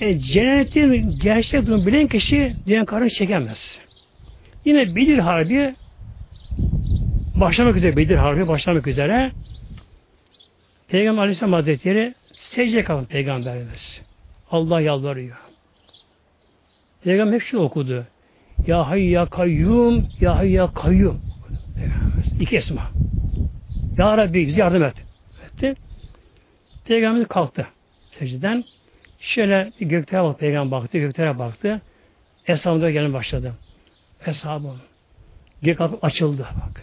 E, 0.00 0.18
cennetin 0.18 1.18
gerçek 1.18 1.66
durumu 1.66 1.86
bilen 1.86 2.06
kişi 2.06 2.56
dünya 2.66 2.84
karını 2.84 3.10
çekemez. 3.10 3.80
Yine 4.64 4.96
Bedir 4.96 5.18
Harbi 5.18 5.74
başlamak 7.34 7.76
üzere 7.76 7.96
Bedir 7.96 8.16
Harbi 8.16 8.48
başlamak 8.48 8.86
üzere 8.86 9.32
Peygamber 10.88 11.22
Aleyhisselam 11.22 11.52
Hazretleri 11.52 12.14
secde 12.32 12.84
kalın 12.84 13.04
Peygamberimiz. 13.04 14.02
Allah 14.50 14.80
yalvarıyor. 14.80 15.36
Peygamber 17.04 17.34
hep 17.34 17.42
şunu 17.42 17.60
okudu. 17.60 18.06
Ya 18.66 18.88
hay 18.88 19.10
ya 19.10 19.26
kayyum, 19.26 20.04
ya 20.20 20.36
hay 20.36 20.50
ya 20.50 20.72
kayyum. 20.72 21.20
İki 22.40 22.56
esma. 22.56 22.90
Ya 23.98 24.18
Rabbi 24.18 24.46
bize 24.46 24.60
yardım 24.60 24.84
et. 24.84 24.94
Etti. 25.46 25.74
Peygamberimiz 26.84 27.28
kalktı 27.28 27.66
secdeden. 28.18 28.64
Şöyle 29.20 29.72
bir 29.80 29.86
göklere 29.86 30.22
bak, 30.22 30.38
peygamber 30.38 30.80
baktı, 30.80 30.98
göklere 30.98 31.38
baktı. 31.38 31.80
Eshabına 32.46 32.90
gelin 32.90 33.12
başladı. 33.12 33.54
Eshabım. 34.26 34.80
Gök 35.62 35.80
açıldı 36.02 36.46
bak. 36.54 36.82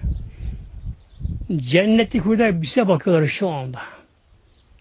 Cennetli 1.55 2.19
huriler 2.19 2.61
bize 2.61 2.87
bakıyorlar 2.87 3.27
şu 3.27 3.49
anda. 3.49 3.79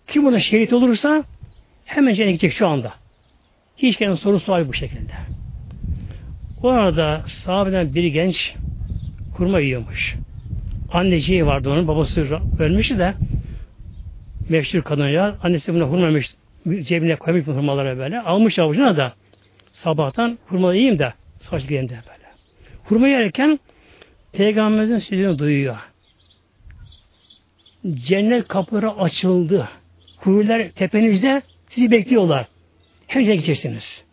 Kim 0.07 0.25
buna 0.25 0.41
şehit 0.41 0.73
olursa 0.73 1.25
hemen 1.85 2.15
cennete 2.15 2.33
gidecek 2.33 2.53
şu 2.53 2.69
anda. 2.69 2.93
Hiç 3.77 3.97
kendine 3.97 4.17
soru 4.17 4.41
sual 4.41 4.69
bu 4.69 4.75
şekilde. 4.75 5.13
O 6.63 6.69
arada 6.69 7.23
sahabeden 7.27 7.95
bir 7.95 8.05
genç 8.05 8.55
hurma 9.37 9.61
yiyormuş. 9.61 10.15
Anneciği 10.93 11.47
vardı 11.47 11.71
onun, 11.71 11.89
babası 11.89 12.41
ölmüştü 12.59 12.99
de 12.99 13.15
meşhur 14.49 14.83
kadın 14.83 15.09
ya. 15.09 15.37
Annesi 15.43 15.75
buna 15.75 15.85
hurma 15.85 16.07
yemiş, 16.07 16.35
cebine 16.65 17.17
koymuş 17.17 17.47
hurmalara 17.47 17.99
böyle. 17.99 18.21
Almış 18.21 18.59
avucuna 18.59 18.97
da 18.97 19.13
sabahtan 19.73 20.39
hurma 20.47 20.75
yiyeyim 20.75 20.99
de 20.99 21.13
saç 21.41 21.69
giyeyim 21.69 21.89
de 21.89 21.95
böyle. 21.95 22.29
Hurma 22.85 23.09
yerken 23.09 23.59
Peygamberimizin 24.33 24.99
sözünü 24.99 25.39
duyuyor. 25.39 25.77
Cennet 27.95 28.49
kapıları 28.49 28.91
açıldı. 28.91 29.69
Huriler 30.17 30.71
tepenizde 30.71 31.41
sizi 31.69 31.91
bekliyorlar. 31.91 32.47
Hem 33.07 33.23
gideceksiniz. 33.23 34.05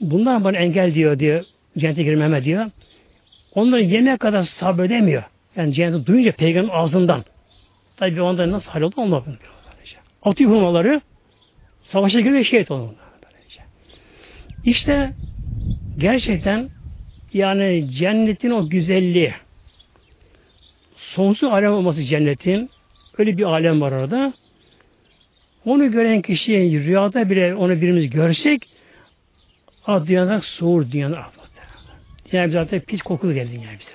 Bundan 0.00 0.44
bana 0.44 0.56
engel 0.56 0.94
diyor 0.94 1.18
diyor. 1.18 1.44
Cennete 1.78 2.02
girmeme 2.02 2.44
diyor. 2.44 2.70
Onları 3.54 3.82
yemeğe 3.82 4.16
kadar 4.16 4.42
sabredemiyor. 4.42 5.22
Yani 5.56 5.72
cenneti 5.72 6.06
duyunca 6.06 6.32
peygamberin 6.32 6.72
ağzından. 6.72 7.24
Tabi 7.96 8.22
onda 8.22 8.50
nasıl 8.50 8.70
hal 8.70 8.80
oldu 8.80 8.94
onu 8.96 9.24
Atıyor 10.26 10.50
hurmaları 10.50 11.00
savaşa 11.82 12.20
giriyor 12.20 12.44
şehit 12.44 12.70
oluyor. 12.70 12.94
İşte 14.64 15.12
gerçekten 15.98 16.68
Yani 17.32 17.90
cennetin 17.90 18.50
o 18.50 18.68
güzelliği 18.68 19.34
sonsuz 20.96 21.52
alem 21.52 21.72
olması 21.72 22.04
cennetin 22.04 22.70
öyle 23.18 23.38
bir 23.38 23.42
alem 23.42 23.80
var 23.80 23.92
orada. 23.92 24.32
Onu 25.64 25.90
gören 25.90 26.22
kişi 26.22 26.52
rüyada 26.52 27.30
bile 27.30 27.54
onu 27.54 27.80
birimiz 27.80 28.10
görsek 28.10 28.68
ah 29.86 30.06
dünyadan 30.06 30.40
soğur 30.40 30.90
dünyanın 30.90 31.16
ahlatı. 31.16 31.40
Yani 32.32 32.52
zaten 32.52 32.80
pis 32.80 33.02
kokulu 33.02 33.34
gelir 33.34 33.52
dünyaya 33.52 33.78
bize. 33.78 33.90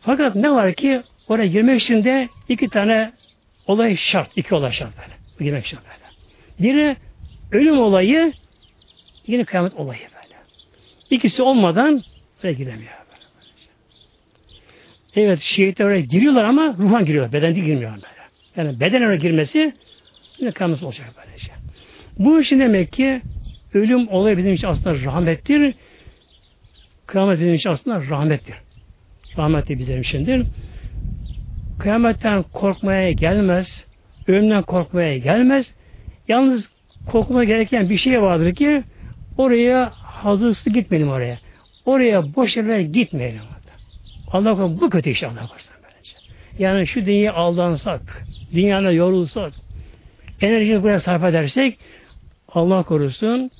Fakat 0.00 0.34
ne 0.34 0.50
var 0.50 0.74
ki 0.74 1.02
oraya 1.28 1.46
girmek 1.46 1.82
için 1.82 2.04
de 2.04 2.28
iki 2.48 2.68
tane 2.68 3.12
olay 3.66 3.96
şart. 3.96 4.30
iki 4.36 4.54
olay 4.54 4.72
şart 4.72 4.92
böyle. 4.98 5.16
Girmek 5.50 5.66
için 5.66 5.78
böyle. 5.78 6.06
Biri 6.72 6.96
ölüm 7.52 7.78
olayı, 7.78 8.32
yine 9.26 9.44
kıyamet 9.44 9.74
olayı 9.74 10.00
böyle. 10.00 10.34
İkisi 11.10 11.42
olmadan 11.42 12.02
oraya 12.40 12.52
giremiyor. 12.52 12.92
Böyle. 12.92 13.24
Evet 15.14 15.40
şehitler 15.40 15.84
oraya 15.84 16.00
giriyorlar 16.00 16.44
ama 16.44 16.76
ruhan 16.78 17.04
giriyorlar. 17.04 17.32
Beden 17.32 17.54
değil 17.54 17.66
girmiyorlar 17.66 18.00
böyle. 18.02 18.16
Yani 18.68 18.80
beden 18.80 19.02
oraya 19.02 19.16
girmesi 19.16 19.74
yine 20.38 20.50
kıyamet 20.50 20.82
olacak 20.82 21.06
böylece. 21.16 21.52
Bu 22.18 22.40
için 22.40 22.60
demek 22.60 22.92
ki 22.92 23.22
ölüm 23.74 24.08
olayı 24.08 24.38
bizim 24.38 24.52
için 24.52 24.66
aslında 24.66 25.04
rahmettir. 25.04 25.74
Kıyamet 27.06 27.40
bizim 27.40 27.54
için 27.54 27.70
aslında 27.70 28.00
rahmettir. 28.10 28.54
Rahmet 29.36 29.68
de 29.68 29.78
bizim 29.78 30.00
içindir. 30.00 30.46
Kıyametten 31.78 32.42
korkmaya 32.42 33.12
gelmez. 33.12 33.84
Ölümden 34.26 34.62
korkmaya 34.62 35.18
gelmez. 35.18 35.72
Yalnız 36.28 36.68
korkmaya 37.06 37.44
gereken 37.44 37.90
bir 37.90 37.96
şey 37.96 38.22
vardır 38.22 38.54
ki 38.54 38.82
oraya 39.38 39.90
hazırsız 39.92 40.72
gitmeyelim 40.72 41.10
oraya. 41.10 41.38
Oraya 41.84 42.34
boş 42.34 42.56
yerlere 42.56 42.82
gitmeyelim. 42.82 43.40
Allah 44.32 44.56
korusun 44.56 44.80
bu 44.80 44.90
kötü 44.90 45.10
işte 45.10 45.26
Allah 45.26 45.48
korusun. 45.48 45.76
Yani 46.58 46.86
şu 46.86 47.06
dünyayı 47.06 47.32
aldansak, 47.32 48.24
dünyada 48.54 48.92
yorulsak, 48.92 49.52
enerjiyi 50.40 50.82
buraya 50.82 51.00
sarf 51.00 51.24
edersek 51.24 51.78
Allah 52.48 52.82
korusun 52.82 53.50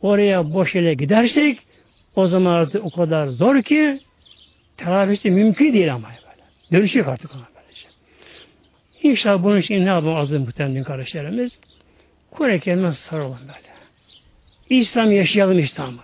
oraya 0.00 0.52
boş 0.52 0.74
yere 0.74 0.94
gidersek 0.94 1.58
o 2.16 2.26
zaman 2.26 2.52
artık 2.52 2.84
o 2.84 2.90
kadar 2.90 3.28
zor 3.28 3.62
ki 3.62 4.00
telafisi 4.76 5.30
mümkün 5.30 5.72
değil 5.72 5.94
ama. 5.94 6.08
Dönüşecek 6.72 7.08
artık 7.08 7.34
ona 7.34 7.46
böylece. 7.56 7.88
İnşallah 9.02 9.42
bunun 9.42 9.58
için 9.58 9.86
ne 9.86 9.88
yapalım 9.88 10.16
azı 10.16 10.40
muhtemelen 10.40 10.84
kardeşlerimiz? 10.84 11.58
Kur'an-ı 12.30 12.60
Kerim'e 12.60 12.92
sarılalım 12.92 13.38
böyle. 13.40 13.72
İslam 14.70 15.12
yaşayalım 15.12 15.58
İslam'ı. 15.58 16.00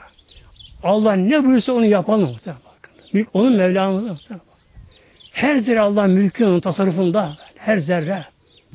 Allah 0.83 1.13
ne 1.13 1.45
buyursa 1.45 1.73
onu 1.73 1.85
yapalım 1.85 2.31
muhtemelen. 2.31 2.63
Mülk 3.13 3.29
onun 3.33 3.57
Mevlamızda 3.57 4.13
muhtemelen. 4.13 4.49
Her 5.33 5.57
zerre 5.57 5.81
Allah 5.81 6.07
mülkü 6.07 6.61
tasarrufunda. 6.61 7.37
Her 7.57 7.79
zerre. 7.79 8.25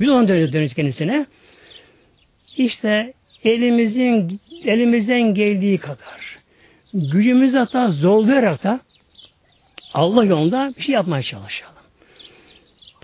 Biz 0.00 0.08
onun 0.08 0.28
dönüyoruz 0.28 0.74
kendisine. 0.74 1.26
İşte 2.56 3.12
elimizin 3.44 4.40
elimizden 4.64 5.34
geldiği 5.34 5.78
kadar 5.78 6.38
gücümüzü 6.94 7.58
hatta 7.58 7.88
zorlayarak 7.90 8.64
da 8.64 8.80
Allah 9.94 10.24
yolunda 10.24 10.74
bir 10.76 10.82
şey 10.82 10.94
yapmaya 10.94 11.22
çalışalım. 11.22 11.73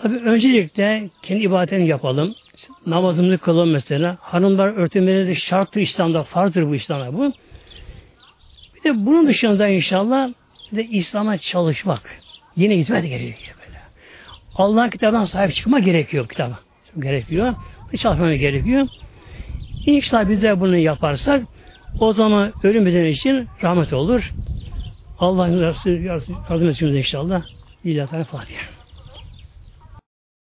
Tabi 0.03 0.17
öncelikle 0.17 1.11
kendi 1.23 1.43
ibadetini 1.43 1.89
yapalım. 1.89 2.35
Namazımızı 2.87 3.39
kılalım 3.39 3.71
mesela. 3.71 4.17
Hanımlar 4.21 4.69
örtünmeleri 4.69 5.37
şarttır 5.37 5.81
İslam'da, 5.81 6.23
farzdır 6.23 6.69
bu 6.69 6.75
İslam'da 6.75 7.15
bu. 7.15 7.33
Bir 8.75 8.85
de 8.85 9.07
bunun 9.07 9.29
dışında 9.29 9.69
inşallah 9.69 10.31
de 10.73 10.85
İslam'a 10.85 11.39
çalışmak. 11.39 12.19
Yine 12.57 12.77
hizmet 12.77 13.05
gerekiyor 13.05 13.57
böyle. 13.67 13.79
Allah'ın 14.55 14.91
kitabına 14.91 15.27
sahip 15.27 15.55
çıkma 15.55 15.79
gerekiyor 15.79 16.29
kitaba. 16.29 16.59
Gerekiyor. 16.99 17.55
Çalışmamız 17.99 18.39
gerekiyor. 18.39 18.87
İnşallah 19.87 20.29
biz 20.29 20.43
de 20.43 20.61
bunu 20.61 20.77
yaparsak 20.77 21.43
o 22.01 22.13
zaman 22.13 22.53
ölüm 22.63 22.87
bizim 22.87 23.07
için 23.07 23.49
rahmet 23.63 23.93
olur. 23.93 24.33
Allah'ın 25.19 25.75
yardım 26.05 26.69
etsin 26.69 26.87
inşallah. 26.87 27.43
İlahi 27.85 28.25
Fatiha. 28.25 28.80